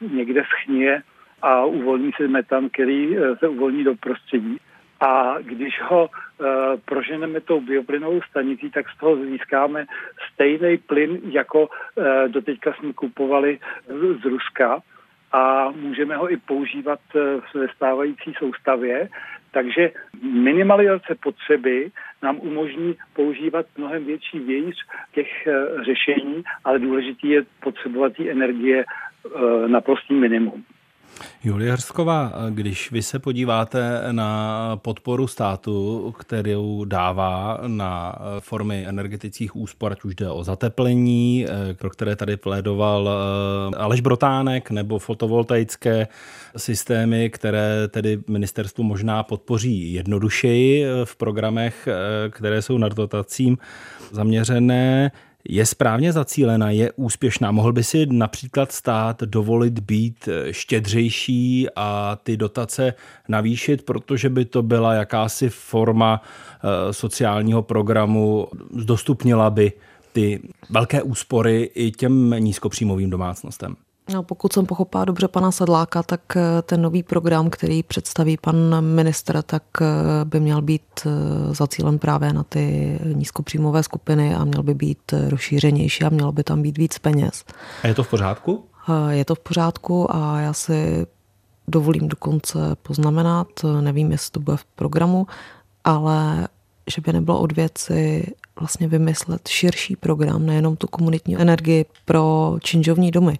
někde 0.00 0.42
schnie 0.44 1.02
a 1.42 1.64
uvolní 1.64 2.10
se 2.16 2.28
metan, 2.28 2.68
který 2.68 3.16
e, 3.18 3.36
se 3.36 3.48
uvolní 3.48 3.84
do 3.84 3.94
prostředí. 3.94 4.56
A 5.00 5.34
když 5.40 5.80
ho 5.82 6.08
e, 6.08 6.44
proženeme 6.84 7.40
tou 7.40 7.60
bioplynovou 7.60 8.20
stanicí, 8.22 8.70
tak 8.70 8.86
z 8.90 8.98
toho 8.98 9.16
získáme 9.16 9.86
stejný 10.32 10.76
plyn, 10.78 11.20
jako 11.30 11.68
e, 11.68 12.28
doteďka 12.28 12.72
jsme 12.72 12.92
kupovali 12.92 13.58
z, 13.88 14.22
z 14.22 14.24
Ruska 14.24 14.82
a 15.32 15.70
můžeme 15.70 16.16
ho 16.16 16.32
i 16.32 16.36
používat 16.36 17.00
eh, 17.16 17.58
ve 17.58 17.68
stávající 17.68 18.34
soustavě. 18.38 19.08
Takže 19.50 19.90
minimalizace 20.22 21.14
potřeby 21.22 21.90
nám 22.22 22.38
umožní 22.40 22.96
používat 23.12 23.66
mnohem 23.76 24.04
větší 24.04 24.38
vějíř 24.38 24.76
těch 25.12 25.46
eh, 25.46 25.84
řešení, 25.84 26.42
ale 26.64 26.78
důležitý 26.78 27.28
je 27.28 27.42
potřebovat 27.60 28.12
energie 28.20 28.84
eh, 28.84 29.68
na 29.68 29.80
prostý 29.80 30.14
minimum. 30.14 30.64
Julie 31.44 31.72
Hrsková, 31.72 32.32
když 32.50 32.90
vy 32.92 33.02
se 33.02 33.18
podíváte 33.18 34.02
na 34.12 34.76
podporu 34.76 35.26
státu, 35.26 36.14
kterou 36.18 36.84
dává 36.84 37.60
na 37.66 38.18
formy 38.40 38.84
energetických 38.86 39.56
úspor, 39.56 39.92
ať 39.92 40.04
už 40.04 40.14
jde 40.14 40.30
o 40.30 40.44
zateplení, 40.44 41.46
pro 41.78 41.90
které 41.90 42.16
tady 42.16 42.36
plédoval 42.36 43.08
eh, 43.08 43.76
Aleš 43.76 44.00
Brotánek, 44.00 44.70
nebo 44.70 44.98
fotovoltaické 44.98 46.08
systémy, 46.56 47.30
které 47.30 47.88
tedy 47.88 48.18
ministerstvu 48.28 48.84
možná 48.84 49.22
podpoří 49.22 49.92
jednodušeji 49.92 50.86
v 51.04 51.16
programech, 51.16 51.88
eh, 51.88 52.30
které 52.30 52.62
jsou 52.62 52.78
nad 52.78 52.94
dotacím 52.94 53.58
zaměřené, 54.12 55.10
je 55.48 55.66
správně 55.66 56.12
zacílena, 56.12 56.70
je 56.70 56.92
úspěšná. 56.92 57.50
Mohl 57.52 57.72
by 57.72 57.84
si 57.84 58.06
například 58.06 58.72
stát 58.72 59.22
dovolit 59.22 59.78
být 59.78 60.28
štědřejší 60.50 61.66
a 61.76 62.18
ty 62.22 62.36
dotace 62.36 62.94
navýšit, 63.28 63.82
protože 63.82 64.28
by 64.28 64.44
to 64.44 64.62
byla 64.62 64.94
jakási 64.94 65.48
forma 65.48 66.22
eh, 66.22 66.92
sociálního 66.92 67.62
programu, 67.62 68.48
zdostupnila 68.76 69.50
by 69.50 69.72
ty 70.12 70.40
velké 70.70 71.02
úspory 71.02 71.70
i 71.74 71.90
těm 71.90 72.30
nízkopříjmovým 72.38 73.10
domácnostem. 73.10 73.76
No, 74.12 74.22
pokud 74.22 74.52
jsem 74.52 74.66
pochopila 74.66 75.04
dobře 75.04 75.28
pana 75.28 75.50
Sedláka, 75.50 76.02
tak 76.02 76.20
eh, 76.36 76.62
ten 76.62 76.82
nový 76.82 77.02
program, 77.02 77.50
který 77.50 77.82
představí 77.82 78.36
pan 78.36 78.56
ministr, 78.80 79.42
tak 79.42 79.62
eh, 79.80 79.84
by 80.24 80.40
měl 80.40 80.62
být 80.62 80.82
eh, 81.06 81.10
zacílen 81.54 81.98
právě 81.98 82.32
na 82.32 82.42
ty 82.42 82.98
nízkopříjmové 83.12 83.82
skupiny 83.82 84.34
a 84.34 84.44
měl 84.44 84.62
by 84.62 84.74
být 84.74 85.12
rozšířenější 85.28 86.04
a 86.04 86.08
mělo 86.08 86.32
by 86.32 86.44
tam 86.44 86.62
být 86.62 86.78
víc 86.78 86.98
peněz. 86.98 87.44
A 87.82 87.86
je 87.86 87.94
to 87.94 88.02
v 88.02 88.10
pořádku? 88.10 88.64
Je 89.08 89.24
to 89.24 89.34
v 89.34 89.38
pořádku 89.38 90.16
a 90.16 90.40
já 90.40 90.52
si 90.52 91.06
dovolím 91.68 92.08
dokonce 92.08 92.58
poznamenat, 92.82 93.46
nevím, 93.80 94.12
jestli 94.12 94.30
to 94.30 94.40
bude 94.40 94.56
v 94.56 94.64
programu, 94.64 95.26
ale 95.84 96.48
že 96.94 97.00
by 97.00 97.12
nebylo 97.12 97.40
od 97.40 97.52
věci 97.52 98.26
vlastně 98.60 98.88
vymyslet 98.88 99.48
širší 99.48 99.96
program, 99.96 100.46
nejenom 100.46 100.76
tu 100.76 100.86
komunitní 100.86 101.36
energii 101.36 101.84
pro 102.04 102.56
činžovní 102.60 103.10
domy 103.10 103.38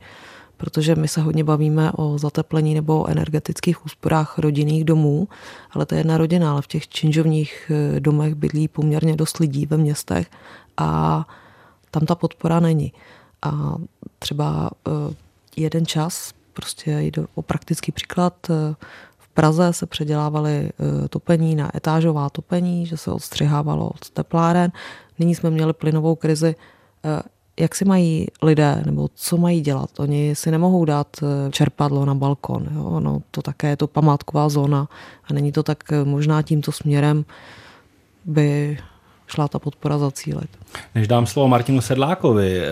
protože 0.58 0.94
my 0.94 1.08
se 1.08 1.20
hodně 1.20 1.44
bavíme 1.44 1.92
o 1.92 2.18
zateplení 2.18 2.74
nebo 2.74 3.02
o 3.02 3.06
energetických 3.06 3.86
úsporách 3.86 4.38
rodinných 4.38 4.84
domů, 4.84 5.28
ale 5.70 5.86
to 5.86 5.94
je 5.94 6.00
jedna 6.00 6.18
rodina, 6.18 6.52
ale 6.52 6.62
v 6.62 6.66
těch 6.66 6.88
činžovních 6.88 7.72
eh, 7.96 8.00
domech 8.00 8.34
bydlí 8.34 8.68
poměrně 8.68 9.16
dost 9.16 9.38
lidí 9.38 9.66
ve 9.66 9.76
městech 9.76 10.30
a 10.76 11.24
tam 11.90 12.06
ta 12.06 12.14
podpora 12.14 12.60
není. 12.60 12.92
A 13.42 13.74
třeba 14.18 14.70
eh, 14.88 14.90
jeden 15.56 15.86
čas, 15.86 16.32
prostě 16.52 17.00
jde 17.00 17.22
o 17.34 17.42
praktický 17.42 17.92
příklad, 17.92 18.34
eh, 18.50 18.74
v 19.18 19.28
Praze 19.28 19.72
se 19.72 19.86
předělávaly 19.86 20.70
topení 21.10 21.54
na 21.54 21.76
etážová 21.76 22.30
topení, 22.30 22.86
že 22.86 22.96
se 22.96 23.10
odstřihávalo 23.10 23.88
od 23.88 24.10
tepláren. 24.10 24.72
Nyní 25.18 25.34
jsme 25.34 25.50
měli 25.50 25.72
plynovou 25.72 26.14
krizi 26.14 26.54
jak 27.58 27.74
si 27.74 27.84
mají 27.84 28.26
lidé, 28.42 28.82
nebo 28.86 29.08
co 29.14 29.36
mají 29.36 29.60
dělat? 29.60 30.00
Oni 30.00 30.34
si 30.34 30.50
nemohou 30.50 30.84
dát 30.84 31.06
eh, 31.22 31.50
čerpadlo 31.50 32.04
na 32.04 32.14
balkon. 32.14 32.68
Jo? 32.74 33.00
No, 33.00 33.22
to 33.30 33.42
také 33.42 33.68
je 33.68 33.76
to 33.76 33.86
památková 33.86 34.48
zóna 34.48 34.88
a 35.24 35.32
není 35.32 35.52
to 35.52 35.62
tak 35.62 35.92
eh, 35.92 36.04
možná 36.04 36.42
tímto 36.42 36.72
směrem 36.72 37.24
by 38.24 38.78
šla 39.28 39.48
ta 39.48 39.58
podpora 39.58 39.98
zacílit. 39.98 40.50
Než 40.94 41.08
dám 41.08 41.26
slovo 41.26 41.48
Martinu 41.48 41.80
Sedlákovi, 41.80 42.58
eh, 42.58 42.70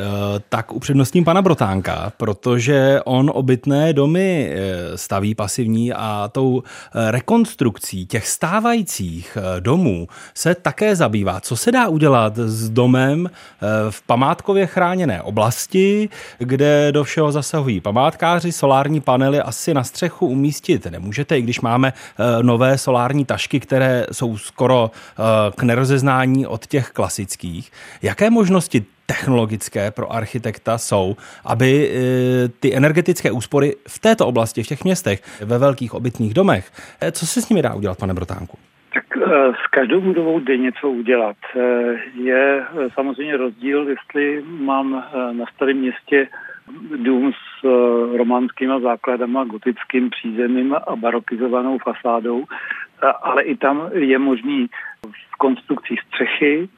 tak 0.49 0.73
upřednostním 0.73 1.25
pana 1.25 1.43
Brotánka, 1.43 2.13
protože 2.17 3.01
on 3.05 3.31
obytné 3.35 3.93
domy 3.93 4.51
eh, 4.51 4.99
staví 4.99 5.35
pasivní 5.35 5.93
a 5.93 6.31
tou 6.33 6.63
eh, 6.63 7.11
rekonstrukcí 7.11 8.07
těch 8.07 8.27
stávajících 8.27 9.39
domů 9.61 10.09
se 10.35 10.55
také 10.55 10.97
zabývá. 10.97 11.41
Co 11.41 11.57
se 11.57 11.73
dá 11.73 11.89
udělat 11.89 12.37
s 12.37 12.71
domem 12.71 13.31
v 13.91 14.03
památkově 14.03 14.67
chráněné 14.67 15.23
oblasti, 15.23 16.09
kde 16.39 16.93
do 16.93 17.05
všeho 17.05 17.33
zasahují 17.33 17.81
památkáři, 17.81 18.53
solární 18.53 19.01
panely 19.01 19.41
asi 19.41 19.75
na 19.75 19.85
střechu 19.85 20.27
umístit 20.27 20.87
nemůžete, 20.87 21.39
i 21.39 21.43
když 21.43 21.61
máme 21.61 21.93
nové 22.43 22.79
solární 22.79 23.25
tašky, 23.25 23.61
které 23.61 24.07
jsou 24.13 24.39
skoro 24.39 24.91
k 25.57 25.63
nerozeznání 25.63 26.46
od 26.47 26.67
těch 26.67 26.91
klasických. 26.91 27.71
Jaké 28.03 28.31
možnosti 28.31 28.85
technologické 29.07 29.91
pro 29.91 30.13
architekta 30.13 30.79
jsou, 30.79 31.17
aby 31.45 31.89
e, 31.89 32.49
ty 32.49 32.77
energetické 32.77 33.31
úspory 33.31 33.73
v 33.89 33.99
této 33.99 34.27
oblasti, 34.27 34.63
v 34.63 34.67
těch 34.67 34.85
městech, 34.85 35.43
ve 35.45 35.59
velkých 35.59 35.95
obytných 35.95 36.35
domech, 36.35 36.71
e, 37.03 37.13
co 37.13 37.27
se 37.27 37.43
s 37.43 37.49
nimi 37.49 37.63
dá 37.63 37.75
udělat, 37.75 37.99
pane 37.99 38.15
Brotánku? 38.15 38.59
Tak 38.95 39.17
e, 39.17 39.53
s 39.53 39.71
každou 39.71 40.01
budovou 40.01 40.41
jde 40.41 40.57
něco 40.57 40.91
udělat. 40.91 41.37
Je 42.15 42.65
samozřejmě 42.95 43.37
rozdíl, 43.37 43.89
jestli 43.89 44.43
mám 44.47 45.05
na 45.33 45.45
starém 45.55 45.77
městě 45.77 46.29
dům 46.97 47.33
s 47.33 47.65
románskýma 48.17 48.81
základama, 48.81 49.45
gotickým 49.45 50.11
přízemím 50.11 50.75
a 50.75 50.97
barokizovanou 50.97 51.79
fasádou, 51.79 52.45
ale 53.23 53.43
i 53.43 53.57
tam 53.57 53.91
je 53.93 54.19
možný 54.19 54.67
v 55.33 55.37
konstrukci 55.37 55.97
střechy, 56.07 56.69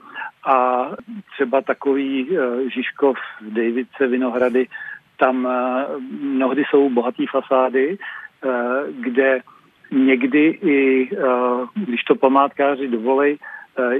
a 0.49 0.87
třeba 1.33 1.61
takový 1.61 2.29
eh, 2.31 2.71
Žižkov, 2.71 3.17
Davidce, 3.41 4.07
Vinohrady, 4.07 4.67
tam 5.17 5.47
eh, 5.47 5.87
mnohdy 6.21 6.65
jsou 6.71 6.91
bohaté 6.91 7.25
fasády, 7.31 7.99
eh, 7.99 8.49
kde 9.01 9.41
někdy 9.91 10.47
i, 10.63 11.11
když 11.75 12.03
to 12.03 12.15
památkáři 12.15 12.89
dovolej, 12.89 13.39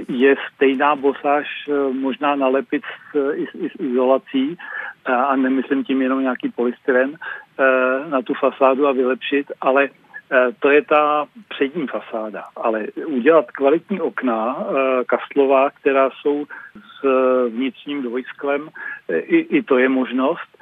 je 0.09 0.35
stejná 0.53 0.95
bosáž 0.95 1.69
možná 1.91 2.35
nalepit 2.35 2.83
s, 2.85 3.33
i, 3.33 3.47
s 3.47 3.79
izolací 3.79 4.57
a 5.05 5.35
nemyslím 5.35 5.83
tím 5.83 6.01
jenom 6.01 6.21
nějaký 6.21 6.49
polystyren 6.49 7.17
na 8.09 8.21
tu 8.21 8.33
fasádu 8.33 8.87
a 8.87 8.91
vylepšit, 8.91 9.51
ale 9.61 9.89
to 10.59 10.69
je 10.69 10.81
ta 10.81 11.25
přední 11.47 11.87
fasáda, 11.87 12.43
ale 12.55 12.87
udělat 13.05 13.51
kvalitní 13.51 14.01
okna 14.01 14.57
eh, 14.59 15.03
kastlová, 15.05 15.69
která 15.69 16.09
jsou 16.09 16.45
s 16.75 17.07
vnitřním 17.49 18.01
dvojsklem, 18.01 18.69
eh, 19.09 19.17
i, 19.17 19.37
i 19.57 19.63
to 19.63 19.77
je 19.77 19.89
možnost. 19.89 20.57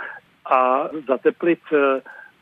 A 0.51 0.89
zateplit 1.07 1.59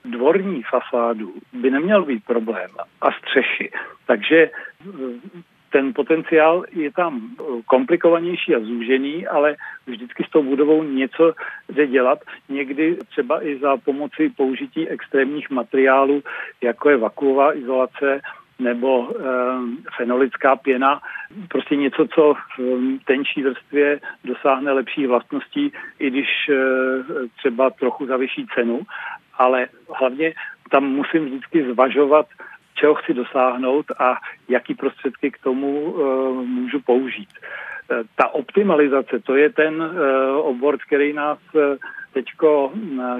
dvorní 0.05 0.63
fasádu 0.63 1.33
by 1.53 1.71
neměl 1.71 2.05
být 2.05 2.25
problém 2.25 2.69
a 3.01 3.11
střechy. 3.11 3.71
Takže 4.05 4.49
ten 5.75 5.93
potenciál 5.93 6.63
je 6.71 6.91
tam 6.91 7.19
eh, 7.19 7.43
komplikovanější 7.65 8.55
a 8.55 8.59
zúžený, 8.59 9.27
ale 9.27 9.55
vždycky 9.87 10.23
s 10.23 10.29
tou 10.29 10.43
budovou 10.43 10.83
něco 10.83 11.33
jde 11.69 11.87
dělat. 11.87 12.19
Někdy 12.49 12.97
třeba 13.11 13.43
i 13.43 13.59
za 13.59 13.77
pomoci 13.77 14.31
použití 14.37 14.87
extrémních 14.87 15.49
materiálů, 15.49 16.23
jako 16.61 16.89
je 16.89 16.97
vakuová 16.97 17.57
izolace 17.57 18.21
nebo 18.59 19.11
e, 19.11 19.13
fenolická 19.97 20.55
pěna, 20.55 21.01
prostě 21.47 21.75
něco, 21.75 22.07
co 22.07 22.33
v 22.57 22.59
tenčí 23.05 23.43
vrstvě 23.43 23.99
dosáhne 24.23 24.71
lepších 24.71 25.07
vlastností, 25.07 25.73
i 25.99 26.09
když 26.09 26.29
e, 26.49 26.55
třeba 27.37 27.69
trochu 27.69 28.05
zavyší 28.05 28.47
cenu, 28.55 28.81
ale 29.37 29.67
hlavně 29.99 30.33
tam 30.71 30.83
musím 30.83 31.25
vždycky 31.25 31.63
zvažovat 31.71 32.25
čeho 32.75 32.95
chci 32.95 33.13
dosáhnout 33.13 33.85
a 33.99 34.15
jaký 34.49 34.73
prostředky 34.73 35.31
k 35.31 35.37
tomu 35.37 35.81
uh, 35.81 36.45
můžu 36.45 36.79
použít. 36.79 37.29
Uh, 37.91 37.97
ta 38.15 38.27
optimalizace, 38.27 39.19
to 39.19 39.35
je 39.35 39.49
ten 39.49 39.81
uh, 39.81 40.47
obor, 40.47 40.77
který 40.77 41.13
nás 41.13 41.39
teďko, 42.15 42.71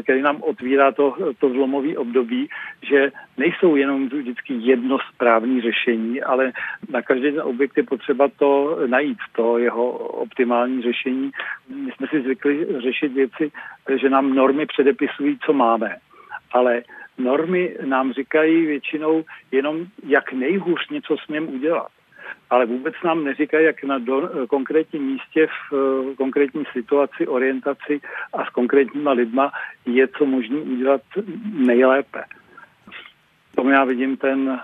který 0.04 0.22
nám 0.22 0.38
otvírá 0.42 0.92
to, 0.92 1.16
to 1.40 1.50
zlomový 1.50 1.98
období, 1.98 2.50
že 2.90 3.12
nejsou 3.38 3.76
jenom 3.76 4.08
vždycky 4.08 4.54
jedno 4.54 4.98
správné 5.14 5.62
řešení, 5.62 6.22
ale 6.24 6.52
na 6.90 7.02
každý 7.02 7.32
ten 7.32 7.42
objekt 7.42 7.78
je 7.78 7.84
potřeba 7.84 8.28
to 8.40 8.80
najít, 8.88 9.18
to 9.36 9.58
jeho 9.58 9.92
optimální 10.24 10.82
řešení. 10.82 11.32
My 11.70 11.92
jsme 11.92 12.08
si 12.08 12.22
zvykli 12.22 12.68
řešit 12.82 13.14
věci, 13.14 13.52
že 13.96 14.10
nám 14.10 14.36
normy 14.36 14.66
předepisují, 14.66 15.40
co 15.46 15.54
máme. 15.54 15.96
Ale 16.52 16.82
normy 17.18 17.76
nám 17.86 18.14
říkají 18.14 18.66
většinou 18.66 19.24
jenom, 19.52 19.86
jak 20.08 20.34
nejhůř 20.34 20.90
něco 20.90 21.16
smím 21.26 21.56
udělat. 21.56 21.88
Ale 22.50 22.66
vůbec 22.66 22.94
nám 23.06 23.24
neříkají, 23.24 23.66
jak 23.66 23.84
na 23.84 23.98
do, 23.98 24.30
konkrétním 24.50 25.04
místě, 25.04 25.48
v 25.72 26.16
konkrétní 26.16 26.64
situaci, 26.74 27.28
orientaci 27.28 28.02
a 28.34 28.46
s 28.46 28.50
konkrétníma 28.50 29.12
lidma 29.12 29.52
je 29.86 30.08
co 30.08 30.26
možné 30.26 30.58
udělat 30.58 31.02
nejlépe. 31.54 32.24
Tomu 33.56 33.70
já 33.70 33.84
vidím 33.84 34.18
ten 34.18 34.50
e, 34.50 34.60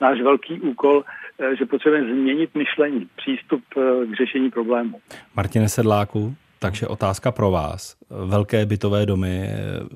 náš 0.00 0.20
velký 0.20 0.60
úkol, 0.60 1.04
e, 1.38 1.56
že 1.56 1.66
potřebujeme 1.66 2.12
změnit 2.12 2.54
myšlení, 2.54 3.08
přístup 3.16 3.62
e, 3.76 4.06
k 4.06 4.16
řešení 4.16 4.50
problému. 4.50 5.00
Martine 5.36 5.68
Sedláku, 5.68 6.34
Takže 6.64 6.88
otázka 6.88 7.32
pro 7.32 7.50
vás. 7.50 7.96
Velké 8.10 8.66
bytové 8.66 9.06
domy, 9.06 9.50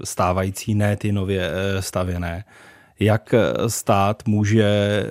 stávající, 0.04 0.74
ne 0.74 0.96
ty 0.96 1.12
nově 1.12 1.50
stavěné. 1.80 2.44
Jak 3.00 3.34
stát 3.66 4.22
může 4.26 5.02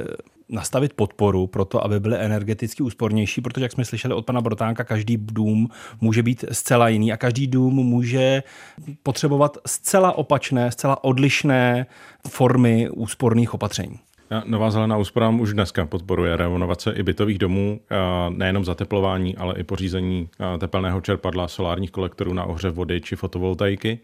nastavit 0.50 0.94
podporu 0.94 1.48
pro 1.48 1.66
to, 1.66 1.84
aby 1.84 2.00
byly 2.00 2.18
energeticky 2.18 2.84
úspornější, 2.84 3.42
protože 3.42 3.66
jak 3.66 3.72
jsme 3.72 3.86
slyšeli 3.86 4.14
od 4.14 4.26
pana 4.26 4.42
Brotánka, 4.42 4.84
každý 4.84 5.18
dům 5.18 5.70
může 6.02 6.24
být 6.24 6.46
zcela 6.52 6.90
jiný 6.90 7.14
a 7.14 7.18
každý 7.18 7.48
dům 7.48 7.74
může 7.74 8.44
potřebovat 9.04 9.58
zcela 9.68 10.18
opačné, 10.18 10.72
zcela 10.72 11.04
odlišné 11.04 11.86
formy 12.28 12.90
úsporných 12.90 13.54
opatření. 13.54 14.00
Nová 14.46 14.72
zelená 14.72 14.98
úspora 14.98 15.30
už 15.30 15.54
dneska 15.54 15.86
podporuje 15.86 16.38
renovace 16.38 16.92
i 16.92 17.04
bytových 17.04 17.38
domů, 17.38 17.80
nejenom 18.30 18.66
zateplování, 18.66 19.38
ale 19.38 19.56
i 19.58 19.64
pořízení 19.64 20.30
tepelného 20.60 21.02
čerpadla, 21.02 21.48
solárních 21.48 21.92
kolektorů 21.92 22.34
na 22.34 22.44
ohřev 22.44 22.76
vody 22.76 23.02
či 23.02 23.16
fotovoltaiky. 23.16 24.00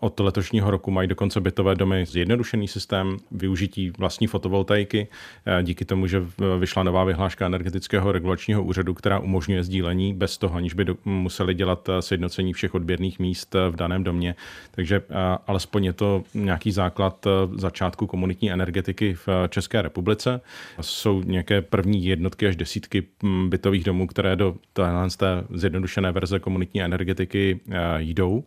Od 0.00 0.20
letošního 0.20 0.70
roku 0.70 0.90
mají 0.90 1.08
dokonce 1.08 1.40
bytové 1.40 1.74
domy 1.74 2.06
zjednodušený 2.06 2.68
systém 2.68 3.16
využití 3.30 3.92
vlastní 3.98 4.26
fotovoltaiky. 4.26 5.08
Eh, 5.46 5.62
díky 5.62 5.84
tomu, 5.84 6.06
že 6.06 6.22
vyšla 6.58 6.82
nová 6.82 7.04
vyhláška 7.04 7.46
energetického 7.46 8.12
regulačního 8.12 8.62
úřadu, 8.62 8.94
která 8.94 9.18
umožňuje 9.18 9.64
sdílení 9.64 10.14
bez 10.14 10.38
toho, 10.38 10.56
aniž 10.56 10.74
by 10.74 10.86
museli 11.04 11.54
dělat 11.54 11.88
eh, 11.88 12.02
sjednocení 12.02 12.52
všech 12.52 12.74
odběrných 12.74 13.18
míst 13.18 13.54
eh, 13.54 13.70
v 13.70 13.76
daném 13.76 14.04
domě. 14.04 14.34
Takže 14.70 15.02
alespoň 15.46 15.84
je 15.84 15.92
to 15.92 16.22
nějaký 16.34 16.72
základ 16.72 17.26
začátku 17.56 18.06
komunitní 18.06 18.52
energetiky 18.52 19.14
v 19.14 19.28
České 19.48 19.82
republice. 19.82 20.40
Jsou 20.80 21.22
nějaké 21.22 21.62
první 21.62 22.04
jednotky 22.04 22.46
až 22.46 22.56
desítky 22.56 23.06
hm, 23.22 23.50
bytových 23.50 23.84
domů, 23.84 24.06
které 24.06 24.36
do 24.36 24.56
téhle 24.72 25.08
zjednodušené 25.50 26.12
verze 26.12 26.38
komunitní 26.38 26.82
energetiky 26.82 27.60
jdou, 27.98 28.44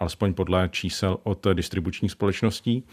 alespoň 0.00 0.34
podle 0.34 0.68
čísel 0.80 1.18
od 1.22 1.46
distribučních 1.52 2.12
společností. 2.12 2.84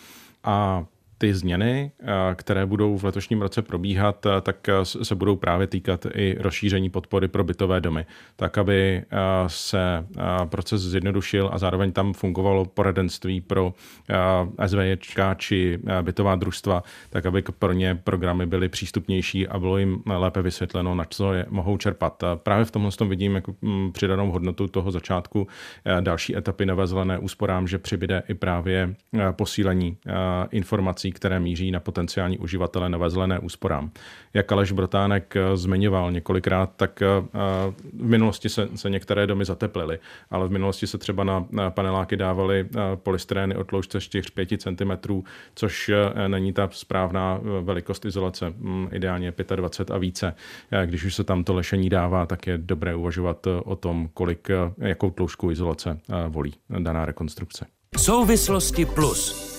A 0.44 0.86
ty 1.18 1.34
změny, 1.34 1.92
eh, 2.00 2.06
které 2.36 2.66
budou 2.66 2.98
v 2.98 3.04
letošním 3.04 3.42
roce 3.42 3.62
probíhat, 3.62 4.26
eh, 4.26 4.42
tak 4.42 4.70
eh, 4.70 4.86
se 4.86 5.16
budou 5.16 5.36
právě 5.36 5.68
týkat 5.68 6.06
i 6.14 6.36
rozšíření 6.40 6.90
podpory 6.90 7.28
pro 7.28 7.44
bytové 7.44 7.82
domy, 7.82 8.06
tak 8.36 8.58
aby 8.58 9.04
se 9.48 10.06
proces 10.46 10.82
zjednodušil 10.82 11.50
a 11.54 11.58
zároveň 11.58 11.92
tam 11.92 12.14
fungovalo 12.14 12.66
poradenství 12.66 13.42
pro 13.42 13.74
SVJčka 14.68 15.34
či 15.34 15.80
bytová 16.02 16.36
družstva, 16.36 16.84
tak 17.10 17.26
aby 17.26 17.44
pro 17.60 17.74
ně 17.74 17.96
programy 17.96 18.46
byly 18.46 18.70
přístupnější 18.70 19.48
a 19.48 19.60
bylo 19.60 19.78
jim 19.78 20.04
lépe 20.06 20.42
vysvětleno, 20.42 20.96
na 20.96 21.06
co 21.10 21.34
je 21.34 21.46
mohou 21.50 21.78
čerpat. 21.78 22.24
Právě 22.36 22.66
v 22.66 22.72
tomhle 22.72 22.92
tom 22.92 23.10
vidím 23.10 23.36
jako 23.36 23.56
mm, 23.62 23.92
přidanou 23.92 24.32
hodnotu 24.32 24.68
toho 24.68 24.92
začátku 24.92 25.48
další 26.00 26.38
etapy 26.38 26.66
nové 26.66 26.86
úsporám, 27.20 27.68
že 27.68 27.78
přibyde 27.78 28.24
i 28.30 28.34
právě 28.34 28.96
posílení 29.32 29.98
informací 30.52 31.07
informací, 31.08 31.12
které 31.12 31.40
míří 31.40 31.72
na 31.72 31.80
potenciální 31.80 32.38
uživatele 32.38 32.90
nové 32.90 33.10
zelené 33.10 33.40
úsporám. 33.40 33.92
Jak 34.34 34.52
Aleš 34.52 34.72
Brotánek 34.72 35.36
eh, 35.36 35.58
zmiňoval 35.58 36.12
několikrát, 36.12 36.70
tak 36.76 37.02
eh, 37.02 37.08
v 37.94 38.06
minulosti 38.06 38.50
se, 38.50 38.70
se 38.76 38.90
některé 38.90 39.28
domy 39.28 39.46
zateplily, 39.46 40.00
ale 40.30 40.48
v 40.48 40.52
minulosti 40.52 40.88
se 40.88 40.98
třeba 40.98 41.24
na, 41.24 41.46
na 41.52 41.72
paneláky 41.72 42.18
dávaly 42.18 42.66
eh, 42.66 42.80
polystyrény 42.96 43.56
o 43.56 43.64
tloušťce 43.64 43.98
4-5 44.00 44.58
cm, 44.58 45.24
což 45.56 45.92
není 46.28 46.54
ta 46.54 46.70
správná 46.72 47.40
velikost 47.62 48.06
izolace, 48.06 48.50
mm, 48.50 48.90
ideálně 48.92 49.34
25 49.56 49.96
a 49.96 49.98
více. 49.98 50.36
Když 50.86 51.06
už 51.06 51.16
se 51.16 51.24
tam 51.24 51.44
to 51.44 51.54
lešení 51.54 51.90
dává, 51.90 52.26
tak 52.26 52.48
je 52.48 52.58
dobré 52.58 52.96
uvažovat 52.96 53.48
o 53.48 53.76
tom, 53.76 54.10
kolik, 54.14 54.48
jakou 54.78 55.10
tloušku 55.12 55.52
izolace 55.52 56.00
volí 56.28 56.54
daná 56.80 57.06
rekonstrukce. 57.06 57.66
Souvislosti 57.98 58.86
plus. 58.86 59.57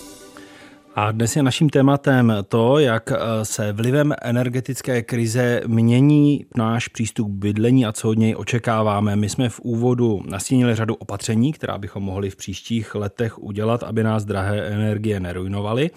A 0.94 1.12
dnes 1.12 1.36
je 1.36 1.42
naším 1.42 1.68
tématem 1.68 2.32
to, 2.48 2.78
jak 2.78 3.12
eh, 3.12 3.44
se 3.44 3.72
vlivem 3.72 4.14
energetické 4.22 5.02
krize 5.02 5.60
mění 5.66 6.46
náš 6.56 6.88
přístup 6.88 7.28
k 7.28 7.34
bydlení 7.34 7.86
a 7.86 7.92
co 7.92 8.08
od 8.08 8.18
něj 8.18 8.34
očekáváme. 8.36 9.16
My 9.16 9.28
jsme 9.28 9.48
v 9.48 9.60
úvodu 9.60 10.22
nastínili 10.26 10.74
řadu 10.74 10.94
opatření, 10.94 11.52
která 11.52 11.78
bychom 11.78 12.02
mohli 12.02 12.30
v 12.30 12.36
příštích 12.36 12.94
letech 12.94 13.38
udělat, 13.38 13.82
aby 13.82 14.02
nás 14.02 14.24
drahé 14.24 14.62
energie 14.66 15.20
nerujnovaly. 15.20 15.90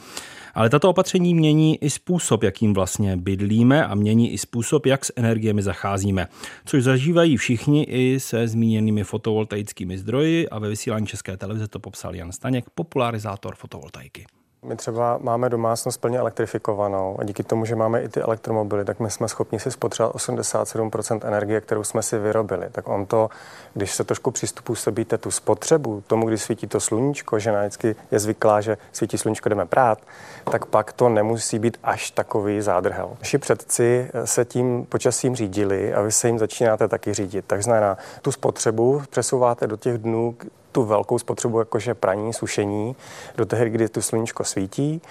Ale 0.54 0.70
tato 0.70 0.90
opatření 0.90 1.34
mění 1.34 1.84
i 1.84 1.90
způsob, 1.90 2.44
jakým 2.44 2.74
vlastně 2.74 3.18
bydlíme 3.18 3.86
a 3.86 3.96
mění 3.96 4.34
i 4.34 4.38
způsob, 4.38 4.86
jak 4.86 5.06
s 5.06 5.14
energiemi 5.16 5.62
zacházíme, 5.62 6.28
což 6.66 6.84
zažívají 6.84 7.38
všichni 7.38 7.84
i 7.84 8.20
se 8.20 8.48
zmíněnými 8.48 9.04
fotovoltaickými 9.04 9.98
zdroji 9.98 10.50
a 10.50 10.60
ve 10.60 10.70
vysílání 10.70 11.08
České 11.08 11.38
televize 11.38 11.68
to 11.68 11.80
popsal 11.80 12.16
Jan 12.16 12.32
Staněk, 12.32 12.66
popularizátor 12.76 13.56
fotovoltaiky. 13.56 14.26
My 14.66 14.76
třeba 14.76 15.18
máme 15.22 15.50
domácnost 15.50 16.02
plně 16.02 16.20
elektrifikovanou 16.20 17.18
a 17.20 17.24
díky 17.24 17.44
tomu, 17.44 17.66
že 17.66 17.76
máme 17.76 18.02
i 18.02 18.10
ty 18.10 18.22
elektromobily, 18.22 18.86
tak 18.86 19.00
my 19.00 19.12
jsme 19.12 19.28
schopni 19.28 19.60
si 19.60 19.72
spotřebovat 19.72 20.16
87% 20.16 21.20
energie, 21.24 21.62
kterou 21.62 21.84
jsme 21.84 22.02
si 22.04 22.18
vyrobili. 22.20 22.68
Tak 22.72 22.90
on 22.90 23.06
to, 23.06 23.30
když 23.74 23.96
se 23.96 24.04
trošku 24.04 24.32
přizpůsobíte 24.32 25.18
tu 25.18 25.32
spotřebu, 25.32 26.04
tomu, 26.08 26.28
když 26.28 26.42
svítí 26.42 26.68
to 26.68 26.80
sluníčko, 26.80 27.40
že 27.40 27.60
vždycky 27.60 27.96
je 28.12 28.20
zvyklá, 28.20 28.62
že 28.62 28.78
svítí 28.92 29.18
sluníčko, 29.18 29.50
jdeme 29.50 29.66
prát, 29.66 30.00
tak 30.44 30.66
pak 30.66 30.94
to 30.94 31.10
nemusí 31.10 31.60
být 31.60 31.78
až 31.84 32.12
takový 32.12 32.62
zádrhel. 32.62 33.10
Naši 33.20 33.38
předci 33.38 34.12
se 34.26 34.46
tím 34.46 34.86
počasím 34.86 35.36
řídili 35.36 35.94
a 35.94 36.02
vy 36.02 36.12
se 36.12 36.28
jim 36.28 36.40
začínáte 36.40 36.88
taky 36.88 37.14
řídit. 37.14 37.46
Tak 37.48 37.64
znamená, 37.64 37.98
tu 38.22 38.32
spotřebu 38.32 39.02
přesouváte 39.10 39.68
do 39.68 39.78
těch 39.78 39.98
dnů, 39.98 40.36
tu 40.72 40.84
velkou 40.84 41.20
spotřebu, 41.20 41.60
jakože 41.60 41.94
praní, 41.94 42.34
sušení, 42.34 42.96
do 43.38 43.46
té, 43.46 43.70
kdy 43.70 43.90
tu 43.90 44.02
sluníčko 44.02 44.44
svítí. 44.44 45.02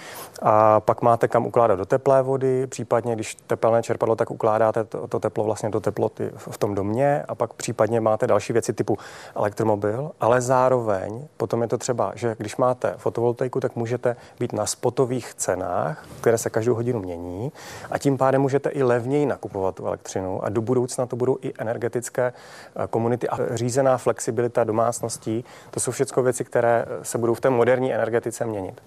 A 0.41 0.79
pak 0.79 1.01
máte 1.01 1.27
kam 1.27 1.45
ukládat 1.45 1.75
do 1.75 1.85
teplé 1.85 2.21
vody, 2.21 2.67
případně 2.67 3.15
když 3.15 3.35
tepelné 3.47 3.83
čerpadlo, 3.83 4.15
tak 4.15 4.31
ukládáte 4.31 4.83
to, 4.83 5.07
to 5.07 5.19
teplo 5.19 5.43
vlastně 5.43 5.69
do 5.69 5.79
teploty 5.79 6.31
v 6.35 6.57
tom 6.57 6.75
domě. 6.75 7.23
A 7.27 7.35
pak 7.35 7.53
případně 7.53 7.99
máte 7.99 8.27
další 8.27 8.53
věci 8.53 8.73
typu 8.73 8.97
elektromobil, 9.35 10.11
ale 10.19 10.41
zároveň 10.41 11.27
potom 11.37 11.61
je 11.61 11.67
to 11.67 11.77
třeba, 11.77 12.11
že 12.15 12.35
když 12.37 12.57
máte 12.57 12.93
fotovoltaiku, 12.97 13.59
tak 13.59 13.75
můžete 13.75 14.15
být 14.39 14.53
na 14.53 14.65
spotových 14.65 15.33
cenách, 15.33 16.05
které 16.21 16.37
se 16.37 16.49
každou 16.49 16.75
hodinu 16.75 16.99
mění. 16.99 17.51
A 17.91 17.97
tím 17.97 18.17
pádem 18.17 18.41
můžete 18.41 18.69
i 18.69 18.83
levněji 18.83 19.25
nakupovat 19.25 19.75
tu 19.75 19.87
elektřinu. 19.87 20.43
A 20.45 20.49
do 20.49 20.61
budoucna 20.61 21.05
to 21.05 21.15
budou 21.15 21.37
i 21.41 21.53
energetické 21.57 22.33
eh, 22.33 22.87
komunity 22.87 23.29
a 23.29 23.55
řízená 23.55 23.97
flexibilita 23.97 24.63
domácností, 24.63 25.45
to 25.71 25.79
jsou 25.79 25.91
všechno 25.91 26.23
věci, 26.23 26.43
které 26.43 26.85
se 27.01 27.17
budou 27.17 27.33
v 27.33 27.41
té 27.41 27.49
moderní 27.49 27.93
energetice 27.93 28.45
měnit. 28.45 28.81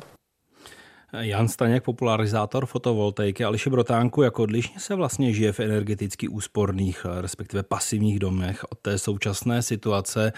Jan 1.21 1.49
Staněk, 1.49 1.85
popularizátor 1.85 2.67
fotovoltaiky, 2.67 3.45
Ališi 3.45 3.71
Brotánku, 3.71 4.23
jak 4.23 4.39
odlišně 4.39 4.81
se 4.81 4.95
vlastně 4.95 5.33
žije 5.33 5.53
v 5.53 5.61
energeticky 5.61 6.29
úsporných, 6.29 7.07
respektive 7.21 7.62
pasivních 7.62 8.19
domech 8.19 8.65
od 8.65 8.79
té 8.79 8.99
současné 8.99 9.62
situace, 9.62 10.33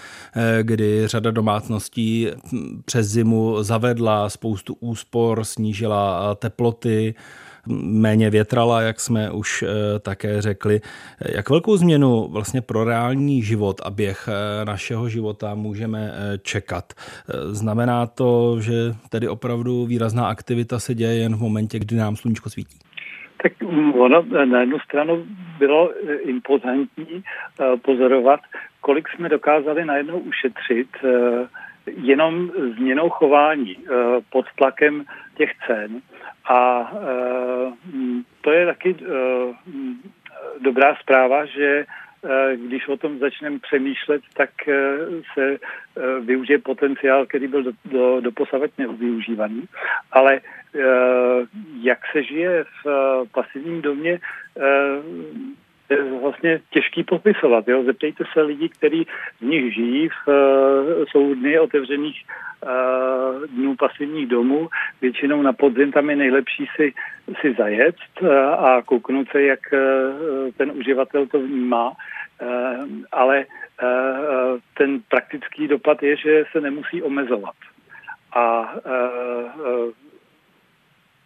kdy 0.63 1.09
řada 1.09 1.31
domácností 1.31 2.29
přes 2.85 3.07
zimu 3.07 3.63
zavedla 3.63 4.31
spoustu 4.31 4.77
úspor, 4.81 5.45
snížila 5.45 6.35
teploty, 6.35 7.15
méně 7.83 8.31
větrala, 8.31 8.81
jak 8.81 9.01
jsme 9.01 9.31
už 9.31 9.63
eh, 9.63 9.99
také 9.99 10.43
řekli. 10.43 10.81
Jak 11.37 11.51
velkou 11.51 11.77
změnu 11.77 12.29
vlastně 12.33 12.61
pro 12.63 12.85
reální 12.85 13.43
život 13.43 13.77
a 13.85 13.91
běh 13.91 14.29
eh, 14.29 14.65
našeho 14.65 15.09
života 15.09 15.55
můžeme 15.55 16.11
eh, 16.13 16.39
čekat? 16.39 16.85
Znamená 17.47 18.07
to, 18.07 18.61
že 18.61 18.73
tedy 19.11 19.29
opravdu 19.29 19.87
výrazná 19.87 20.27
aktivita 20.29 20.79
se 20.79 20.95
děje 20.95 21.15
jen 21.15 21.37
v 21.37 21.41
momentě, 21.41 21.79
kdy 21.79 21.97
nám 21.97 22.17
sluníčko 22.17 22.51
svítí? 22.51 22.79
Tak 23.43 23.53
ono 23.99 24.23
na 24.45 24.61
jednu 24.61 24.79
stranu 24.79 25.27
bylo 25.59 25.91
impozantní 26.21 27.23
pozorovat, 27.83 28.41
kolik 28.81 29.09
jsme 29.09 29.29
dokázali 29.29 29.85
najednou 29.85 30.19
ušetřit 30.19 30.89
jenom 31.87 32.51
změnou 32.77 33.09
chování 33.09 33.77
pod 34.31 34.47
tlakem 34.59 35.05
těch 35.37 35.51
cen. 35.67 36.01
A 36.47 36.91
e, 36.93 37.07
to 38.41 38.53
je 38.53 38.67
taky 38.67 38.91
e, 38.91 39.05
dobrá 40.61 40.97
zpráva, 40.97 41.45
že 41.47 41.85
e, 41.85 42.57
když 42.57 42.89
o 42.89 42.97
tom 42.97 43.19
začneme 43.19 43.59
přemýšlet, 43.59 44.23
tak 44.35 44.51
se 45.35 45.59
využije 46.21 46.59
potenciál, 46.59 47.27
který 47.27 47.47
byl 47.47 47.63
do, 47.63 47.73
do, 47.85 48.21
nevyužívaný. 48.79 49.65
Ale 50.13 50.41
jak 51.83 51.99
se 52.13 52.23
žije 52.23 52.65
v 52.85 52.87
pasivním 53.33 53.83
domě, 53.83 54.19
vlastně 56.21 56.61
těžký 56.71 57.05
popisovat. 57.05 57.69
Jo? 57.69 57.85
Zeptejte 57.85 58.25
se 58.33 58.43
lidí, 58.43 58.69
kteří 58.69 59.07
v 59.41 59.43
nich 59.43 59.75
žijí, 59.75 60.09
v, 60.09 60.29
jsou 61.09 61.35
dny 61.35 61.59
otevřených 61.59 62.23
uh, 62.23 63.47
dnů 63.47 63.77
pasivních 63.77 64.27
domů. 64.27 64.69
Většinou 65.01 65.43
na 65.43 65.53
podzim 65.53 65.93
tam 65.93 66.11
je 66.11 66.17
nejlepší 66.17 66.67
si, 66.77 66.95
si 67.41 67.55
zajet 67.55 67.97
uh, 68.21 68.29
a 68.39 68.83
kouknout 68.83 69.29
se, 69.33 69.43
jak 69.43 69.61
ten 70.57 70.71
uživatel 70.71 71.27
to 71.27 71.41
vnímá. 71.41 71.93
ale 73.13 73.45
ten 74.75 75.01
praktický 75.09 75.69
dopad 75.69 76.03
je, 76.03 76.17
že 76.17 76.45
se 76.53 76.61
nemusí 76.61 77.03
omezovat. 77.03 77.55
A 78.35 78.75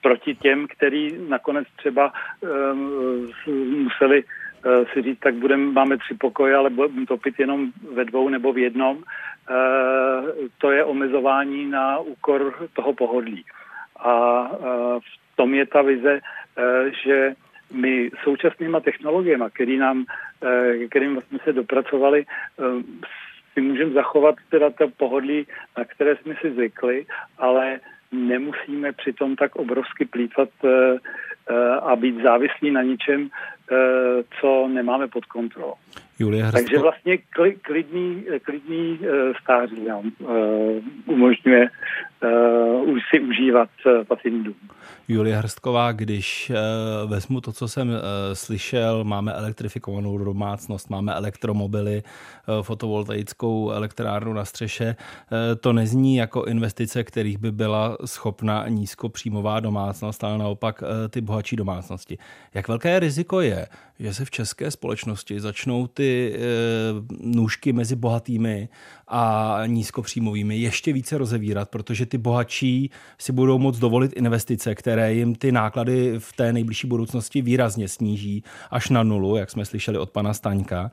proti 0.02 0.34
těm, 0.34 0.66
který 0.66 1.28
nakonec 1.28 1.68
třeba 1.76 2.12
museli 3.46 4.24
si 4.92 5.02
říct, 5.02 5.18
tak 5.18 5.34
budem, 5.34 5.72
máme 5.74 5.98
tři 5.98 6.14
pokoje, 6.14 6.54
ale 6.54 6.70
budeme 6.70 7.06
topit 7.06 7.34
jenom 7.38 7.70
ve 7.92 8.04
dvou 8.04 8.28
nebo 8.28 8.52
v 8.52 8.58
jednom. 8.58 9.02
To 10.58 10.70
je 10.70 10.84
omezování 10.84 11.70
na 11.70 11.98
úkor 11.98 12.68
toho 12.72 12.92
pohodlí. 12.94 13.44
A 14.04 14.42
v 14.98 15.36
tom 15.36 15.54
je 15.54 15.66
ta 15.66 15.82
vize, 15.82 16.20
že 17.04 17.34
my 17.72 18.10
současnýma 18.24 18.80
technologiemi, 18.80 19.44
který 19.52 19.78
nám, 19.78 20.04
kterým 20.90 21.20
jsme 21.20 21.38
se 21.44 21.52
dopracovali, 21.52 22.26
si 23.54 23.60
můžeme 23.60 23.92
zachovat 23.92 24.34
teda 24.50 24.70
to 24.70 24.88
pohodlí, 24.88 25.46
na 25.78 25.84
které 25.84 26.16
jsme 26.16 26.34
si 26.40 26.50
zvykli, 26.50 27.06
ale 27.38 27.80
nemusíme 28.12 28.92
přitom 28.92 29.36
tak 29.36 29.56
obrovsky 29.56 30.04
plítvat 30.04 30.48
a 31.82 31.96
být 31.96 32.22
závislí 32.22 32.70
na 32.70 32.82
ničem, 32.82 33.30
Eh, 33.30 33.59
co 34.40 34.68
nemáme 34.68 35.08
pod 35.08 35.24
kontrolou. 35.24 35.74
Julie 36.18 36.44
Hrstko... 36.44 36.60
Takže 36.60 36.78
vlastně 36.78 37.18
klidný, 37.62 38.24
klidný 38.42 38.98
eh, 39.02 39.32
stáří 39.42 39.84
nám 39.88 40.12
eh, 40.20 40.26
umožňuje 41.06 41.68
už 42.84 43.00
si 43.10 43.20
užívat 43.20 43.68
pasivní 44.08 44.44
dům. 44.44 44.54
Julie 45.08 45.36
Hrstková, 45.36 45.92
když 45.92 46.52
vezmu 47.06 47.40
to, 47.40 47.52
co 47.52 47.68
jsem 47.68 47.92
slyšel, 48.32 49.04
máme 49.04 49.32
elektrifikovanou 49.32 50.18
domácnost, 50.18 50.90
máme 50.90 51.14
elektromobily, 51.14 52.02
fotovoltaickou 52.62 53.70
elektrárnu 53.70 54.32
na 54.32 54.44
střeše, 54.44 54.96
to 55.60 55.72
nezní 55.72 56.16
jako 56.16 56.44
investice, 56.44 57.04
kterých 57.04 57.38
by 57.38 57.52
byla 57.52 57.96
schopna 58.04 58.68
nízkopříjmová 58.68 59.60
domácnost, 59.60 60.24
ale 60.24 60.38
naopak 60.38 60.82
ty 61.10 61.20
bohatší 61.20 61.56
domácnosti. 61.56 62.18
Jak 62.54 62.68
velké 62.68 62.98
riziko 62.98 63.40
je, 63.40 63.59
že 63.98 64.14
se 64.14 64.24
v 64.24 64.30
české 64.30 64.70
společnosti 64.70 65.40
začnou 65.40 65.86
ty 65.86 66.34
e, 66.34 66.38
nůžky 67.20 67.72
mezi 67.72 67.96
bohatými 67.96 68.68
a 69.08 69.56
nízkopříjmovými 69.66 70.58
ještě 70.58 70.92
více 70.92 71.18
rozevírat, 71.18 71.70
protože 71.70 72.06
ty 72.06 72.18
bohatší 72.18 72.90
si 73.18 73.32
budou 73.32 73.58
moct 73.58 73.78
dovolit 73.78 74.12
investice, 74.12 74.74
které 74.74 75.14
jim 75.14 75.34
ty 75.34 75.52
náklady 75.52 76.14
v 76.18 76.32
té 76.32 76.52
nejbližší 76.52 76.86
budoucnosti 76.86 77.42
výrazně 77.42 77.88
sníží 77.88 78.44
až 78.70 78.88
na 78.88 79.02
nulu, 79.02 79.36
jak 79.36 79.50
jsme 79.50 79.64
slyšeli 79.64 79.98
od 79.98 80.10
pana 80.10 80.34
Staňka. 80.34 80.90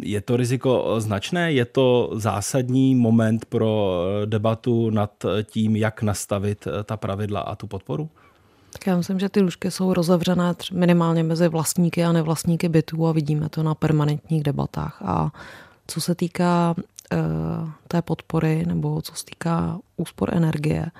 Je 0.00 0.20
to 0.20 0.36
riziko 0.36 0.94
značné? 0.98 1.52
Je 1.52 1.64
to 1.64 2.10
zásadní 2.12 2.94
moment 2.94 3.44
pro 3.44 4.02
debatu 4.24 4.90
nad 4.90 5.24
tím, 5.44 5.76
jak 5.76 6.02
nastavit 6.02 6.68
ta 6.84 6.96
pravidla 6.96 7.40
a 7.40 7.56
tu 7.56 7.66
podporu? 7.66 8.10
Tak 8.72 8.86
já 8.86 8.96
myslím, 8.96 9.18
že 9.18 9.28
ty 9.28 9.40
lůžky 9.40 9.70
jsou 9.70 9.94
rozevřené 9.94 10.54
minimálně 10.72 11.22
mezi 11.22 11.48
vlastníky 11.48 12.04
a 12.04 12.12
nevlastníky 12.12 12.68
bytů 12.68 13.06
a 13.06 13.12
vidíme 13.12 13.48
to 13.48 13.62
na 13.62 13.74
permanentních 13.74 14.42
debatách. 14.42 15.02
A 15.04 15.32
co 15.86 16.00
se 16.00 16.14
týká 16.14 16.74
uh, 16.76 17.70
té 17.88 18.02
podpory 18.02 18.66
nebo 18.66 19.02
co 19.02 19.14
se 19.14 19.24
týká 19.24 19.78
úspor 19.96 20.34
energie, 20.34 20.90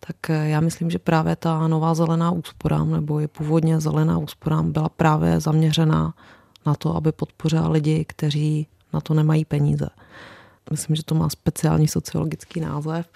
tak 0.00 0.30
eh, 0.30 0.48
já 0.48 0.60
myslím, 0.60 0.90
že 0.90 0.98
právě 0.98 1.36
ta 1.36 1.68
nová 1.68 1.94
zelená 1.94 2.30
úspora, 2.30 2.84
nebo 2.84 3.20
je 3.20 3.28
původně 3.28 3.80
zelená 3.80 4.18
úspora, 4.18 4.62
byla 4.62 4.88
právě 4.88 5.40
zaměřená 5.40 6.14
na 6.66 6.74
to, 6.74 6.96
aby 6.96 7.12
podpořila 7.12 7.68
lidi, 7.68 8.04
kteří 8.04 8.66
na 8.92 9.00
to 9.00 9.14
nemají 9.14 9.44
peníze. 9.44 9.88
Myslím, 10.70 10.96
že 10.96 11.04
to 11.04 11.14
má 11.14 11.28
speciální 11.28 11.88
sociologický 11.88 12.60
název. 12.60 13.08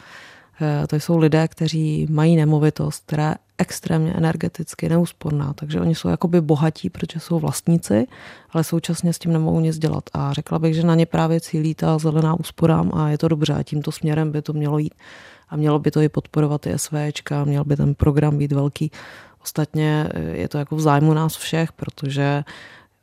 Eh, 0.61 0.87
to 0.87 0.97
jsou 0.97 1.19
lidé, 1.19 1.49
kteří 1.49 2.07
mají 2.11 2.37
nemovitost, 2.37 3.03
která 3.07 3.29
je 3.29 3.37
extrémně 3.59 4.13
energeticky 4.13 4.89
neúsporná, 4.89 5.53
takže 5.53 5.81
oni 5.81 5.95
jsou 5.95 6.09
jakoby 6.09 6.41
bohatí, 6.41 6.91
protože 6.91 7.21
jsou 7.21 7.39
vlastníci, 7.39 8.07
ale 8.51 8.65
současně 8.65 9.13
s 9.13 9.19
tím 9.19 9.33
nemohou 9.33 9.61
nic 9.61 9.79
dělat. 9.79 10.05
A 10.13 10.33
řekla 10.33 10.59
bych, 10.59 10.75
že 10.75 10.83
na 10.83 10.95
ně 10.95 11.07
právě 11.07 11.41
cílí 11.41 11.75
ta 11.75 11.99
zelená 11.99 12.35
úsporám 12.35 12.91
a 12.95 13.09
je 13.09 13.19
to 13.19 13.29
dobře 13.29 13.55
a 13.55 13.63
tímto 13.63 13.93
směrem 13.93 14.33
by 14.33 14.43
to 14.43 14.53
mělo 14.53 14.79
jít. 14.79 14.95
A 15.49 15.57
mělo 15.57 15.79
by 15.79 15.91
to 15.91 16.01
i 16.01 16.09
podporovat 16.09 16.67
i 16.67 16.79
SVčka, 16.79 17.45
měl 17.45 17.65
by 17.65 17.77
ten 17.77 17.95
program 17.95 18.39
být 18.39 18.53
velký. 18.53 18.91
Ostatně 19.43 20.09
eh, 20.11 20.21
je 20.21 20.49
to 20.49 20.59
jako 20.59 20.77
v 20.77 20.81
zájmu 20.81 21.15
nás 21.15 21.37
všech, 21.37 21.73
protože 21.73 22.45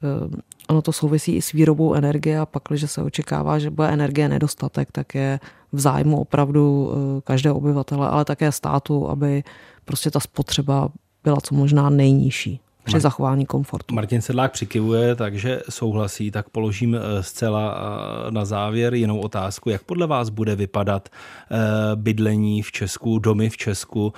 eh, 0.04 0.38
ono 0.70 0.82
to 0.82 0.92
souvisí 0.92 1.36
i 1.36 1.42
s 1.42 1.52
výrobou 1.52 1.94
energie 1.94 2.40
a 2.40 2.46
pak, 2.46 2.64
když 2.70 2.92
se 2.92 3.02
očekává, 3.02 3.60
že 3.60 3.70
bude 3.70 3.90
energie 3.90 4.30
nedostatek, 4.30 4.92
tak 4.92 5.16
je 5.16 5.40
v 5.72 5.80
zájmu 5.80 6.22
opravdu 6.22 6.92
eh, 6.92 7.22
každého 7.22 7.56
obyvatele, 7.56 8.10
ale 8.10 8.26
také 8.26 8.52
státu, 8.52 9.10
aby 9.10 9.44
prostě 9.86 10.12
ta 10.12 10.20
spotřeba 10.20 10.90
byla 11.24 11.38
co 11.44 11.56
možná 11.56 11.90
nejnižší 11.90 12.60
při 12.90 13.00
zachování 13.00 13.46
komfortu. 13.46 13.96
Martin 13.96 14.22
Sedlák 14.22 14.52
přikivuje, 14.52 15.16
takže 15.16 15.62
souhlasí, 15.70 16.32
tak 16.32 16.50
položím 16.50 16.96
eh, 16.96 17.24
zcela 17.24 17.78
eh, 17.78 18.32
na 18.32 18.46
závěr 18.46 18.94
jinou 18.94 19.20
otázku. 19.20 19.70
Jak 19.70 19.84
podle 19.84 20.08
vás 20.08 20.30
bude 20.30 20.56
vypadat 20.56 21.10
eh, 21.10 21.58
bydlení 21.96 22.62
v 22.62 22.72
Česku, 22.72 23.20
domy 23.20 23.50
v 23.50 23.58
Česku 23.58 24.14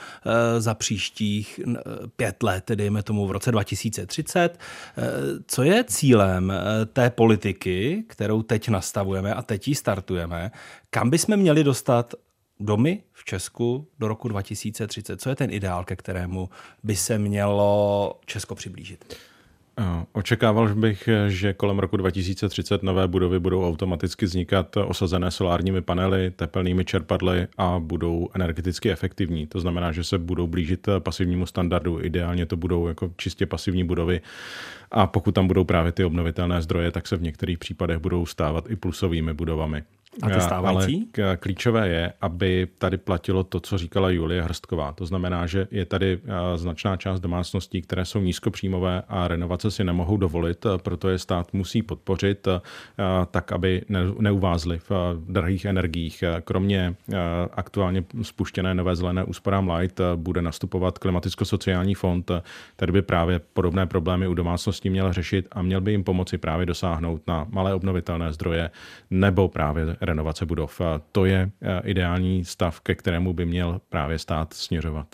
za 0.57 0.73
příštích 0.73 1.59
pět 2.15 2.43
let, 2.43 2.71
dejme 2.75 3.03
tomu 3.03 3.27
v 3.27 3.31
roce 3.31 3.51
2030? 3.51 4.59
Co 5.47 5.63
je 5.63 5.83
cílem 5.83 6.53
té 6.93 7.09
politiky, 7.09 8.03
kterou 8.07 8.41
teď 8.41 8.69
nastavujeme 8.69 9.33
a 9.33 9.41
teď 9.41 9.67
ji 9.67 9.75
startujeme? 9.75 10.51
Kam 10.89 11.09
bychom 11.09 11.37
měli 11.37 11.63
dostat 11.63 12.13
domy 12.61 13.03
v 13.13 13.25
Česku 13.25 13.87
do 13.99 14.07
roku 14.07 14.27
2030? 14.27 15.21
Co 15.21 15.29
je 15.29 15.35
ten 15.35 15.53
ideál, 15.53 15.83
ke 15.83 15.95
kterému 15.95 16.49
by 16.83 16.95
se 16.95 17.17
mělo 17.17 18.19
Česko 18.25 18.55
přiblížit? 18.55 19.17
Očekával 20.13 20.75
bych, 20.75 21.09
že 21.27 21.53
kolem 21.53 21.79
roku 21.79 21.97
2030 21.97 22.83
nové 22.83 23.07
budovy 23.07 23.39
budou 23.39 23.67
automaticky 23.67 24.25
vznikat 24.25 24.77
osazené 24.77 25.31
solárními 25.31 25.81
panely, 25.81 26.31
tepelnými 26.31 26.85
čerpadly 26.85 27.47
a 27.57 27.79
budou 27.79 28.29
energeticky 28.33 28.91
efektivní. 28.91 29.47
To 29.47 29.59
znamená, 29.59 29.91
že 29.91 30.03
se 30.03 30.17
budou 30.17 30.47
blížit 30.47 30.87
pasivnímu 30.99 31.45
standardu. 31.45 32.03
Ideálně 32.03 32.45
to 32.45 32.57
budou 32.57 32.87
jako 32.87 33.11
čistě 33.17 33.45
pasivní 33.45 33.83
budovy 33.83 34.21
a 34.91 35.07
pokud 35.07 35.31
tam 35.35 35.47
budou 35.47 35.63
právě 35.63 35.91
ty 35.91 36.03
obnovitelné 36.03 36.61
zdroje, 36.61 36.91
tak 36.91 37.07
se 37.07 37.15
v 37.15 37.21
některých 37.21 37.57
případech 37.57 37.97
budou 37.97 38.25
stávat 38.25 38.69
i 38.69 38.75
plusovými 38.75 39.33
budovami. 39.33 39.83
A 40.21 40.29
ty 40.29 40.41
stávající? 40.41 41.09
Ale 41.23 41.37
klíčové 41.37 41.87
je, 41.87 42.13
aby 42.21 42.67
tady 42.77 42.97
platilo 42.97 43.43
to, 43.43 43.59
co 43.59 43.77
říkala 43.77 44.09
Julie 44.09 44.41
Hrstková. 44.41 44.91
To 44.91 45.05
znamená, 45.05 45.47
že 45.47 45.67
je 45.71 45.85
tady 45.85 46.19
značná 46.55 46.97
část 46.97 47.19
domácností, 47.19 47.81
které 47.81 48.05
jsou 48.05 48.19
nízkopříjmové 48.19 49.03
a 49.07 49.27
renovace 49.27 49.71
si 49.71 49.83
nemohou 49.83 50.17
dovolit, 50.17 50.65
proto 50.83 51.09
je 51.09 51.19
stát 51.19 51.53
musí 51.53 51.81
podpořit 51.81 52.47
tak, 53.31 53.51
aby 53.51 53.81
neuvázly 54.19 54.79
v 54.79 54.91
drahých 55.29 55.65
energiích. 55.65 56.23
Kromě 56.43 56.95
aktuálně 57.53 58.03
spuštěné 58.21 58.73
nové 58.73 58.95
zelené 58.95 59.23
úsporám 59.23 59.69
Light 59.69 60.01
bude 60.15 60.41
nastupovat 60.41 60.99
klimaticko-sociální 60.99 61.95
fond, 61.95 62.31
který 62.75 62.91
by 62.91 63.01
právě 63.01 63.41
podobné 63.53 63.85
problémy 63.85 64.27
u 64.27 64.33
domácností 64.33 64.89
měl 64.89 65.13
řešit 65.13 65.47
a 65.51 65.61
měl 65.61 65.81
by 65.81 65.91
jim 65.91 66.03
pomoci 66.03 66.37
právě 66.37 66.65
dosáhnout 66.65 67.21
na 67.27 67.47
malé 67.49 67.73
obnovitelné 67.73 68.33
zdroje 68.33 68.69
nebo 69.11 69.47
právě 69.47 69.97
renovace 70.01 70.45
budov. 70.45 70.81
To 71.11 71.25
je 71.25 71.51
eh, 71.61 71.81
ideální 71.83 72.45
stav, 72.45 72.79
ke 72.79 72.95
kterému 72.95 73.33
by 73.33 73.45
měl 73.45 73.81
právě 73.89 74.19
stát 74.19 74.53
směřovat. 74.53 75.07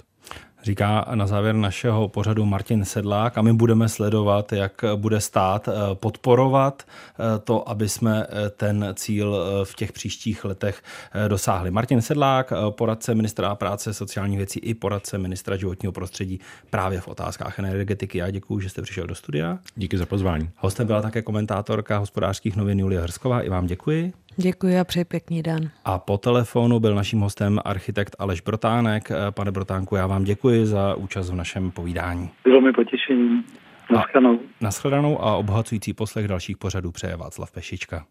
Říká 0.63 1.05
na 1.15 1.27
závěr 1.27 1.55
našeho 1.55 2.07
pořadu 2.07 2.45
Martin 2.45 2.85
Sedlák 2.85 3.37
a 3.37 3.41
my 3.41 3.53
budeme 3.53 3.89
sledovat, 3.89 4.53
jak 4.53 4.83
bude 4.95 5.21
stát 5.21 5.67
eh, 5.67 5.71
podporovat 5.93 6.83
eh, 6.87 7.39
to, 7.39 7.69
aby 7.69 7.89
jsme 7.89 8.27
ten 8.57 8.93
cíl 8.93 9.37
v 9.63 9.75
těch 9.75 9.91
příštích 9.91 10.45
letech 10.45 10.83
dosáhli. 11.27 11.71
Martin 11.71 12.01
Sedlák, 12.01 12.53
poradce 12.69 13.15
ministra 13.15 13.55
práce, 13.55 13.93
sociální 13.93 14.37
věcí 14.37 14.59
i 14.59 14.73
poradce 14.73 15.17
ministra 15.17 15.55
životního 15.55 15.91
prostředí 15.91 16.39
právě 16.69 17.01
v 17.01 17.07
otázkách 17.07 17.59
energetiky. 17.59 18.17
Já 18.17 18.29
děkuji, 18.31 18.59
že 18.59 18.69
jste 18.69 18.81
přišel 18.81 19.07
do 19.07 19.15
studia. 19.15 19.59
Díky 19.75 19.97
za 19.97 20.05
pozvání. 20.05 20.49
Hostem 20.57 20.87
byla 20.87 21.01
také 21.01 21.21
komentátorka 21.21 21.97
hospodářských 21.97 22.55
novin 22.55 22.79
Julie 22.79 23.01
Hrsková. 23.01 23.41
I 23.41 23.49
vám 23.49 23.67
děkuji. 23.67 24.13
Děkuji 24.39 24.79
a 24.79 24.83
přeji 24.83 25.05
pěkný 25.05 25.43
den. 25.43 25.69
A 25.85 25.99
po 25.99 26.17
telefonu 26.17 26.79
byl 26.79 26.95
naším 26.95 27.19
hostem 27.19 27.59
architekt 27.65 28.15
Aleš 28.19 28.41
Brotánek. 28.41 29.11
Pane 29.31 29.51
Brotánku, 29.51 29.95
já 29.95 30.07
vám 30.07 30.23
děkuji 30.23 30.65
za 30.65 30.95
účast 30.95 31.29
v 31.29 31.35
našem 31.35 31.71
povídání. 31.71 32.29
Bylo 32.43 32.61
mi 32.61 32.73
potěšení. 32.73 33.43
Naschledanou. 33.91 34.39
Naschledanou 34.61 35.21
a 35.21 35.35
obohacující 35.35 35.93
poslech 35.93 36.27
dalších 36.27 36.57
pořadů 36.57 36.91
přeje 36.91 37.15
Václav 37.15 37.51
Pešička. 37.51 38.05